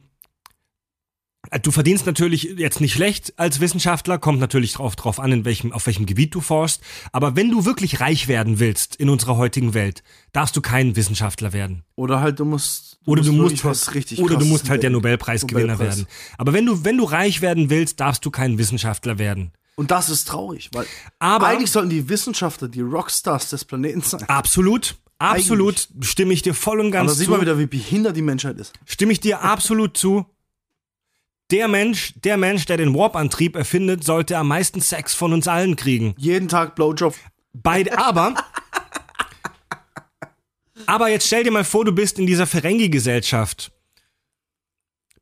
[1.62, 5.73] du verdienst natürlich jetzt nicht schlecht als Wissenschaftler, kommt natürlich drauf, drauf an, in welchem,
[5.73, 6.82] auf welchem Gebiet du forschst.
[7.12, 10.02] Aber wenn du wirklich reich werden willst in unserer heutigen Welt,
[10.32, 11.82] darfst du kein Wissenschaftler werden.
[11.94, 12.98] Oder halt, du musst.
[13.06, 14.90] Oder du musst, was richtig oder du musst halt der.
[14.90, 15.98] Nobelpreisgewinner Nobelpreis.
[15.98, 16.09] werden.
[16.39, 19.52] Aber wenn du, wenn du reich werden willst, darfst du kein Wissenschaftler werden.
[19.77, 20.86] Und das ist traurig, weil
[21.18, 24.23] Aber- eigentlich sollten die Wissenschaftler die Rockstars des Planeten sein.
[24.28, 27.31] Absolut, absolut, stimme ich dir voll und Aber ganz da sieht zu.
[27.32, 28.73] man wieder, wie behindert die Menschheit ist.
[28.86, 30.24] Stimme ich dir absolut zu.
[31.52, 35.77] Der Mensch, der Mensch, der den Warp-Antrieb erfindet, sollte am meisten Sex von uns allen
[35.77, 36.14] kriegen.
[36.18, 37.14] Jeden Tag Blowjob.
[37.52, 38.35] Beide, aber.
[40.86, 43.70] aber jetzt stell dir mal vor, du bist in dieser Ferengi-Gesellschaft.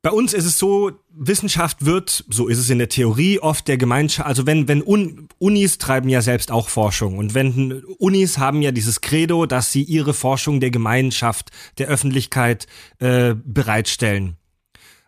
[0.01, 3.77] Bei uns ist es so, Wissenschaft wird, so ist es in der Theorie, oft der
[3.77, 8.61] Gemeinschaft, also wenn, wenn Un, Unis treiben ja selbst auch Forschung und wenn Unis haben
[8.61, 11.49] ja dieses Credo, dass sie ihre Forschung der Gemeinschaft,
[11.79, 12.67] der Öffentlichkeit
[12.99, 14.37] äh, bereitstellen.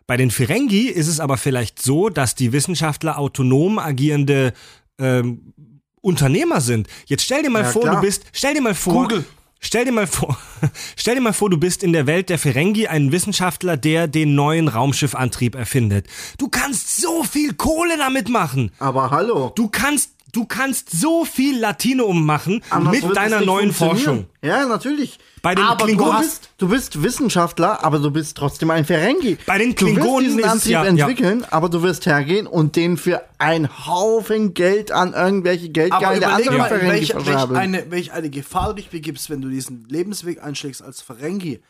[0.08, 4.54] Bei den Ferengi ist es aber vielleicht so, dass die Wissenschaftler autonom agierende
[4.98, 5.52] ähm,
[6.00, 6.88] Unternehmer sind.
[7.06, 7.96] Jetzt stell dir mal Ja, vor, klar.
[7.96, 9.24] du bist, stell dir mal vor, Google.
[9.60, 10.38] Stell dir mal vor,
[10.96, 14.34] stell dir mal vor, du bist in der Welt der Ferengi ein Wissenschaftler, der den
[14.34, 16.06] neuen Raumschiffantrieb erfindet.
[16.38, 18.70] Du kannst so viel Kohle damit machen.
[18.78, 19.52] Aber hallo.
[19.56, 23.72] Du kannst, du kannst so viel Latinium machen Anders mit deiner neuen.
[23.72, 24.26] Forschung.
[24.42, 25.18] Ja, natürlich.
[25.42, 29.38] Bei den aber du Klingonen- bist, du bist Wissenschaftler, aber du bist trotzdem ein Ferengi.
[29.46, 30.88] Bei den du Klingonen wirst diesen ist es Antrieb ja- ja.
[30.88, 36.36] entwickeln, aber du wirst hergehen und den für einen Haufen Geld an irgendwelche geldgeile überleg
[36.36, 37.60] andere mal, Ferengi welche, welch verschabeln.
[37.60, 41.60] eine, welch eine Gefahr du dich begibst, wenn du diesen Lebensweg einschlägst als Ferengi.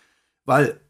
[0.47, 0.81] Weil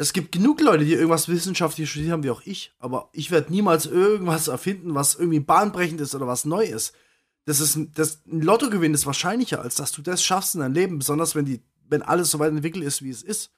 [0.00, 2.72] es gibt genug Leute, die irgendwas wissenschaftlich studiert haben, wie auch ich.
[2.78, 6.94] Aber ich werde niemals irgendwas erfinden, was irgendwie bahnbrechend ist oder was neu ist.
[7.44, 10.98] Das ist das, ein Lottogewinn ist wahrscheinlicher, als dass du das schaffst in deinem Leben,
[10.98, 13.50] besonders wenn, die, wenn alles so weit entwickelt ist, wie es ist.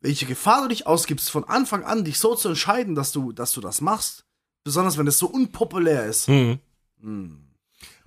[0.00, 3.52] Welche Gefahr du dich ausgibst, von Anfang an dich so zu entscheiden, dass du, dass
[3.52, 4.24] du das machst.
[4.64, 6.28] Besonders wenn es so unpopulär ist.
[6.28, 6.58] Mhm.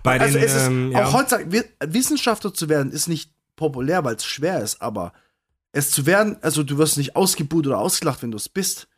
[0.02, 1.06] Bei Also den, es ist ähm, ja.
[1.06, 5.12] auch heutzutage Wi- Wissenschaftler zu werden ist nicht populär, weil es schwer ist, aber
[5.72, 8.88] es zu werden, also du wirst nicht ausgebuht oder ausgelacht, wenn du es bist.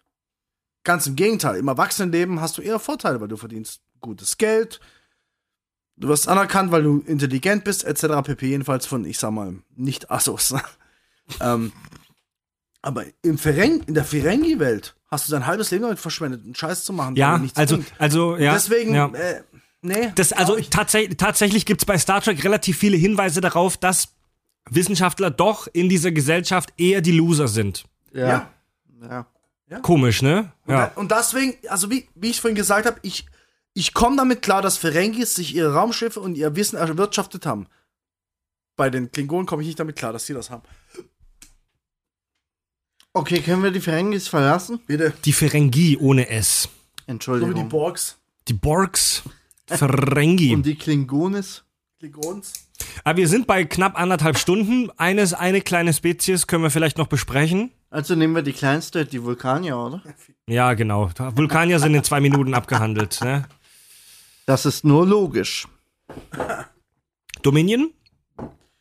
[0.83, 4.81] Ganz im Gegenteil, im Erwachsenenleben hast du eher Vorteile, weil du verdienst gutes Geld,
[5.97, 8.23] du wirst anerkannt, weil du intelligent bist, etc.
[8.23, 8.47] pp.
[8.47, 10.55] Jedenfalls von, ich sag mal, nicht Assos.
[11.41, 11.73] ähm,
[12.83, 16.85] aber im Fereng, in der Ferengi-Welt hast du dein halbes Leben damit verschwendet, einen Scheiß
[16.85, 17.93] zu machen, ja, also, bringt.
[17.99, 18.53] also, ja.
[18.53, 19.07] Deswegen, ja.
[19.09, 19.43] äh,
[19.81, 20.13] nee.
[20.17, 24.14] Das, also ich- tatsächlich, tatsächlich gibt es bei Star Trek relativ viele Hinweise darauf, dass
[24.71, 27.85] Wissenschaftler doch in dieser Gesellschaft eher die Loser sind.
[28.13, 29.27] ja.
[29.71, 29.81] ja.
[29.81, 30.53] Komisch, ne?
[30.67, 30.93] Ja.
[30.95, 33.27] Und deswegen, also wie, wie ich vorhin gesagt habe, ich,
[33.73, 37.67] ich komme damit klar, dass Ferengis sich ihre Raumschiffe und ihr Wissen erwirtschaftet haben.
[38.77, 40.63] Bei den Klingonen komme ich nicht damit klar, dass sie das haben.
[43.13, 44.81] Okay, können wir die Ferengis verlassen?
[44.87, 45.13] Bitte.
[45.25, 46.63] Die Ferengi ohne S.
[46.63, 47.69] So wie die Entschuldigung.
[47.69, 48.19] Borgs.
[48.49, 49.23] Die Borgs.
[49.67, 50.55] Ferengi.
[50.55, 51.65] Und die Klingonis?
[52.13, 52.53] Klingons.
[53.05, 54.91] Aber wir sind bei knapp anderthalb Stunden.
[54.97, 57.71] Eines, eine kleine Spezies können wir vielleicht noch besprechen.
[57.91, 60.03] Also nehmen wir die kleinste, die Vulkanier, oder?
[60.47, 61.11] Ja, genau.
[61.17, 63.21] Vulkanier sind in zwei Minuten abgehandelt.
[63.23, 63.47] Ne?
[64.47, 65.67] Das ist nur logisch.
[67.43, 67.93] Dominion?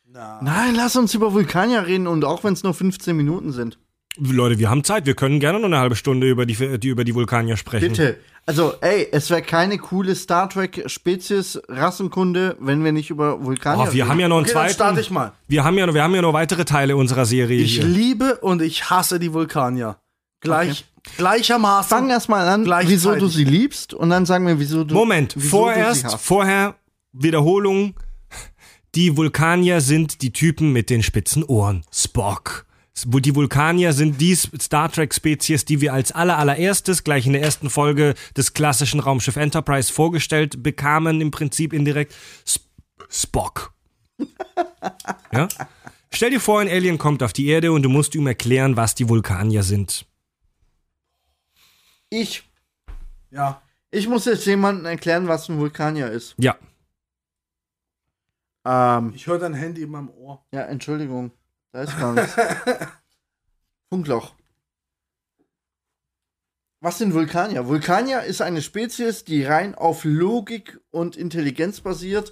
[0.06, 3.78] Nein, lass uns über Vulkanier reden und auch wenn es nur 15 Minuten sind.
[4.16, 5.06] Leute, wir haben Zeit.
[5.06, 7.88] Wir können gerne noch eine halbe Stunde über die, die, über die Vulkanier sprechen.
[7.88, 8.16] Bitte.
[8.46, 13.88] Also, ey, es wäre keine coole Star Trek Spezies Rassenkunde, wenn wir nicht über Vulkanier
[13.88, 14.74] Oh, wir haben ja noch einen Okay, dann zweiten.
[14.74, 15.32] starte ich mal.
[15.48, 17.84] Wir haben ja, wir haben ja noch weitere Teile unserer Serie Ich hier.
[17.84, 19.96] liebe und ich hasse die Vulkanier.
[20.40, 20.84] Gleich,
[21.16, 21.88] Gleichermaßen.
[21.88, 22.94] Fang erstmal an, Gleichzeitig.
[22.94, 26.14] wieso du sie liebst und dann sagen wir, wieso du Moment, wieso vorerst, du sie
[26.14, 26.24] hast.
[26.24, 26.74] vorher
[27.12, 27.94] Wiederholung.
[28.94, 31.82] Die Vulkanier sind die Typen mit den spitzen Ohren.
[31.92, 32.66] Spock.
[33.02, 37.68] Die Vulkanier sind die Star Trek-Spezies, die wir als aller allererstes gleich in der ersten
[37.68, 42.14] Folge des klassischen Raumschiff Enterprise vorgestellt bekamen, im Prinzip indirekt.
[42.46, 42.62] Sp
[43.10, 43.74] Spock.
[45.32, 45.48] ja?
[46.12, 48.94] Stell dir vor, ein Alien kommt auf die Erde und du musst ihm erklären, was
[48.94, 50.06] die Vulkanier sind.
[52.10, 52.44] Ich,
[53.30, 53.60] Ja.
[53.90, 56.34] ich muss jetzt jemandem erklären, was ein Vulkanier ist.
[56.38, 56.56] Ja.
[58.64, 60.44] Ähm, Ich höre dein Handy in meinem Ohr.
[60.52, 61.32] ja, Entschuldigung.
[61.74, 62.36] Da ist gar nichts.
[63.90, 64.32] Funkloch.
[66.78, 67.66] Was sind Vulkanier?
[67.66, 72.30] Vulkanier ist eine Spezies, die rein auf Logik und Intelligenz basiert,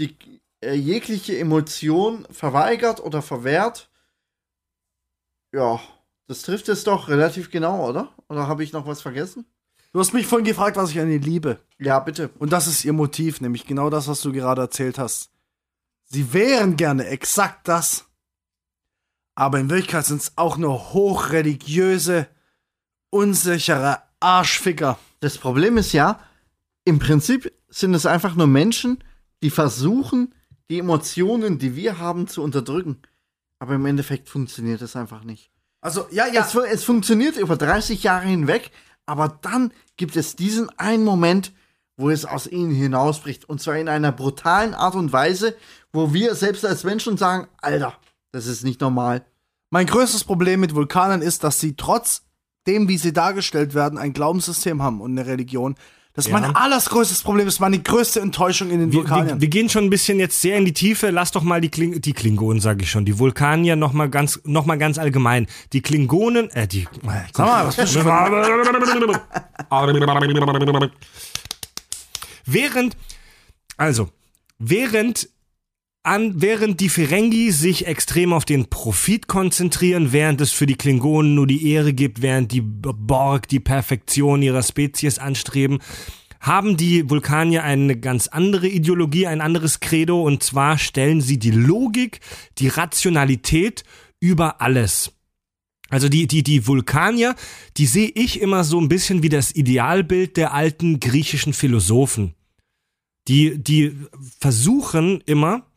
[0.00, 0.16] die
[0.62, 3.90] äh, jegliche Emotion verweigert oder verwehrt.
[5.52, 5.80] Ja,
[6.26, 8.14] das trifft es doch relativ genau, oder?
[8.30, 9.44] Oder habe ich noch was vergessen?
[9.92, 11.60] Du hast mich vorhin gefragt, was ich an ihr liebe.
[11.78, 12.30] Ja, bitte.
[12.38, 15.30] Und das ist ihr Motiv, nämlich genau das, was du gerade erzählt hast.
[16.04, 18.07] Sie wären gerne exakt das.
[19.38, 22.26] Aber in Wirklichkeit sind es auch nur hochreligiöse,
[23.10, 24.98] unsichere Arschficker.
[25.20, 26.18] Das Problem ist ja,
[26.84, 28.98] im Prinzip sind es einfach nur Menschen,
[29.44, 30.34] die versuchen,
[30.68, 33.00] die Emotionen, die wir haben, zu unterdrücken.
[33.60, 35.52] Aber im Endeffekt funktioniert es einfach nicht.
[35.82, 36.40] Also, ja, ja.
[36.40, 38.72] Es, es funktioniert über 30 Jahre hinweg,
[39.06, 41.52] aber dann gibt es diesen einen Moment,
[41.96, 43.48] wo es aus ihnen hinausbricht.
[43.48, 45.56] Und zwar in einer brutalen Art und Weise,
[45.92, 47.96] wo wir selbst als Menschen sagen, Alter,
[48.32, 49.24] das ist nicht normal.
[49.70, 52.22] Mein größtes Problem mit Vulkanen ist, dass sie trotz
[52.66, 55.74] dem, wie sie dargestellt werden, ein Glaubenssystem haben und eine Religion.
[56.14, 56.40] Das ist Ja.
[56.40, 59.40] mein allergrößtes Problem, das ist meine größte Enttäuschung in den Wir, wir, Vulkanien.
[59.40, 61.10] wir gehen schon ein bisschen jetzt sehr in die Tiefe.
[61.10, 64.40] Lass doch mal die, Kling die Klingonen, sage ich schon, die Vulkanier noch mal ganz,
[64.44, 65.46] noch mal ganz allgemein.
[65.72, 66.88] Die Klingonen, äh, die.
[67.32, 67.96] Sag mal, was bist
[72.44, 72.96] Während,
[73.76, 74.08] also,
[74.58, 75.28] während
[76.08, 81.34] an, während die Ferengi sich extrem auf den Profit konzentrieren, während es für die Klingonen
[81.34, 85.78] nur die Ehre gibt, während die Borg die Perfektion ihrer Spezies anstreben,
[86.40, 91.50] haben die Vulkanier eine ganz andere Ideologie, ein anderes Credo, und zwar stellen sie die
[91.50, 92.20] Logik,
[92.58, 93.84] die Rationalität
[94.18, 95.12] über alles.
[95.90, 97.34] Also die, die, die Vulkanier,
[97.76, 102.34] die sehe ich immer so ein bisschen wie das Idealbild der alten griechischen Philosophen.
[103.26, 103.94] Die, die
[104.38, 105.67] versuchen immer,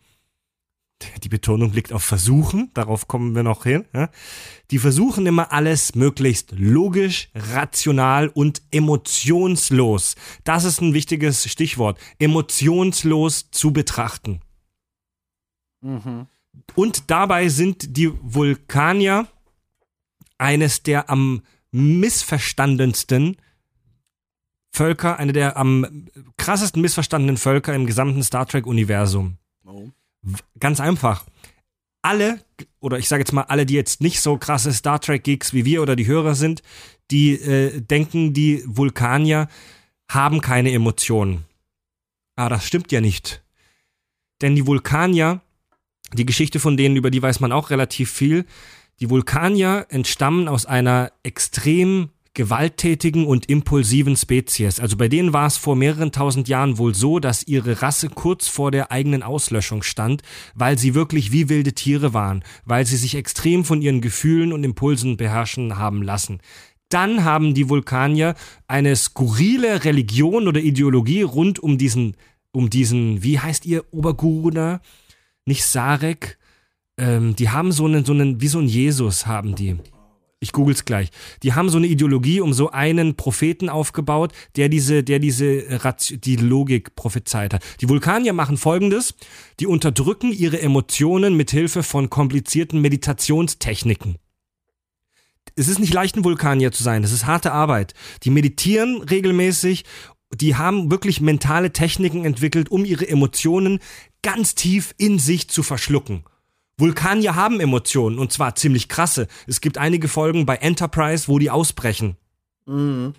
[1.23, 4.09] die Betonung liegt auf versuchen, darauf kommen wir noch hin, ja?
[4.71, 10.15] die versuchen immer alles möglichst logisch, rational und emotionslos.
[10.43, 11.99] Das ist ein wichtiges Stichwort.
[12.19, 14.41] Emotionslos zu betrachten.
[16.75, 19.27] Und dabei sind die Vulkanier
[20.37, 21.41] eines der am
[21.71, 23.37] missverstandensten
[24.73, 26.07] Völker, eine der am
[26.37, 29.37] krassesten missverstandenen Völker im gesamten Star Trek-Universum.
[29.63, 29.91] W-
[30.59, 31.25] Ganz einfach.
[32.03, 32.43] Alle,
[32.79, 35.81] oder ich sage jetzt mal alle, die jetzt nicht so krasse Star Trek-Geeks wie wir
[35.81, 36.63] oder die Hörer sind,
[37.11, 39.47] die äh, denken, die Vulkanier
[40.09, 41.45] haben keine Emotionen.
[42.35, 43.43] Aber das stimmt ja nicht.
[44.41, 45.41] Denn die Vulkanier,
[46.13, 48.45] die Geschichte von denen, über die weiß man auch relativ viel,
[48.99, 54.79] die Vulkanier entstammen aus einer extrem gewalttätigen und impulsiven Spezies.
[54.79, 58.47] Also bei denen war es vor mehreren tausend Jahren wohl so, dass ihre Rasse kurz
[58.47, 60.21] vor der eigenen Auslöschung stand,
[60.55, 64.63] weil sie wirklich wie wilde Tiere waren, weil sie sich extrem von ihren Gefühlen und
[64.63, 66.39] Impulsen beherrschen haben lassen.
[66.87, 68.35] Dann haben die Vulkanier
[68.67, 72.15] eine skurrile Religion oder Ideologie rund um diesen,
[72.51, 74.81] um diesen, wie heißt ihr Oberguru da?
[75.45, 76.37] Nicht Sarek,
[76.97, 79.77] ähm, die haben so einen, so einen, wie so ein Jesus haben die.
[80.43, 81.09] Ich google's gleich.
[81.43, 85.79] Die haben so eine Ideologie um so einen Propheten aufgebaut, der diese, der diese
[86.17, 87.63] die Logik prophezeit hat.
[87.79, 89.13] Die Vulkanier machen folgendes.
[89.59, 94.15] Die unterdrücken ihre Emotionen mit Hilfe von komplizierten Meditationstechniken.
[95.55, 97.03] Es ist nicht leicht, ein Vulkanier zu sein.
[97.03, 97.93] Das ist harte Arbeit.
[98.23, 99.85] Die meditieren regelmäßig.
[100.33, 103.77] Die haben wirklich mentale Techniken entwickelt, um ihre Emotionen
[104.23, 106.23] ganz tief in sich zu verschlucken.
[106.81, 109.27] Vulkanier haben Emotionen und zwar ziemlich krasse.
[109.47, 112.17] Es gibt einige Folgen bei Enterprise, wo die ausbrechen.
[112.65, 113.13] Mhm.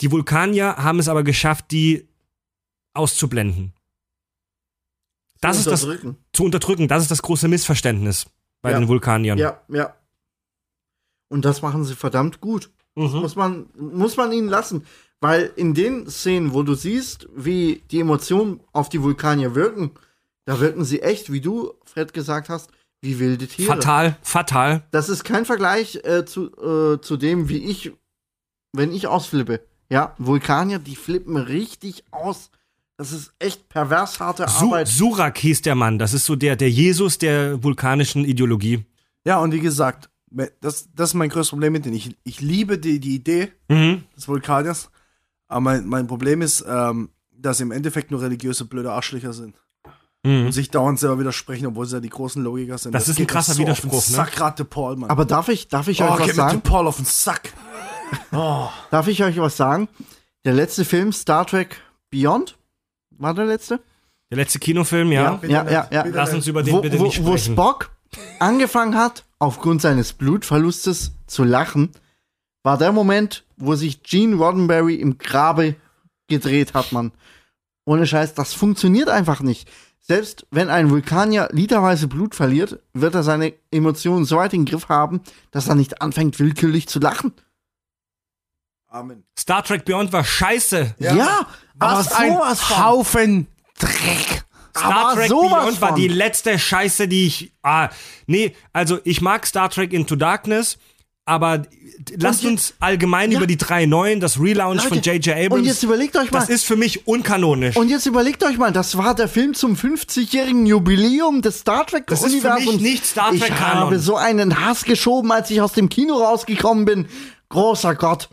[0.00, 2.06] Die Vulkanier haben es aber geschafft, die
[2.92, 3.72] auszublenden.
[5.40, 5.86] Das ist das
[6.32, 6.88] zu unterdrücken.
[6.88, 8.26] Das ist das große Missverständnis
[8.62, 8.78] bei Ja.
[8.78, 9.38] den Vulkaniern.
[9.38, 9.94] Ja, ja.
[11.28, 12.70] Und das machen sie verdammt gut.
[12.94, 13.10] Mhm.
[13.10, 14.86] Muss man, muss man ihnen lassen.
[15.20, 19.92] Weil in den Szenen, wo du siehst, wie die Emotionen auf die Vulkanier wirken,
[20.44, 23.68] da wirken sie echt, wie du, Fred, gesagt hast, wie wilde Tiere.
[23.68, 24.82] Fatal, fatal.
[24.90, 27.92] Das ist kein Vergleich äh, zu, äh, zu dem, wie ich,
[28.72, 29.60] wenn ich ausflippe.
[29.90, 32.50] Ja, Vulkanier, die flippen richtig aus.
[32.96, 34.88] Das ist echt pervers harte Su Arbeit.
[34.88, 35.98] Surak hieß der Mann.
[35.98, 38.84] Das ist so der, der Jesus der vulkanischen Ideologie.
[39.26, 40.08] Ja, und wie gesagt,
[40.60, 41.94] Das, das ist mein größtes Problem mit denen.
[41.96, 44.04] Ich, ich liebe die, die Idee Mhm.
[44.16, 44.90] des Vulkaniers,
[45.48, 49.54] aber mein, mein Problem ist, ähm, dass sie im Endeffekt nur religiöse blöde Arschlöcher sind.
[50.24, 50.46] Mhm.
[50.46, 52.94] Und sich dauernd selber widersprechen, obwohl sie ja die großen Logiker sind.
[52.94, 54.16] Das ist ein krasser so auf den Widerspruch, ne?
[54.16, 55.10] Sack, gerade De Paul, Mann.
[55.10, 56.62] Aber darf ich, darf ich oh, euch was sagen?
[56.62, 57.52] Paul auf den Sack.
[58.30, 58.68] Oh.
[58.90, 59.88] Darf ich euch was sagen?
[60.44, 61.80] Der letzte Film, Star Trek
[62.10, 62.56] Beyond,
[63.10, 63.80] war der letzte?
[64.30, 65.32] Der letzte Kinofilm, ja.
[65.32, 66.02] bitte ja, ja, ja.
[66.02, 67.54] bitte Lass uns über den wo, bitte wo, nicht wo sprechen.
[67.54, 67.90] Spock
[68.38, 71.90] angefangen hat, aufgrund seines Blutverlustes zu lachen,
[72.62, 75.76] war der Moment, wo sich Gene Roddenberry im Grabe
[76.28, 77.12] gedreht hat, man.
[77.84, 79.68] Ohne Scheiß, das funktioniert einfach nicht.
[80.06, 84.70] Selbst wenn ein Vulkanier literweise Blut verliert, wird er seine Emotionen so weit in den
[84.70, 87.32] Griff haben, dass er nicht anfängt, willkürlich zu lachen.
[88.88, 89.24] Amen.
[89.38, 90.96] Star Trek Beyond war scheiße.
[90.98, 91.46] Ja,
[91.78, 92.84] aber Was ein sowas von.
[92.84, 93.46] Haufen
[93.78, 94.44] Dreck.
[94.76, 97.54] Star Aber Trek sowas Beyond war die letzte Scheiße, die ich.
[97.62, 97.88] Ah,
[98.26, 100.76] nee, also ich mag Star Trek Into Darkness,
[101.26, 101.62] aber
[102.18, 103.38] lasst uns allgemein Ja.
[103.38, 105.34] über die drei neuen, das Relaunch von Leute, J.J.
[105.46, 105.60] Abrams.
[105.60, 107.76] Und jetzt überlegt euch mal, das ist für mich unkanonisch.
[107.76, 112.06] Und jetzt überlegt euch mal, das war der Film zum 50-jährigen Jubiläum des Star Trek
[112.08, 113.78] Das ist für mich nicht Star Ich Trek-Kanon.
[113.84, 117.06] habe so einen Hass geschoben, als ich aus dem Kino rausgekommen bin.
[117.48, 118.28] Großer Gott.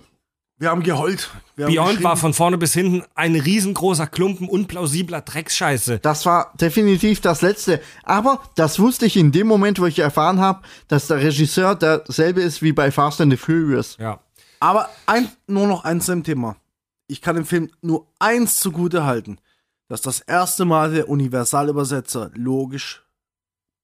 [0.61, 1.31] Wir haben geheult.
[1.55, 2.03] Wir haben Beyond geschrien.
[2.03, 5.97] war von vorne bis hinten ein riesengroßer Klumpen unplausibler Drecksscheiße.
[5.97, 7.81] Das war definitiv das Letzte.
[8.03, 12.41] Aber das wusste ich in dem Moment, wo ich erfahren habe, dass der Regisseur derselbe
[12.41, 13.97] ist wie bei Fast and the Furious.
[13.99, 14.19] Ja.
[14.59, 16.57] Aber ein, nur noch eins zum Thema.
[17.07, 19.39] Ich kann dem Film nur eins zugute halten,
[19.87, 23.01] dass das erste Mal der Universalübersetzer logisch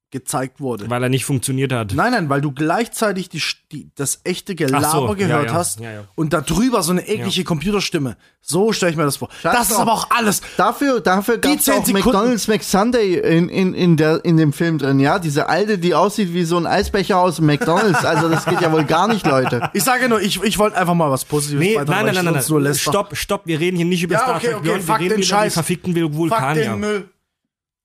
[0.10, 0.90] gezeigt wurde.
[0.90, 1.94] Weil er nicht funktioniert hat.
[1.94, 3.42] Nein, nein, weil du gleichzeitig die,
[3.74, 6.04] die, das echte Gelaber so, gehört ja, ja, hast ja, ja.
[6.16, 8.16] und darüber so eine eklige Computerstimme.
[8.40, 9.28] So stelle ich mir das vor.
[9.42, 10.42] Scheiß das ist aber auch alles.
[10.56, 12.08] Dafür, dafür gab es 10 auch Sekunden.
[12.08, 15.20] McDonald's McSunday in, in, in, der, in dem Film drin, ja?
[15.20, 18.06] Diese alte, die aussieht wie so ein Eisbecher aus dem McDonald's.
[18.06, 19.70] Also das geht ja wohl gar nicht, Leute.
[19.74, 22.44] Ich sage nur, ich, ich wollte einfach mal was Positives Nee, beitragen, nein, nein, nein,
[22.50, 22.76] nein, nein.
[22.76, 24.96] Stopp, stopp, wir reden hier nicht über Ja, Star okay, Trek okay, Beyond, wir fuck
[24.96, 25.54] reden den über die Scheiß.
[25.54, 27.10] verfickten Vul- Fuck den Müll.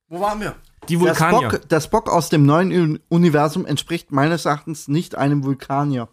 [0.08, 0.54] Wo waren wir?
[0.88, 1.50] Die Vulkanier.
[1.50, 6.08] Spock, der Spock aus dem neuen Un- Universum entspricht meines Erachtens nicht einem Vulkanier.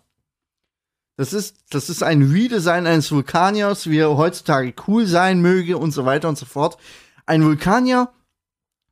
[1.17, 5.91] Das ist, das ist ein Redesign eines Vulkaniers, wie er heutzutage cool sein möge und
[5.91, 6.77] so weiter und so fort.
[7.25, 8.09] Ein Vulkanier,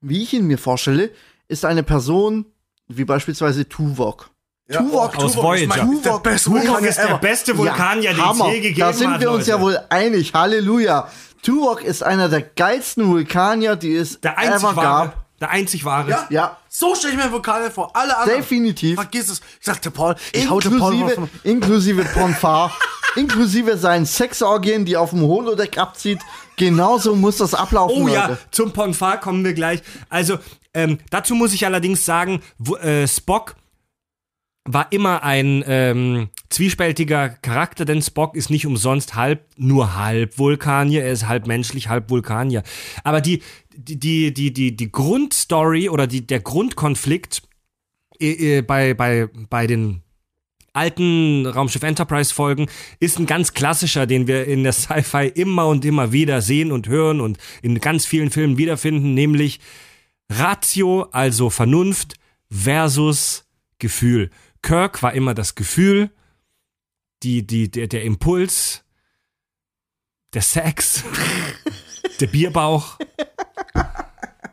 [0.02, 1.12] wie ich ihn mir vorstelle,
[1.48, 2.46] ist eine Person
[2.90, 4.30] wie beispielsweise Tuvok.
[4.70, 5.64] Ja, Tuvok, aus Tuvok Voyager.
[5.76, 8.50] ist, mein, ist der Tuvok- beste Tuvok Vulkanier ist der beste Vulkanier, den es Hammer.
[8.52, 9.50] je gegeben Da sind hat, wir uns Leute.
[9.52, 10.34] ja wohl einig.
[10.34, 11.08] Halleluja.
[11.44, 15.27] Tuvok ist einer der geilsten Vulkanier, die es Der einzig ever gab.
[15.40, 16.10] Der einzig wahre.
[16.10, 16.28] Ja?
[16.30, 17.96] Ja, So stelle ich mir Vulkanier vor.
[17.96, 18.40] Alle anderen.
[18.40, 18.96] definitiv.
[18.96, 19.40] Vergiss es.
[19.60, 21.30] Ich sagte Paul, ich haute Paul Inklusive, raus.
[21.44, 22.72] inklusive Ponfar,
[23.16, 26.20] inklusive seinen Sexorgien, die auf dem Holodeck abzieht.
[26.56, 28.40] Genauso muss das ablaufen, Oh ja, Leute.
[28.52, 29.82] zum Ponfar kommen wir gleich.
[30.10, 30.40] Also,
[30.74, 33.56] ähm, dazu muss ich allerdings sagen, wo, äh, Spock
[34.68, 41.04] war immer ein ähm, zwiespältiger Charakter, denn Spock ist nicht umsonst halb, nur halb Vulkanier,
[41.04, 42.64] er ist halb menschlich, halb Vulkanier.
[43.04, 43.42] Aber die,
[43.76, 47.44] die, die, die, die, Grundstory oder die, der Grundkonflikt
[48.20, 50.02] äh, äh, bei, bei, bei den
[50.74, 52.68] alten Raumschiff Enterprise Folgen
[53.00, 56.88] ist ein ganz klassischer, den wir in der Sci-Fi immer und immer wieder sehen und
[56.88, 59.60] hören und in ganz vielen Filmen wiederfinden, nämlich
[60.30, 62.16] Ratio, also Vernunft
[62.52, 63.46] versus
[63.80, 64.30] Gefühl.
[64.68, 66.12] Kirk war immer das Gefühl,
[67.24, 68.84] die, die, der, der Impuls,
[70.34, 71.06] der Sex,
[72.20, 72.98] der Bierbauch.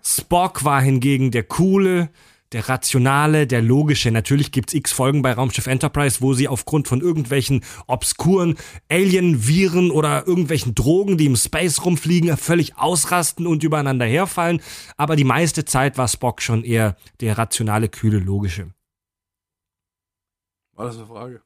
[0.04, 2.10] Spock war hingegen der coole,
[2.52, 4.12] der rationale, der logische.
[4.12, 8.56] Natürlich gibt's x Folgen bei Raumschiff Enterprise, wo sie aufgrund von irgendwelchen obskuren
[8.88, 14.60] Alien-Viren oder irgendwelchen Drogen, die im Space rumfliegen, völlig ausrasten und übereinander herfallen.
[14.96, 18.70] Aber die meiste Zeit war Spock schon eher der rationale, kühle, logische.
[20.74, 21.42] War das eine Frage?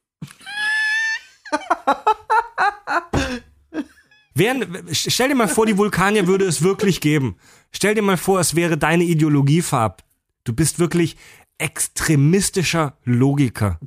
[4.34, 7.36] Wären, stell dir mal vor, die Vulkanier würde es wirklich geben.
[7.72, 10.04] Stell dir mal vor, es wäre deine Ideologiefarb.
[10.44, 11.16] Du bist wirklich
[11.58, 13.78] extremistischer Logiker.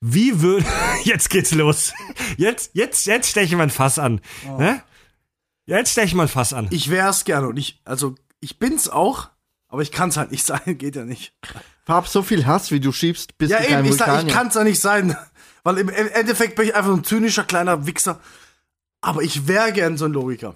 [0.00, 0.66] Wie würde.
[1.04, 1.92] Jetzt geht's los.
[2.36, 4.20] Jetzt, jetzt, jetzt stechen wir ein Fass an.
[4.44, 4.82] Ne?
[5.66, 6.68] Jetzt stechen wir ein Fass an.
[6.70, 9.30] Ich wär's gerne und ich, also, ich bin's auch,
[9.68, 11.34] aber ich kann's halt nicht sein, geht ja nicht.
[11.88, 14.32] Hab so viel Hass, wie du schiebst, bist Ja, du eben, kein ich sag, ich
[14.32, 15.16] kann's ja nicht sein,
[15.64, 18.20] weil im Endeffekt bin ich einfach so ein zynischer kleiner Wichser,
[19.00, 20.54] aber ich wär gern so ein Logiker.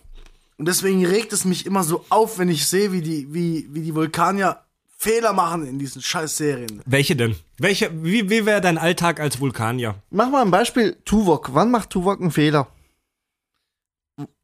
[0.58, 3.80] Und deswegen regt es mich immer so auf, wenn ich sehe, wie die, wie, wie
[3.80, 4.60] die Vulkanier
[4.98, 6.80] Fehler machen in diesen scheiß Serien.
[6.86, 7.34] Welche denn?
[7.58, 9.96] Welche, wie, wie wäre dein Alltag als Vulkanier?
[10.10, 10.96] Mach mal ein Beispiel.
[11.04, 11.54] Tuvok.
[11.54, 12.68] Wann macht Tuvok einen Fehler?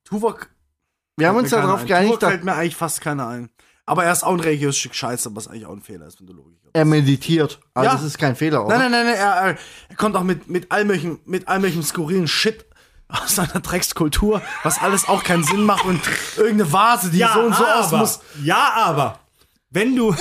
[0.05, 0.48] Tuvok
[1.16, 1.86] Wir haben uns keiner darauf ein.
[1.86, 3.51] geeinigt, Tuvok fällt mir eigentlich fast keiner ein.
[3.89, 6.27] Aber er ist auch ein religiöses Stück Scheiße, was eigentlich auch ein Fehler ist, wenn
[6.27, 6.70] du Logik hast.
[6.74, 7.59] Er meditiert.
[7.74, 7.94] Also Ja.
[7.94, 8.77] das ist kein Fehler, oder?
[8.78, 9.59] Nein, nein, nein, nein er, er,
[9.89, 12.66] er kommt auch mit, mit all möglichen, mit all möglichen skurrilen Shit
[13.09, 16.01] aus seiner Dreckskultur, was alles auch keinen Sinn macht und
[16.36, 18.20] irgendeine Vase, die so und so aus aber, muss.
[18.44, 19.20] Ja, aber
[19.70, 20.15] wenn du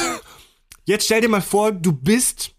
[0.86, 2.52] jetzt stell dir mal vor, du bist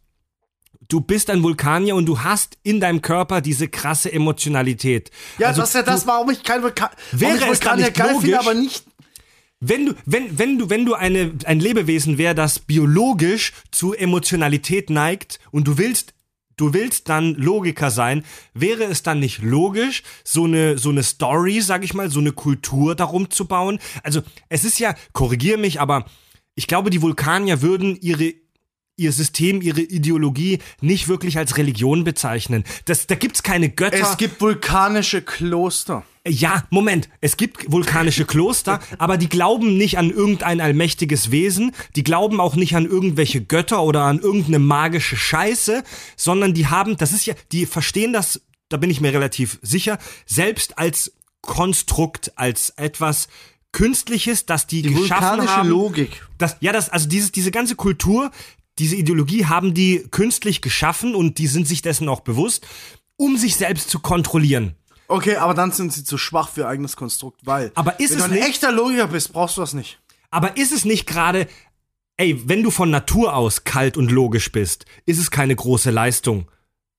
[0.89, 5.11] du bist ein Vulkanier und du hast in deinem Körper diese krasse Emotionalität.
[5.39, 7.85] Ja, Also das ist ja das, warum ich kein Vulkan, Wäre ich es dann Vulkanier
[7.87, 8.39] nicht geil finde, logisch?
[8.47, 8.85] aber nicht.
[9.61, 14.89] Wenn du, wenn, wenn du, wenn du eine, ein Lebewesen wär, das biologisch zu Emotionalität
[14.89, 16.15] neigt und du willst,
[16.57, 18.25] du willst dann Logiker sein,
[18.55, 22.33] wäre es dann nicht logisch, so eine, so eine Story, sag ich mal, so eine
[22.33, 23.81] Kultur darum zu bauen?
[24.05, 26.05] Also, es ist ja, korrigier mich, aber
[26.55, 28.35] ich glaube, die Vulkanier würden ihre
[28.99, 32.65] ihr System, ihre Ideologie nicht wirklich als Religion bezeichnen.
[32.85, 33.97] Das, da gibt's keine Götter.
[33.99, 36.05] Es gibt vulkanische Kloster.
[36.27, 37.09] Ja, Moment.
[37.21, 41.73] Es gibt vulkanische Kloster, aber die glauben nicht an irgendein allmächtiges Wesen.
[41.97, 45.85] Die glauben auch nicht an irgendwelche Götter oder an irgendeine magische Scheiße,
[46.17, 49.99] sondern die haben, das ist ja, die verstehen das, da bin ich mir relativ sicher,
[50.27, 53.29] selbst als Konstrukt, als etwas
[53.73, 55.69] Künstliches, das die, Die geschaffen vulkanische haben.
[55.69, 56.27] Logik.
[56.39, 58.31] Das, ja, das, also dieses, diese ganze Kultur,
[58.79, 62.67] diese Ideologie haben die künstlich geschaffen und die sind sich dessen auch bewusst,
[63.17, 64.75] um sich selbst zu kontrollieren.
[65.09, 67.73] Okay, aber dann sind sie zu schwach für ihr eigenes Konstrukt, weil.
[67.75, 69.99] Aber ist wenn es du ein nicht- echter Logiker bist, brauchst du das nicht.
[70.31, 71.49] Aber ist es nicht gerade,
[72.19, 76.47] ey, wenn du von Natur aus kalt und logisch bist, ist es keine große Leistung,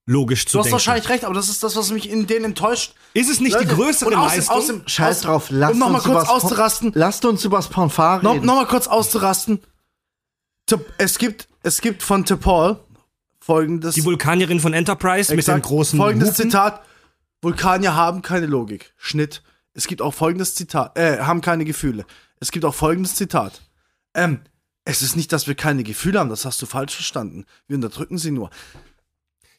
[0.08, 0.74] logisch zu Du hast denken.
[0.74, 2.96] wahrscheinlich recht, aber das ist das, was mich in denen enttäuscht.
[3.14, 4.56] ist es nicht die Leute, größere und aus dem- Leistung?
[4.58, 6.92] aus dem- Scheiß aus- drauf, lasst um noch mal uns kurz auszurasten.
[6.96, 8.46] Lasst uns übers Ponfar No, reden.
[8.48, 9.60] Nochmal kurz auszurasten.
[10.98, 12.78] Es gibt, es gibt von T'Pol
[13.40, 13.96] folgendes.
[13.96, 15.66] die Vulkanierin von Enterprise mit den Exakt.
[15.66, 16.44] großen Folgendes Hupen.
[16.52, 16.82] Zitat:
[17.42, 18.94] Vulkanier haben keine Logik.
[18.98, 19.42] Schnitt.
[19.74, 22.06] Es gibt auch folgendes Zitat: äh, haben keine Gefühle.
[22.40, 23.62] Es gibt auch folgendes Zitat:
[24.14, 24.42] ähm,
[24.86, 27.46] Es ist nicht, dass wir keine Gefühle haben, das hast du falsch verstanden.
[27.68, 28.50] Wir unterdrücken sie nur.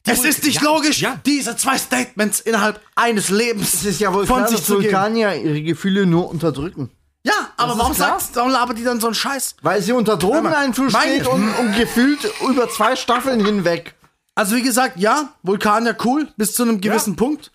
[0.05, 1.19] es Vul- ist nicht ja, logisch, ja.
[1.25, 4.73] diese zwei Statements innerhalb eines Lebens es ist ja wohl von klar, sich dass zu
[4.79, 4.85] geben.
[4.93, 6.89] Vulkanier ihre Gefühle nur unterdrücken.
[7.23, 8.19] Ja, aber warum klar.
[8.19, 9.55] sagt, warum labert die dann so einen Scheiß?
[9.61, 12.19] Weil sie unter Drogeneinfluss Mein- steht und, und gefühlt
[12.49, 13.93] über zwei Staffeln hinweg.
[14.33, 17.51] Also wie gesagt, ja, Vulkanier cool, bis zu einem gewissen Punkt.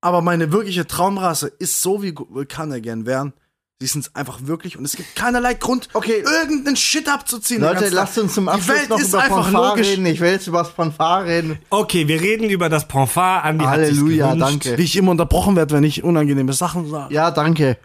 [0.00, 3.32] Aber meine wirkliche Traumrasse ist so, wie Vulkanier gern wären.
[3.80, 6.24] Sie sind es einfach wirklich und es gibt keinerlei Grund, Okay.
[6.24, 7.60] irgendeinen Shit abzuziehen.
[7.60, 9.86] Leute, lasst uns zum Die Abschluss Welt noch ist über einfach Ponfar logisch.
[9.90, 10.06] reden.
[10.06, 11.58] Ich will jetzt über das Ponfar reden.
[11.70, 13.44] Okay, wir reden über das Ponfar.
[13.44, 14.76] Andi Halleluja, danke.
[14.76, 17.14] Wie ich immer unterbrochen werde, wenn ich unangenehme Sachen sage.
[17.14, 17.76] Ja, danke.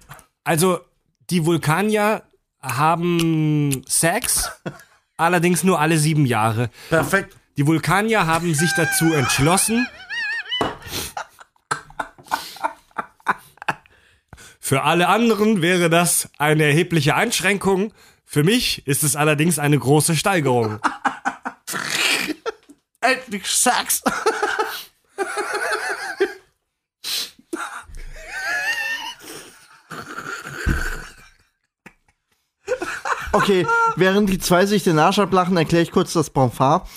[0.43, 0.79] Also,
[1.33, 2.21] die Vulkanier
[2.61, 4.51] haben Sex,
[5.17, 6.69] allerdings nur alle sieben Jahre.
[6.89, 7.35] Perfekt.
[7.57, 9.87] Die Vulkanier haben sich dazu entschlossen,
[14.59, 17.93] für alle anderen wäre das eine erhebliche Einschränkung.
[18.25, 20.79] Für mich ist es allerdings eine große Steigerung.
[23.01, 24.03] Endlich Sex.
[33.33, 33.65] Okay,
[33.95, 36.87] während die zwei sich den Arsch ablachen, erkläre ich kurz das Bonfart.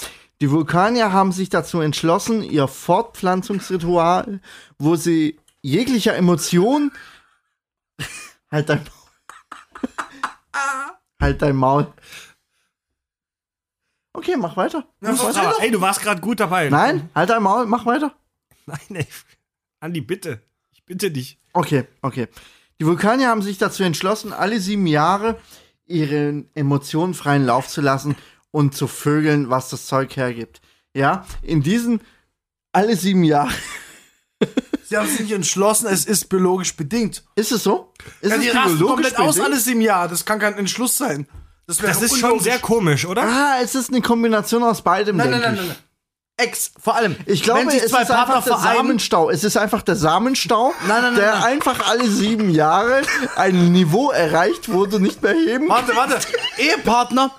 [0.43, 4.41] Die Vulkanier haben sich dazu entschlossen, ihr Fortpflanzungsritual,
[4.79, 6.93] wo sie jeglicher Emotion.
[8.51, 9.89] halt dein Maul.
[11.21, 11.87] halt dein Maul.
[14.13, 14.87] Okay, mach weiter.
[15.01, 15.41] Mach weiter.
[15.41, 16.69] Aber, ey, du warst gerade gut dabei.
[16.69, 18.15] Nein, halt dein Maul, mach weiter.
[18.67, 19.07] Nein, ey.
[19.81, 20.43] Andi, bitte.
[20.73, 21.39] Ich bitte dich.
[21.55, 22.29] Okay, okay.
[22.79, 25.39] Die Vulkanier haben sich dazu entschlossen, alle sieben Jahre
[25.87, 28.17] ihren Emotionen freien Lauf zu lassen
[28.51, 30.61] und zu vögeln, was das Zeug hergibt.
[30.95, 32.01] Ja, in diesen
[32.73, 33.51] alle sieben Jahre.
[34.85, 37.25] Sie haben sich entschlossen, es ist biologisch bedingt.
[37.35, 37.93] Ist es so?
[38.21, 39.53] Ist Ja, es die rasten komplett aus bedingt?
[39.53, 40.09] alles im Jahr.
[40.09, 41.27] Das kann kein Entschluss sein.
[41.67, 43.23] Das, wäre Das ist schon sehr komisch, oder?
[43.23, 45.69] Ah, es ist eine Kombination aus beidem, Nein, nein, denke nein, ich.
[45.69, 45.86] nein, nein.
[46.39, 47.17] Ex, vor allem.
[47.25, 49.31] Ich glaube, wenn sich es ist Partner einfach der Samenstau.
[49.31, 51.43] Es ist einfach der Samenstau, Nein, nein, nein, der nein.
[51.45, 53.01] einfach alle sieben Jahre
[53.37, 56.19] ein Niveau erreicht, wo du nicht mehr heben Warte, warte.
[56.59, 57.31] Ehepartner,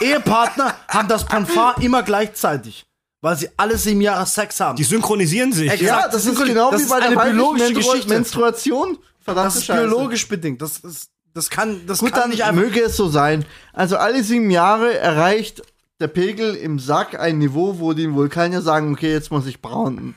[0.00, 2.86] Ehepartner haben das Ponfar immer gleichzeitig,
[3.20, 4.76] weil sie alle sieben Jahre Sex haben.
[4.76, 5.70] Die synchronisieren sich.
[5.70, 5.82] Exakt.
[6.04, 8.14] Ja, das ist genau das wie bei der eine weiblichen biologische Menstru Geschichte.
[8.14, 8.98] Menstruation.
[9.20, 9.80] Verdammte das ist Scheiße.
[9.88, 10.62] biologisch bedingt.
[10.62, 12.54] Das, ist, das kann, das Gut, kann dann nicht einfach.
[12.62, 13.44] möge es so sein.
[13.72, 15.62] Also alle sieben Jahre erreicht
[16.00, 20.14] der Pegel im Sack ein Niveau, wo die Vulkanier sagen, okay, jetzt muss ich braunen.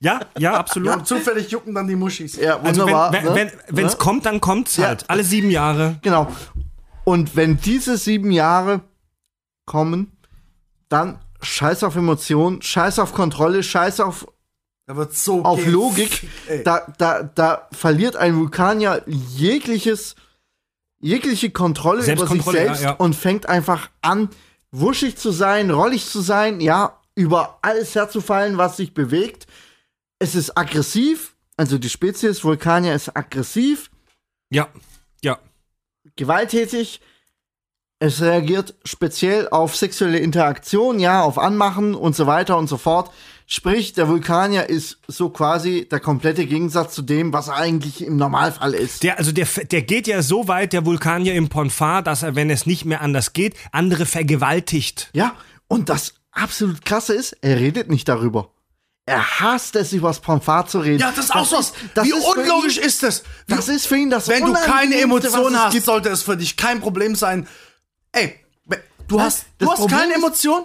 [0.00, 0.88] Ja, ja, absolut.
[0.88, 2.36] Ja, zufällig jucken dann die Muschis.
[2.36, 3.12] Ja, Also wunderbar.
[3.12, 3.52] wenn ne?
[3.68, 3.98] wenn, es Ne?
[3.98, 4.88] kommt, dann kommt's Ja.
[4.88, 5.04] halt.
[5.08, 5.98] Alle sieben Jahre.
[6.02, 6.28] Genau.
[7.04, 8.80] Und wenn diese sieben Jahre
[9.64, 10.12] kommen,
[10.88, 14.26] dann scheiß auf Emotionen, scheiß auf Kontrolle, scheiß auf,
[14.86, 16.28] Da wird so auf Logik.
[16.48, 16.62] ey.
[16.62, 20.14] Da, da, da verliert ein Vulkanier jegliches
[20.98, 22.94] jegliche Kontrolle über sich selbst ja, ja.
[22.96, 24.28] und fängt einfach an,
[24.80, 29.46] wuschig zu sein, rollig zu sein, ja, über alles herzufallen, was sich bewegt.
[30.18, 33.90] Es ist aggressiv, also die Spezies Vulkanier ist aggressiv,
[34.50, 34.68] Ja,
[35.22, 35.38] ja.
[36.16, 37.00] gewalttätig.
[37.98, 43.10] Es reagiert speziell auf sexuelle Interaktion, ja, auf Anmachen und so weiter und so fort.
[43.48, 48.16] Sprich, der Vulkanier ist so quasi der komplette Gegensatz zu dem, was er eigentlich im
[48.16, 49.04] Normalfall ist.
[49.04, 52.50] Der, also der, der geht ja so weit, der Vulkanier im Ponfar, dass er, wenn
[52.50, 55.10] es nicht mehr anders geht, andere vergewaltigt.
[55.12, 55.36] Ja,
[55.68, 58.50] und das absolut krasse ist, er redet nicht darüber.
[59.08, 60.98] Er hasst es, übers Pomfar zu reden.
[60.98, 61.58] Ja, das ist auch so.
[61.94, 63.22] das Wie ist unlogisch ihn, ist das?
[63.46, 65.84] Wie, Das ist für ihn das wenn du keine Emotionen hast, gibt.
[65.86, 67.46] sollte es für dich kein Problem sein.
[68.10, 68.40] Ey,
[69.06, 70.64] du hast, das du hast Problem keine ist- Emotion,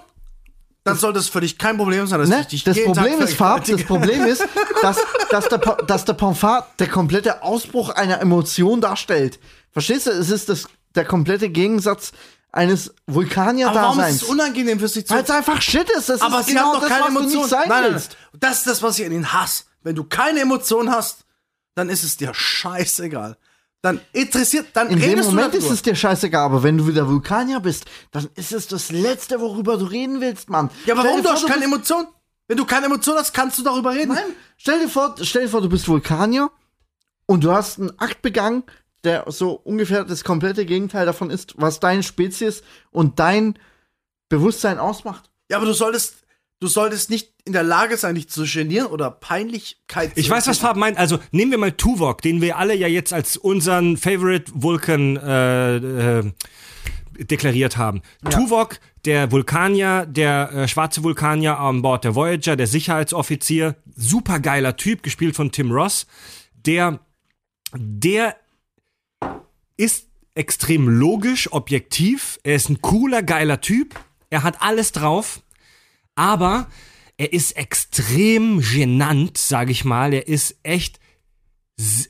[0.84, 2.42] dann sollte es für dich kein Problem sein, dass Ne?
[2.42, 3.84] ich dich Das Problem Tag ist, Farb, das.
[3.84, 4.44] Problem ist,
[4.82, 4.98] dass,
[5.30, 9.40] dass, der, dass der Pomfar der komplette Ausbruch einer Emotion darstellt.
[9.72, 10.12] Verstehst du?
[10.12, 12.12] Es ist das, der komplette Gegensatz
[12.52, 14.16] eines Aber warum ist Vulkanier-Daseins.
[14.24, 16.10] es unangenehm für sich zu Weil es einfach Shit ist.
[16.10, 17.50] Das Aber ist sie genau haben doch das, keine Emotionen.
[17.52, 18.04] nein, nein, nein.
[18.40, 19.64] Das ist das, was ich an ihnen hasse.
[19.84, 21.26] Wenn du keine Emotionen hast,
[21.76, 23.38] dann ist es dir scheißegal.
[23.82, 26.86] Dann interessiert, dann In dem redest Moment du ist es dir scheißegal, aber wenn du
[26.88, 30.70] wieder Vulkanier bist, dann ist es das Letzte, worüber du reden willst, Mann.
[30.86, 32.08] Ja, aber warum du hast keine Emotionen?
[32.48, 34.14] Wenn du keine Emotionen hast, kannst du darüber reden.
[34.14, 34.24] Nein,
[34.58, 36.52] stell dir vor, stell dir vor, du bist Vulkanier
[37.26, 38.64] und du hast einen Akt begangen,
[39.04, 43.58] der so ungefähr das komplette Gegenteil davon ist, was deine Spezies und dein
[44.30, 45.30] Bewusstsein ausmacht.
[45.50, 46.21] Ja, aber du solltest,
[46.62, 50.48] du solltest nicht in der Lage sein, dich zu genieren oder Peinlichkeit Ich zu weiß,
[50.48, 50.98] was Farb meint.
[50.98, 56.20] Also nehmen wir mal Tuvok, den wir alle ja jetzt als unseren Favorite Vulcan äh,
[56.20, 56.32] äh,
[57.20, 58.02] deklariert haben.
[58.30, 65.02] Tuvok, der Vulkanier, der äh, schwarze Vulkanier an Bord der Voyager, der Sicherheitsoffizier, supergeiler Typ,
[65.02, 66.06] gespielt von Tim Ross,
[66.54, 67.00] der,
[67.76, 68.36] der
[69.78, 73.96] ist extrem logisch, objektiv, er ist ein cooler, geiler Typ,
[74.30, 75.42] er hat alles drauf,
[76.16, 76.68] aber
[77.18, 80.14] er ist extrem genannt, sage ich mal.
[80.14, 81.00] Er ist echt.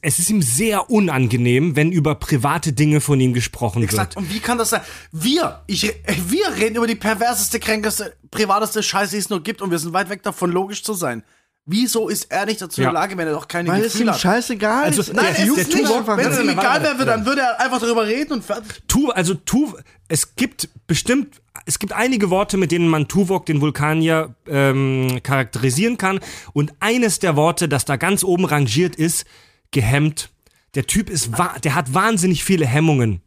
[0.02, 4.16] Es ist ihm sehr unangenehm, wenn über private Dinge von ihm gesprochen Exakt.
[4.16, 4.26] wird.
[4.26, 4.82] Und wie kann das sein?
[5.12, 5.94] Wir, ich,
[6.28, 9.94] wir reden über die perverseste, kränkeste, privateste Scheiße, die es nur gibt und wir sind
[9.94, 11.24] weit weg davon, logisch zu sein.
[11.66, 14.00] Wieso ist er nicht dazu in der Lage, wenn er doch keine Weil es ihm
[14.00, 14.20] Gefühle hat?
[14.20, 15.14] scheißegal Also, ist.
[15.14, 16.52] nein, Es Tuvok- einfach Wenn es nicht.
[16.52, 18.82] ihm egal wäre, dann würde er einfach darüber reden und fertig.
[18.88, 19.74] Tu, also tu,
[20.08, 25.98] es gibt bestimmt, es gibt einige Worte, mit denen man Tuvok, den Vulkanier, ähm, charakterisieren
[26.00, 26.20] kann.
[26.54, 29.26] Und eines der Worte, das da ganz oben rangiert ist,
[29.70, 30.30] gehemmt.
[30.74, 33.22] Der Typ ist, wa- der hat wahnsinnig viele Hemmungen.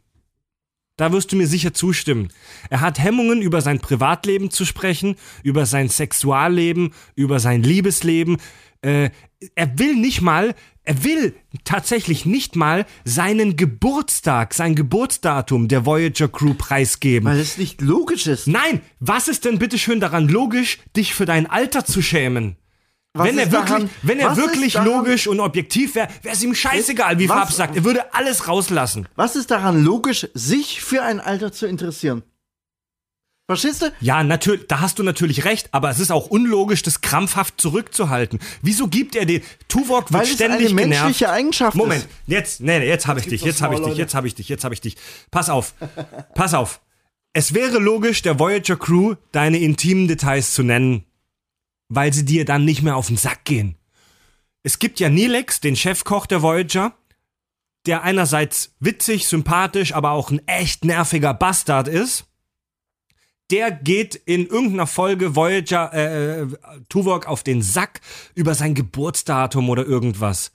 [0.96, 2.28] Da wirst du mir sicher zustimmen.
[2.70, 8.36] Er hat Hemmungen, über sein Privatleben zu sprechen, über sein Sexualleben, über sein Liebesleben.
[8.80, 9.10] Äh,
[9.56, 10.54] er will nicht mal,
[10.84, 11.34] er will
[11.64, 17.28] tatsächlich nicht mal seinen Geburtstag, sein Geburtsdatum der Voyager Crew preisgeben.
[17.28, 18.46] Weil es nicht logisch ist.
[18.46, 22.56] Nein, was ist denn bitteschön daran logisch, dich für dein Alter zu schämen?
[23.16, 26.42] Was wenn er wirklich, daran- wenn er wirklich daran- logisch und objektiv wäre, wäre es
[26.42, 27.76] ihm scheißegal, wie Was- Fab sagt.
[27.76, 29.06] Er würde alles rauslassen.
[29.14, 32.24] Was ist daran logisch, sich für ein Alter zu interessieren?
[33.46, 33.92] Verstehst du?
[34.00, 38.38] Ja, natürlich, da hast du natürlich recht, aber es ist auch unlogisch, das krampfhaft zurückzuhalten.
[38.62, 41.38] Wieso gibt er den Tuvok wird Weil es ständig eine menschliche genervt.
[41.38, 42.10] Eigenschaft Moment, ist.
[42.26, 44.48] jetzt, nee, nee, jetzt habe ich dich, jetzt habe ich dich, jetzt habe ich dich,
[44.48, 44.96] jetzt habe ich dich.
[45.30, 45.74] Pass auf.
[46.34, 46.80] Pass auf.
[47.34, 51.04] Es wäre logisch, der Voyager Crew deine intimen Details zu nennen,
[51.88, 53.76] weil sie dir dann nicht mehr auf den Sack gehen.
[54.62, 56.94] Es gibt ja Nilex, den Chefkoch der Voyager,
[57.86, 62.26] der einerseits witzig, sympathisch, aber auch ein echt nerviger Bastard ist
[63.50, 66.46] der geht in irgendeiner Folge Voyager äh, äh,
[66.88, 68.00] Tuvok auf den Sack
[68.34, 70.52] über sein Geburtsdatum oder irgendwas.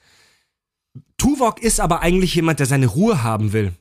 [1.17, 3.73] Tuvok ist aber eigentlich jemand, der seine Ruhe haben will.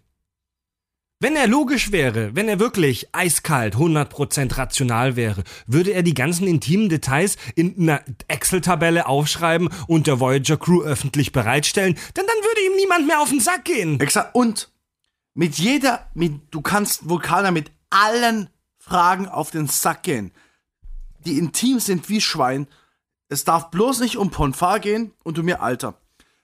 [1.20, 6.46] Wenn er logisch wäre, wenn er wirklich eiskalt, 100% rational wäre, würde er die ganzen
[6.46, 12.60] intimen Details in einer Excel-Tabelle aufschreiben und der Voyager Crew öffentlich bereitstellen, denn dann würde
[12.60, 13.98] ihm niemand mehr auf den Sack gehen.
[13.98, 14.32] Exakt.
[14.36, 14.70] Und
[15.34, 20.30] mit jeder, mit, du kannst Vulkaner mit allen Fragen auf den Sack gehen.
[21.26, 22.68] Die intim sind wie Schwein.
[23.28, 26.00] Es darf bloß nicht um Ponfar gehen und um ihr Alter.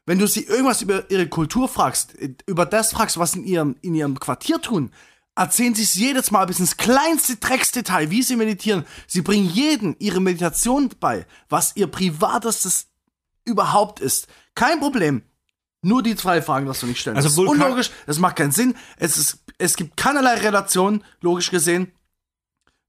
[0.07, 2.15] Wenn du sie irgendwas über ihre Kultur fragst,
[2.47, 4.91] über das fragst, was in ihrem, in ihrem Quartier tun,
[5.35, 8.85] erzählen sie es jedes Mal bis ins kleinste Drecksdetail, wie sie meditieren.
[9.07, 12.89] Sie bringen jeden ihre Meditation bei, was ihr privatestes
[13.45, 14.29] überhaupt ist.
[14.55, 15.23] Kein Problem.
[15.83, 17.17] Nur die zwei Fragen darfst du nicht stellen.
[17.17, 18.75] Also das ist unlogisch, das macht keinen Sinn.
[18.97, 21.93] Es, ist, es gibt keinerlei Relation, logisch gesehen,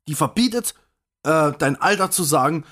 [0.07, 0.75] die verbietet,
[1.23, 2.63] äh, dein Alter zu sagen,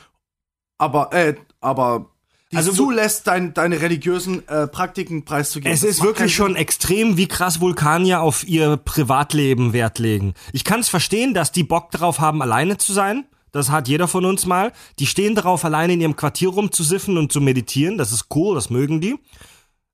[0.77, 2.12] aber, äh, aber
[2.53, 5.73] die Also zulässt, dein, deine religiösen äh, Praktiken preiszugeben.
[5.73, 10.33] Es Das ist wirklich schon extrem, wie krass Vulkanier auf ihr Privatleben Wert legen.
[10.53, 13.25] Ich kann es verstehen, dass die Bock darauf haben, alleine zu sein.
[13.51, 14.71] Das hat jeder von uns mal.
[14.99, 17.97] Die stehen darauf, alleine in ihrem Quartier rumzusiffen und zu meditieren.
[17.97, 19.17] Das ist cool, das mögen die.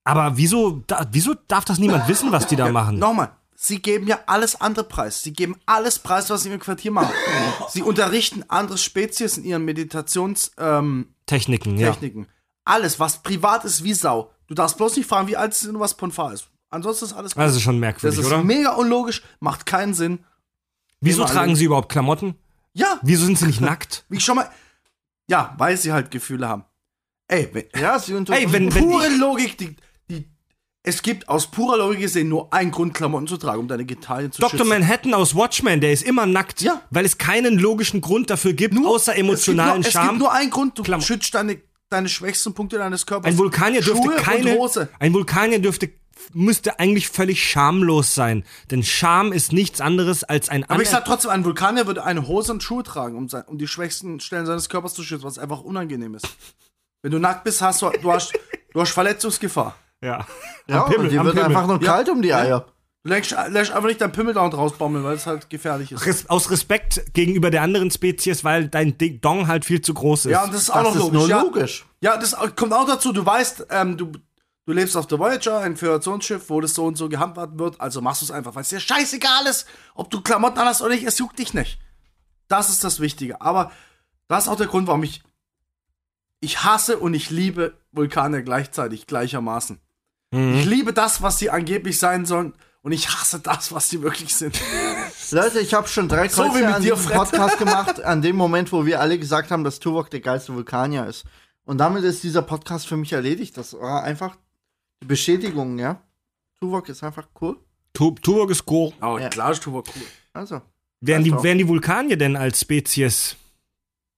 [0.04, 3.00] Aber wieso, da, wieso darf das niemand wissen, was die da machen?
[3.00, 5.22] Nochmal, sie geben ja alles andere preis.
[5.22, 7.14] Sie geben alles preis, was sie im Quartier machen.
[7.70, 10.80] sie unterrichten andere Spezies in ihren Meditationstechniken.
[10.80, 11.96] Ähm, Techniken, ja.
[12.66, 14.32] Alles, was privat ist wie Sau.
[14.48, 16.48] Du darfst bloß nicht fragen, wie alt sie sind und was Ponfar ist.
[16.70, 17.42] Ansonsten ist alles gut.
[17.44, 18.44] Das ist schon Das merkwürdig, ist oder?
[18.44, 20.20] mega unlogisch, macht keinen Sinn.
[21.02, 22.36] Wieso immer tragen alle- sie überhaupt Klamotten?
[22.74, 24.06] Ja, Wieso sind sie nicht nackt?
[24.10, 24.50] wie ich schon mal.
[25.30, 26.66] Ja, weil sie halt Gefühle haben.
[27.28, 29.76] Ey, wenn, Ja, sie unter Ey, wenn, wenn pure ich, Logik, die,
[30.10, 30.30] die,
[30.84, 34.32] es gibt aus purer Logik gesehen nur einen Grund, Klamotten zu tragen, um deine Genitalien
[34.32, 34.52] zu Dr.
[34.60, 34.68] schützen.
[34.70, 36.82] Manhattan aus Watchmen, der ist immer nackt, Ja.
[36.92, 40.06] weil es keinen logischen Grund dafür gibt, außer emotionalen es gibt nur, Charme.
[40.06, 41.60] Es gibt nur einen Grund, du Klammer- schützt deine,
[41.90, 43.32] deine schwächsten Punkte deines Körpers.
[43.32, 44.56] Ein Vulkanier dürfte Schuhe keine.
[44.56, 44.90] Hose.
[45.00, 45.90] Ein Vulkanier dürfte
[46.34, 51.06] müsste eigentlich völlig schamlos sein, denn Scham ist nichts anderes als ein Aber ich sag
[51.06, 54.46] trotzdem, ein Vulkanier würde eine Hose und Schuhe tragen, um, sein, um die schwächsten Stellen
[54.46, 56.28] seines Körpers zu schützen, was einfach unangenehm ist.
[57.02, 58.34] Wenn du nackt bist, hast du, du, hast,
[58.74, 59.76] du hast Verletzungsgefahr.
[60.04, 60.28] ja.
[60.68, 61.46] ja, Am Pimmel, und die wird Pimmel.
[61.46, 61.94] einfach nur Ja.
[61.94, 62.66] kalt um die Eier.
[63.10, 66.06] Du lässt, lässt einfach nicht dein Pimmel da und rausbaumeln, weil es halt gefährlich ist.
[66.06, 70.26] Res aus Respekt gegenüber der anderen Spezies, weil dein Ding- Dong halt viel zu groß
[70.26, 70.32] ist.
[70.32, 71.20] Ja, und das ist auch Das noch ist logisch.
[71.20, 71.42] nur ja.
[71.42, 71.86] logisch.
[72.02, 73.12] Ja, das kommt auch dazu.
[73.12, 74.12] Du weißt, ähm, du,
[74.66, 77.82] du lebst auf der Voyager, ein Föderationsschiff, wo das so und so gehandhabt wird.
[77.82, 79.66] Also machst du es einfach, weil es dir scheißegal ist,
[79.96, 81.06] ob du Klamotten anhast oder nicht.
[81.06, 81.80] Es juckt dich nicht.
[82.48, 83.42] Das ist das Wichtige.
[83.42, 83.72] Aber
[84.28, 85.22] das ist auch der Grund, warum ich.
[86.42, 89.80] Ich hasse und ich liebe Vulkane gleichzeitig, gleichermaßen.
[90.32, 92.54] Ich liebe das, was sie angeblich sein sollen.
[92.82, 94.60] Und ich hasse das, was sie wirklich sind.
[95.32, 97.18] Leute, ich habe schon drei So wie Kreuze mit an dir, diesem Fred.
[97.18, 101.06] Podcast gemacht, an dem Moment, wo wir alle gesagt haben, dass Tuvok der geilste Vulkanier
[101.06, 101.26] ist.
[101.66, 103.58] Und damit ist dieser Podcast für mich erledigt.
[103.58, 104.38] Das war einfach
[105.04, 106.02] die Bestätigung, ja.
[106.60, 107.58] Tuvok ist einfach cool.
[107.94, 108.94] Tu Tuvok ist cool.
[109.00, 109.30] Aber Ja.
[109.30, 109.84] klar, ist cool.
[110.34, 110.62] Also,
[111.02, 113.36] Wären die, wären die Vulkanier denn als Spezies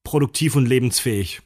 [0.03, 1.41] produktiv und lebensfähig?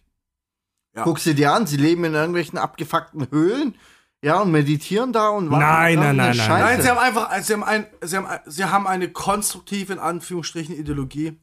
[0.95, 1.03] Ja.
[1.03, 3.75] guck sie dir an, sie leben in irgendwelchen abgefuckten Höhlen,
[4.23, 6.47] ja, und meditieren da und warten Nein, nein, nein, nein.
[6.47, 10.75] Nein, sie haben einfach, sie haben, ein, sie, haben, sie haben eine konstruktive, in Anführungsstrichen,
[10.75, 11.39] Ideologie.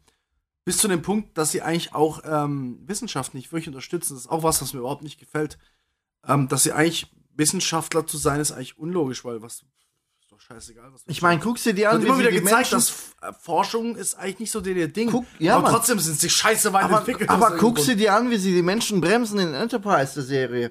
[0.65, 4.15] Bis zu dem Punkt, dass sie eigentlich auch ähm, Wissenschaft nicht wirklich unterstützen.
[4.15, 5.59] Das ist auch was, was mir überhaupt nicht gefällt.
[6.27, 9.55] Ähm, dass sie eigentlich Wissenschaftler zu sein, ist eigentlich unlogisch, weil was
[10.20, 10.93] ist doch scheißegal.
[10.93, 12.93] Was Ich meine, guck sie dir an, wird wie immer wieder die gezeigt, Menschen dass
[13.23, 15.11] äh, Forschung ist eigentlich nicht so der Ding.
[15.11, 15.73] Guck- ja, aber Mann.
[15.73, 17.28] trotzdem sind sie scheiße weit Aber, entwickelt.
[17.28, 20.23] aber aus guck irgendeinem sie dir an, wie sie die Menschen bremsen in Enterprise, der
[20.23, 20.70] Serie.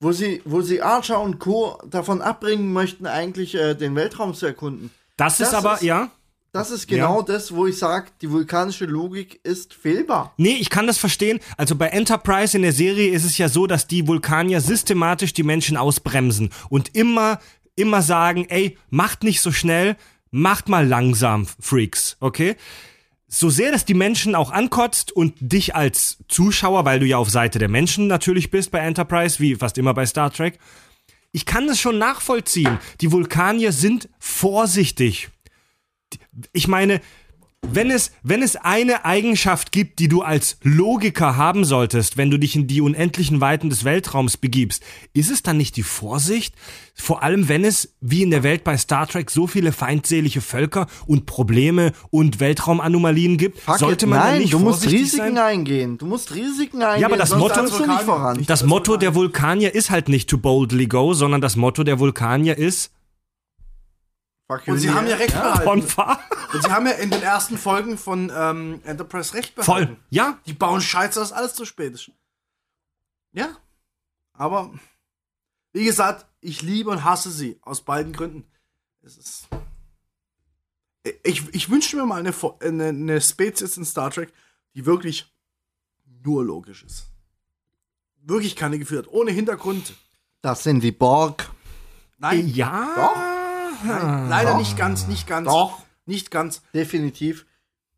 [0.00, 1.78] Wo sie, wo sie Archer und Co.
[1.88, 4.90] davon abbringen möchten, eigentlich äh, den Weltraum zu erkunden.
[5.16, 6.10] Das, ist Das aber, ist- ja.
[6.52, 10.34] Das ist genau das, wo ich sage, die vulkanische Logik ist fehlbar.
[10.36, 11.38] Nee, ich kann das verstehen.
[11.56, 15.44] Also bei Enterprise in der Serie ist es ja so, dass die Vulkanier systematisch die
[15.44, 17.38] Menschen ausbremsen und immer,
[17.76, 19.96] immer sagen, ey, macht nicht so schnell,
[20.32, 22.56] macht mal langsam, Freaks, okay?
[23.32, 27.30] So sehr das die Menschen auch ankotzt und dich als Zuschauer, weil du ja auf
[27.30, 30.58] Seite der Menschen natürlich bist bei Enterprise, wie fast immer bei Star Trek,
[31.30, 32.78] ich kann das schon nachvollziehen.
[33.00, 35.28] Die Vulkanier sind vorsichtig.
[36.52, 37.00] Ich meine,
[37.72, 42.38] wenn es, wenn es eine Eigenschaft gibt, die du als Logiker haben solltest, wenn du
[42.38, 44.82] dich in die unendlichen Weiten des Weltraums begibst,
[45.12, 46.54] ist es dann nicht die Vorsicht?
[46.94, 50.86] Vor allem, wenn es, wie in der Welt bei Star Trek, so viele feindselige Völker
[51.06, 55.38] und Probleme und Weltraumanomalien gibt, Fuck sollte man nein, nicht du musst Risiken sein?
[55.38, 55.98] eingehen.
[55.98, 57.04] Du musst Risiken eingehen.
[57.04, 57.66] aber das Motto-.
[58.46, 62.58] Das Motto der Vulkanier ist halt nicht to boldly go, sondern das Motto der Vulkanier
[62.58, 62.90] ist
[64.66, 66.22] You Und sie in the haben ja recht von behalten.
[66.52, 69.64] Und sie haben ja in den ersten Folgen von ähm, Enterprise recht Voll.
[69.86, 70.04] behalten.
[70.10, 72.10] Ja, Die bauen Scheiße, dass alles zu spät ist.
[73.32, 73.56] Ja.
[74.32, 74.72] Aber,
[75.72, 77.58] wie gesagt, ich liebe und hasse sie.
[77.62, 78.44] Aus beiden Gründen.
[79.02, 79.48] Es ist.
[81.22, 84.32] Ich, ich wünschte mir mal eine, eine, eine Spezies in Star Trek,
[84.74, 85.32] die wirklich
[86.22, 87.06] nur logisch ist.
[88.22, 89.08] Wirklich keine Gefühle hat.
[89.08, 89.94] Ohne Hintergrund.
[90.42, 91.50] Das sind die Borg.
[92.18, 93.29] Nein, ja.
[93.84, 95.46] Nein leider nicht ganz, nicht ganz.
[95.48, 95.78] Doch.
[96.06, 96.62] Nicht ganz.
[96.74, 97.46] Definitiv.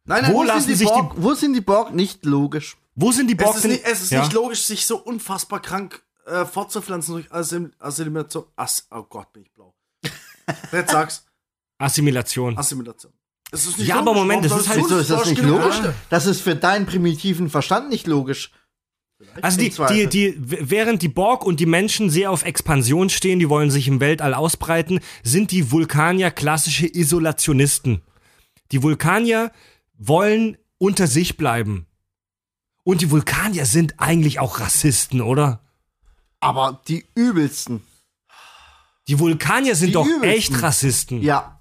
[0.05, 2.25] Nein, nein, Wo wo lassen Sind die sich die- Borg, wo sind die Borg nicht
[2.25, 2.77] logisch?
[2.95, 4.21] Wo sind die Borg Es ist, nicht, es ist ja.
[4.21, 8.45] nicht logisch, sich so unfassbar krank äh, fortzupflanzen durch Assim- Assimilation.
[8.57, 9.75] Ass, oh Gott, bin ich blau.
[10.73, 11.25] Red sag's.
[11.79, 12.57] Assimilation.
[12.59, 13.13] Assimilation.
[13.51, 15.77] Es ist nicht Ja, aber Moment, das ist halt- Wieso ist das nicht logisch?
[16.11, 18.51] Das ist für deinen primitiven Verstand nicht logisch.
[19.41, 23.49] Also die, die, die, während die Borg und die Menschen sehr auf Expansion stehen, die
[23.49, 28.03] wollen sich im Weltall ausbreiten, sind die Vulkanier klassische Isolationisten.
[28.73, 29.53] Die Vulkanier
[29.99, 31.87] wollen unter sich bleiben.
[32.85, 35.63] Und die Vulkanier sind eigentlich auch Rassisten, oder?
[36.43, 37.87] aber die übelsten.
[39.09, 40.29] Die Vulkanier sind Die doch übelsten.
[40.29, 41.23] echt Rassisten.
[41.23, 41.61] Ja,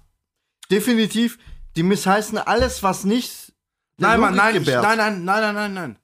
[0.70, 1.38] definitiv.
[1.76, 3.52] Die missheißen alles, was nicht.
[3.96, 5.96] Nein, Mann, nein, ich, nein, nein, nein, nein, nein, nein.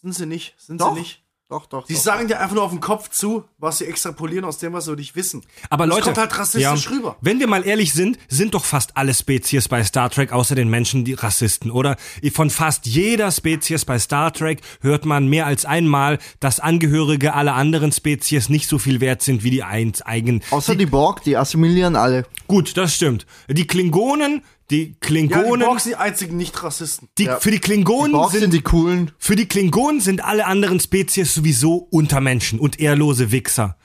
[0.00, 0.94] Sind sie nicht, sind Doch.
[0.94, 1.22] sie nicht.
[1.50, 1.86] Doch, doch.
[1.86, 2.00] Die doch.
[2.00, 4.94] sagen dir einfach nur auf den Kopf zu, was sie extrapolieren aus dem, was sie
[4.96, 5.42] dich wissen.
[5.70, 7.16] Aber das Leute, kommt halt rassistisch ja, rüber.
[7.22, 10.68] Wenn wir mal ehrlich sind, sind doch fast alle Spezies bei Star Trek außer den
[10.68, 11.96] Menschen die Rassisten, oder?
[12.34, 17.54] Von fast jeder Spezies bei Star Trek hört man mehr als einmal, dass Angehörige aller
[17.54, 20.42] anderen Spezies nicht so viel wert sind wie die eins eigen.
[20.50, 22.26] Außer die Borg, die assimilieren alle.
[22.46, 23.24] Gut, das stimmt.
[23.48, 27.08] Die Klingonen, die Ja, die Klingonen, Borgs sind die einzigen Nicht-Rassisten.
[27.18, 27.40] die, Ja.
[27.40, 29.10] für die Die Klingonen Borg sind sind die coolen.
[29.18, 33.76] Für die Klingonen sind alle anderen Spezies sowieso Untermenschen und ehrlose Wichser.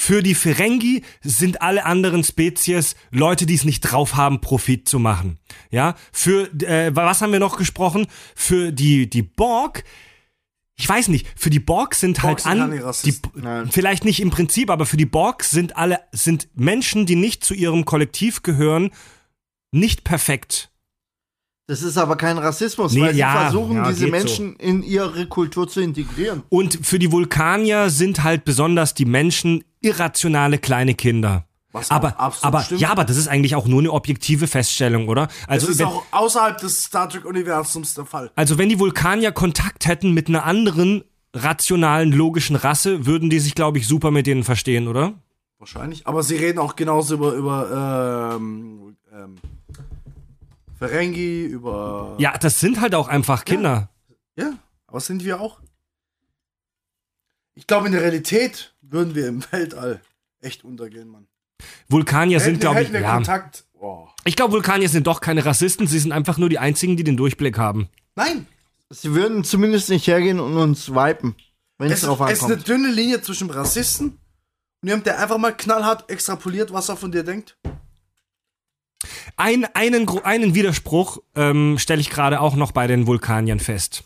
[0.00, 5.00] Für die Ferengi sind alle anderen Spezies Leute, die es nicht drauf haben, Profit zu
[5.00, 5.40] machen.
[5.70, 8.06] Ja, für äh, was haben wir noch gesprochen?
[8.36, 9.82] Für die die Borg.
[10.76, 11.26] Ich weiß nicht.
[11.34, 12.70] Für die Borg sind halt sind an
[13.04, 13.14] die.
[13.34, 13.68] Nein.
[13.72, 17.52] vielleicht nicht im Prinzip, aber für die Borg sind alle sind Menschen, die nicht zu
[17.54, 18.92] ihrem Kollektiv gehören,
[19.72, 20.70] nicht perfekt.
[21.66, 25.26] Das ist aber kein Rassismus, Nee, weil sie ja, versuchen, ja, diese Menschen in ihre
[25.26, 26.42] Kultur zu integrieren.
[26.48, 31.44] Und für die Vulkanier sind halt besonders die Menschen irrationale kleine Kinder.
[31.72, 32.80] Was aber, aber stimmt.
[32.80, 35.28] ja, aber das ist eigentlich auch nur eine objektive Feststellung, oder?
[35.46, 38.30] Also Das ist wenn, auch außerhalb des Star Trek-Universums der Fall.
[38.34, 41.04] also wenn die Vulkanier Kontakt hätten mit einer anderen
[41.34, 45.12] rationalen, logischen Rasse, würden die sich, glaube ich, super mit denen verstehen, oder?
[45.58, 46.06] Wahrscheinlich.
[46.06, 49.34] Aber sie reden auch genauso über, über ähm, ähm,
[50.78, 52.16] Ferengi, über.
[52.18, 53.90] Ja, das sind halt auch einfach Kinder.
[54.36, 54.52] Ja,
[54.86, 55.60] aber sind wir auch.
[57.54, 60.00] Ich glaube, in der Realität würden wir im Weltall
[60.40, 61.26] echt untergehen, Mann.
[61.88, 63.14] Vulkanier sind, glaube ich, ja.
[63.14, 63.64] Kontakt.
[63.74, 64.06] Oh.
[64.24, 67.16] Ich glaube, Vulkanier sind doch keine Rassisten, sie sind einfach nur die einzigen, die den
[67.16, 67.88] Durchblick haben.
[68.14, 68.46] Nein,
[68.90, 71.34] Sie würden zumindest nicht hergehen und uns wipen,
[71.76, 72.68] wenn es drauf es ist eine ankommt.
[72.68, 74.18] dünne Linie zwischen Rassisten
[74.80, 77.58] und jemand, der einfach mal knallhart extrapoliert, was er von dir denkt.
[79.36, 84.04] Ein, einen, einen Widerspruch ähm, stelle ich gerade auch noch bei den Vulkaniern fest.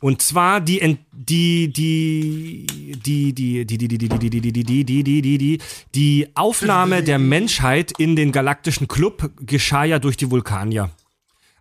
[0.00, 5.22] Und zwar die die die die die die die die die die die die die
[5.22, 5.58] die die
[5.94, 10.90] die Aufnahme der Menschheit in den galaktischen Club geschah ja durch die Vulkanier.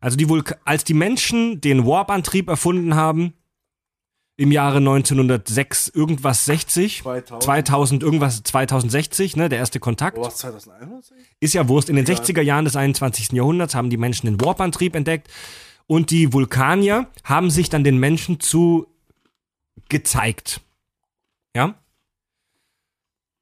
[0.01, 0.27] Also die
[0.65, 3.33] als die Menschen den Warp-Antrieb erfunden haben
[4.35, 7.43] im Jahre 1906 irgendwas 60 2000.
[7.43, 11.05] 2000 irgendwas 2060 ne der erste Kontakt es 2100?
[11.39, 11.89] ist ja Wurst.
[11.89, 13.31] In den 60er Jahren des 21.
[13.33, 15.29] Jahrhunderts haben die Menschen den Warp-Antrieb entdeckt
[15.85, 18.87] und die Vulkanier haben sich dann den Menschen zu
[19.89, 20.61] gezeigt.
[21.55, 21.75] Ja?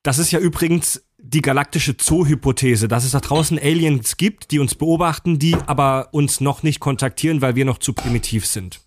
[0.04, 4.76] Das ist ja übrigens die galaktische Zoo-Hypothese, dass es da draußen Aliens gibt, die uns
[4.76, 8.82] beobachten, die aber uns noch nicht kontaktieren, weil wir noch zu primitiv sind.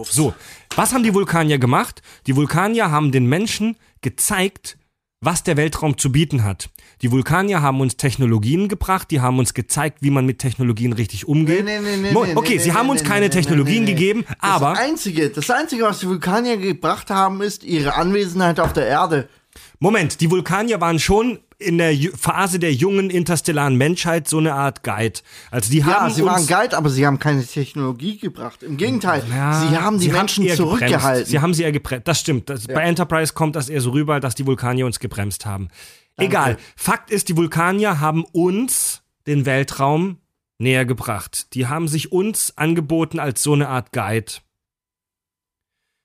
[0.00, 0.34] Hoffe So,
[0.76, 2.00] was haben die Vulkanier gemacht?
[2.26, 4.78] Die Vulkanier haben den Menschen gezeigt,
[5.20, 6.70] was der Weltraum zu bieten hat.
[7.02, 11.28] Die Vulkanier haben uns Technologien gebracht, die haben uns gezeigt, wie man mit Technologien richtig
[11.28, 11.66] umgeht.
[11.66, 14.70] Nee, nee, nee, nee, okay, nee, sie nee, haben uns nee, keine Technologien gegeben, aber
[14.70, 19.28] Das Einzige, das Einzige, was die Vulkanier gebracht haben, ist ihre Anwesenheit auf der Erde.
[19.78, 24.82] Moment, die Vulkanier waren schon in der Phase der jungen interstellaren Menschheit so eine Art
[24.82, 25.20] Guide.
[25.50, 28.62] Also die Ja, haben sie uns, waren Guide, aber sie haben keine Technologie gebracht.
[28.62, 31.00] Im Gegenteil, Ja, sie haben die Menschen eher zurückgehalten.
[31.00, 31.30] Gebremst.
[31.30, 32.08] Sie haben sie eher gebremst.
[32.08, 32.48] Das stimmt.
[32.48, 35.68] Das, Bei Enterprise kommt das eher so rüber, dass die Vulkanier uns gebremst haben.
[36.16, 36.56] Egal.
[36.76, 40.18] Fakt ist, die Vulkanier haben uns den Weltraum
[40.58, 41.54] näher gebracht.
[41.54, 44.32] Die haben sich uns angeboten als so eine Art Guide.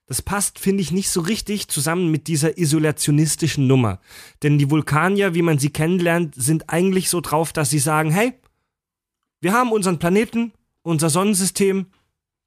[0.07, 3.99] Das passt, finde ich, nicht so richtig zusammen mit dieser isolationistischen Nummer.
[4.44, 8.34] Denn die Vulkanier, wie man sie kennenlernt, sind eigentlich so drauf, dass sie sagen, hey,
[9.41, 10.53] wir haben unseren Planeten,
[10.84, 11.88] unser Sonnensystem,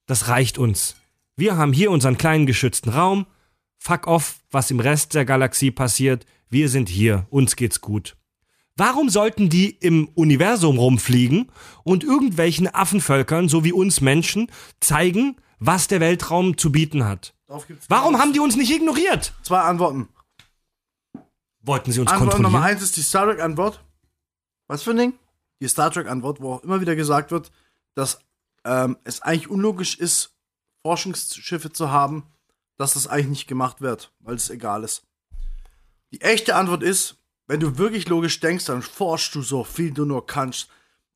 [0.06, 0.96] das reicht uns.
[1.36, 3.26] Wir haben hier unseren kleinen geschützten Raum.
[3.76, 6.26] Fuck off, was im Rest der Galaxie passiert.
[6.48, 8.16] Wir sind hier, uns geht's gut.
[8.76, 11.50] Warum sollten die im Universum rumfliegen
[11.82, 17.34] und irgendwelchen Affenvölkern, so wie uns Menschen, zeigen, was der Weltraum zu bieten hat?
[17.88, 19.32] Warum haben die uns nicht ignoriert?
[19.42, 20.08] zwei Antworten.
[21.60, 22.76] Wollten sie uns Antwort Nummer kontrollieren?
[22.76, 23.84] eins ist die Star Trek Antwort.
[24.68, 25.18] Was für ein Ding?
[25.60, 27.50] Die Star Trek Antwort, wo auch immer wieder gesagt wird,
[27.94, 28.20] dass
[28.64, 30.36] ähm, es eigentlich unlogisch ist,
[30.82, 32.26] Forschungsschiffe zu haben,
[32.76, 35.02] dass das eigentlich nicht gemacht wird, weil es egal ist.
[36.12, 37.16] Die echte Antwort ist,
[37.46, 40.68] wenn du wirklich logisch denkst, dann forschst du so viel du nur kannst.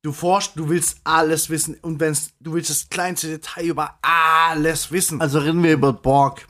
[0.03, 4.91] Du forschst, du willst alles wissen und wenn's, du willst das kleinste Detail über alles
[4.91, 5.21] wissen.
[5.21, 6.45] Also reden wir über Borg.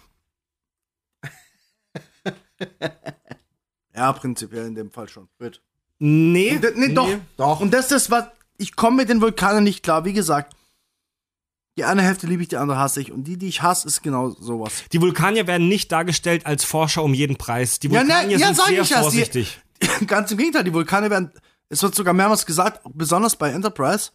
[3.96, 5.30] ja, prinzipiell in dem Fall schon.
[5.40, 5.62] Gut.
[6.00, 7.10] Nee, D nee, doch.
[7.38, 7.60] doch.
[7.60, 8.26] Und das ist was,
[8.58, 10.04] ich komme mit den Vulkanen nicht klar.
[10.04, 10.56] Wie gesagt,
[11.78, 13.12] Die eine Hälfte liebe ich, die andere hasse ich.
[13.12, 14.84] Und die, die ich hasse, ist genau sowas.
[14.92, 17.80] Die Vulkanier werden nicht dargestellt als Forscher um jeden Preis.
[17.80, 19.60] Die Ja, ne, Vulkanier ja, sind sag sehr vorsichtig.
[20.08, 21.32] Ganz im Gegenteil, die Vulkane werden,
[21.70, 24.12] es wird sogar mehrmals gesagt, besonders bei Enterprise,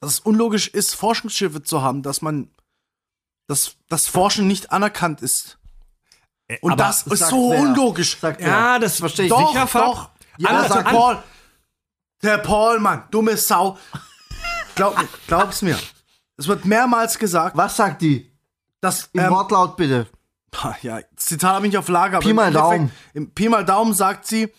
[0.00, 2.50] dass es unlogisch ist, Forschungsschiffe zu haben, dass man,
[3.46, 5.58] dass das Forschen nicht anerkannt ist.
[6.60, 7.60] Und aber das ist Sagt so wer?
[7.60, 8.18] unlogisch.
[8.18, 10.10] Sagt Ja, das verstehe ich doch, sicher, doch.
[10.38, 11.22] Ja, Andere- der an- Paul.
[12.22, 13.78] Der Paul, Mann, dumme Sau.
[14.74, 15.78] Glaub mir, glaub's mir.
[16.36, 18.30] Es wird mehrmals gesagt, Was sagt die?
[18.80, 20.08] dass Im ähm, Wortlaut bitte.
[20.82, 22.16] ja, das Zitat habe ich nicht auf Lager.
[22.16, 22.90] aber Pi im mal Daumen.
[23.14, 24.52] Im Pi mal Daumen sagt sie,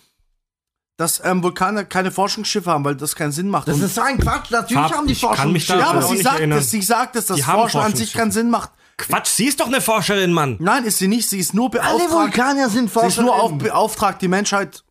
[0.97, 3.67] dass ähm, Vulkane keine Forschungsschiffe haben, weil das keinen Sinn macht.
[3.67, 4.51] Das Und- ist so ein Quatsch.
[4.51, 5.79] Natürlich Fab, haben die ich kann mich da Forschungsschiffe.
[5.79, 6.59] ja, aber auch sie sagt erinnern.
[6.59, 8.71] es, sie sagt es, dass Die Forschen an sich keinen Sinn macht.
[8.97, 10.55] Quatsch, sie ist doch eine Forscherin, Mann.
[10.59, 11.27] Nein, ist sie nicht.
[11.27, 12.11] Sie ist nur Alle beauftragt.
[12.11, 13.57] Vulkanier sind Sie ist nur auf, Forscherinnen.
[13.57, 14.83] beauftragt, die Menschheit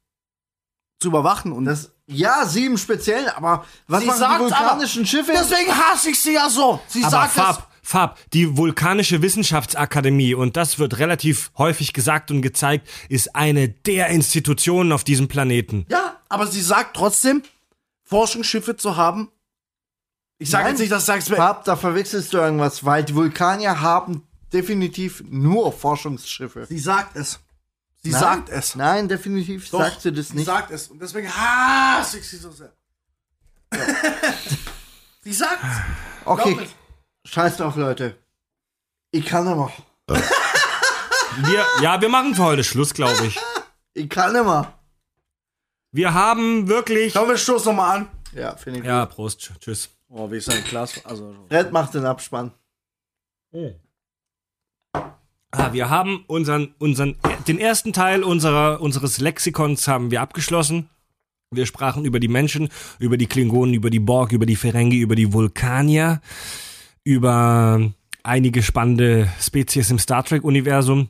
[1.01, 1.53] zu überwachen.
[1.53, 5.33] Und Das, ja, sie im Speziellen, aber was Sie sagt's die vulkanischen Schiffe?
[5.33, 6.81] deswegen hasse ich sie ja so.
[6.89, 7.43] Sie Aber sagt es.
[7.43, 13.69] Fab, Fab, die Vulkanische Wissenschaftsakademie, und das wird relativ häufig gesagt und gezeigt, ist eine
[13.69, 15.85] der Institutionen auf diesem Planeten.
[15.91, 17.43] Ja, aber sie sagt trotzdem,
[18.05, 19.31] Forschungsschiffe zu haben.
[20.39, 21.37] Ich sage jetzt nicht, dass sagst mir.
[21.37, 24.23] Fab, da verwechselst du irgendwas, weil die Vulkanier haben
[24.53, 26.67] definitiv nur Forschungsschiffe.
[26.67, 27.41] Sie sagt es.
[28.05, 28.21] Sie Nein?
[28.21, 28.75] sagt es.
[28.75, 30.47] Nein, definitiv Doch, sagt sie das Sie nicht.
[30.47, 30.89] sagt es.
[30.89, 32.73] Und deswegen hasse ich sie so sehr.
[35.23, 35.77] sie sagt es.
[36.25, 36.69] Okay, Glaub
[37.27, 38.17] scheiß drauf, Leute.
[39.11, 39.73] Ich kann immer.
[41.45, 43.39] Wir, ja, wir machen für heute Schluss, glaube ich.
[43.95, 44.75] Ich kann immer.
[45.91, 47.15] Wir haben wirklich.
[47.15, 48.09] Komm, wir stoßen nochmal an.
[48.35, 49.15] Ja, finde ich Ja, gut.
[49.15, 49.89] Prost, tschüss.
[50.09, 51.03] Oh, wie ist ein Glas?
[51.07, 52.53] Also, Red macht den Abspann.
[54.93, 57.17] Ah, wir haben unseren, unseren,
[57.47, 60.89] den ersten Teil unserer, unseres Lexikons haben wir abgeschlossen.
[61.51, 65.15] Wir sprachen über die Menschen, über die Klingonen, über die Borg, über die Ferengi, über
[65.15, 66.23] die Vulkanier,
[67.05, 67.81] über
[68.23, 71.09] einige spannende Spezies im Star Trek-Universum.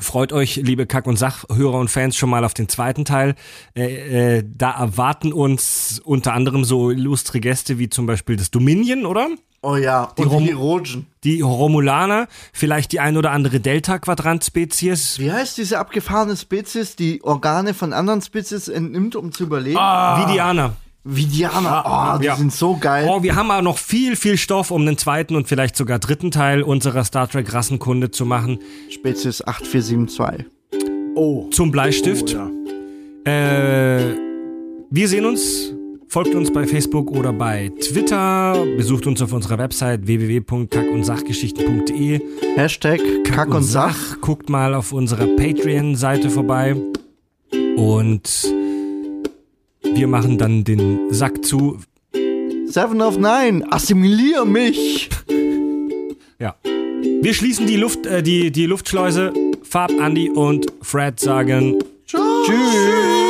[0.00, 3.34] Freut euch, liebe Kack- und Sachhörer und Fans, schon mal auf den zweiten Teil.
[3.76, 9.04] Äh, äh, da erwarten uns unter anderem so illustre Gäste wie zum Beispiel das Dominion,
[9.04, 9.28] oder?
[9.60, 11.06] Oh ja, Die und die Rogen.
[11.22, 15.20] Die Romulaner, vielleicht die ein oder andere Delta-Quadrant-Spezies.
[15.20, 19.76] Wie heißt diese abgefahrene Spezies, die Organe von anderen Spezies entnimmt, um zu überleben?
[19.76, 20.76] Vidianer.
[21.04, 22.14] Vidianer.
[22.14, 22.36] Oh, die ja.
[22.36, 23.08] sind so geil.
[23.10, 26.30] Oh, wir haben aber noch viel, viel Stoff, um den zweiten und vielleicht sogar dritten
[26.30, 28.60] Teil unserer Star Trek Rassenkunde zu machen.
[28.88, 30.46] Spezies 8472.
[31.16, 31.48] oh.
[31.50, 32.36] Zum Bleistift.
[32.36, 32.48] Oh,
[33.26, 33.32] ja.
[33.32, 34.16] Äh,
[34.90, 35.74] wir sehen uns.
[36.06, 38.62] Folgt uns bei Facebook oder bei Twitter.
[38.76, 42.20] Besucht uns auf unserer Website www.kackundsachgeschichten.de.
[42.54, 44.20] Hashtag Kack und Sach.
[44.20, 46.76] Guckt mal auf unserer Patreon-Seite vorbei.
[47.76, 48.52] Und
[49.94, 51.78] wir machen dann den Sack zu.
[52.66, 55.10] Seven of Nine, assimilier mich.
[56.38, 56.56] Ja.
[56.62, 59.32] Wir schließen die Luft, äh, die, die Luftschleuse.
[59.62, 63.21] Fab, Andy und Fred sagen Tschüss.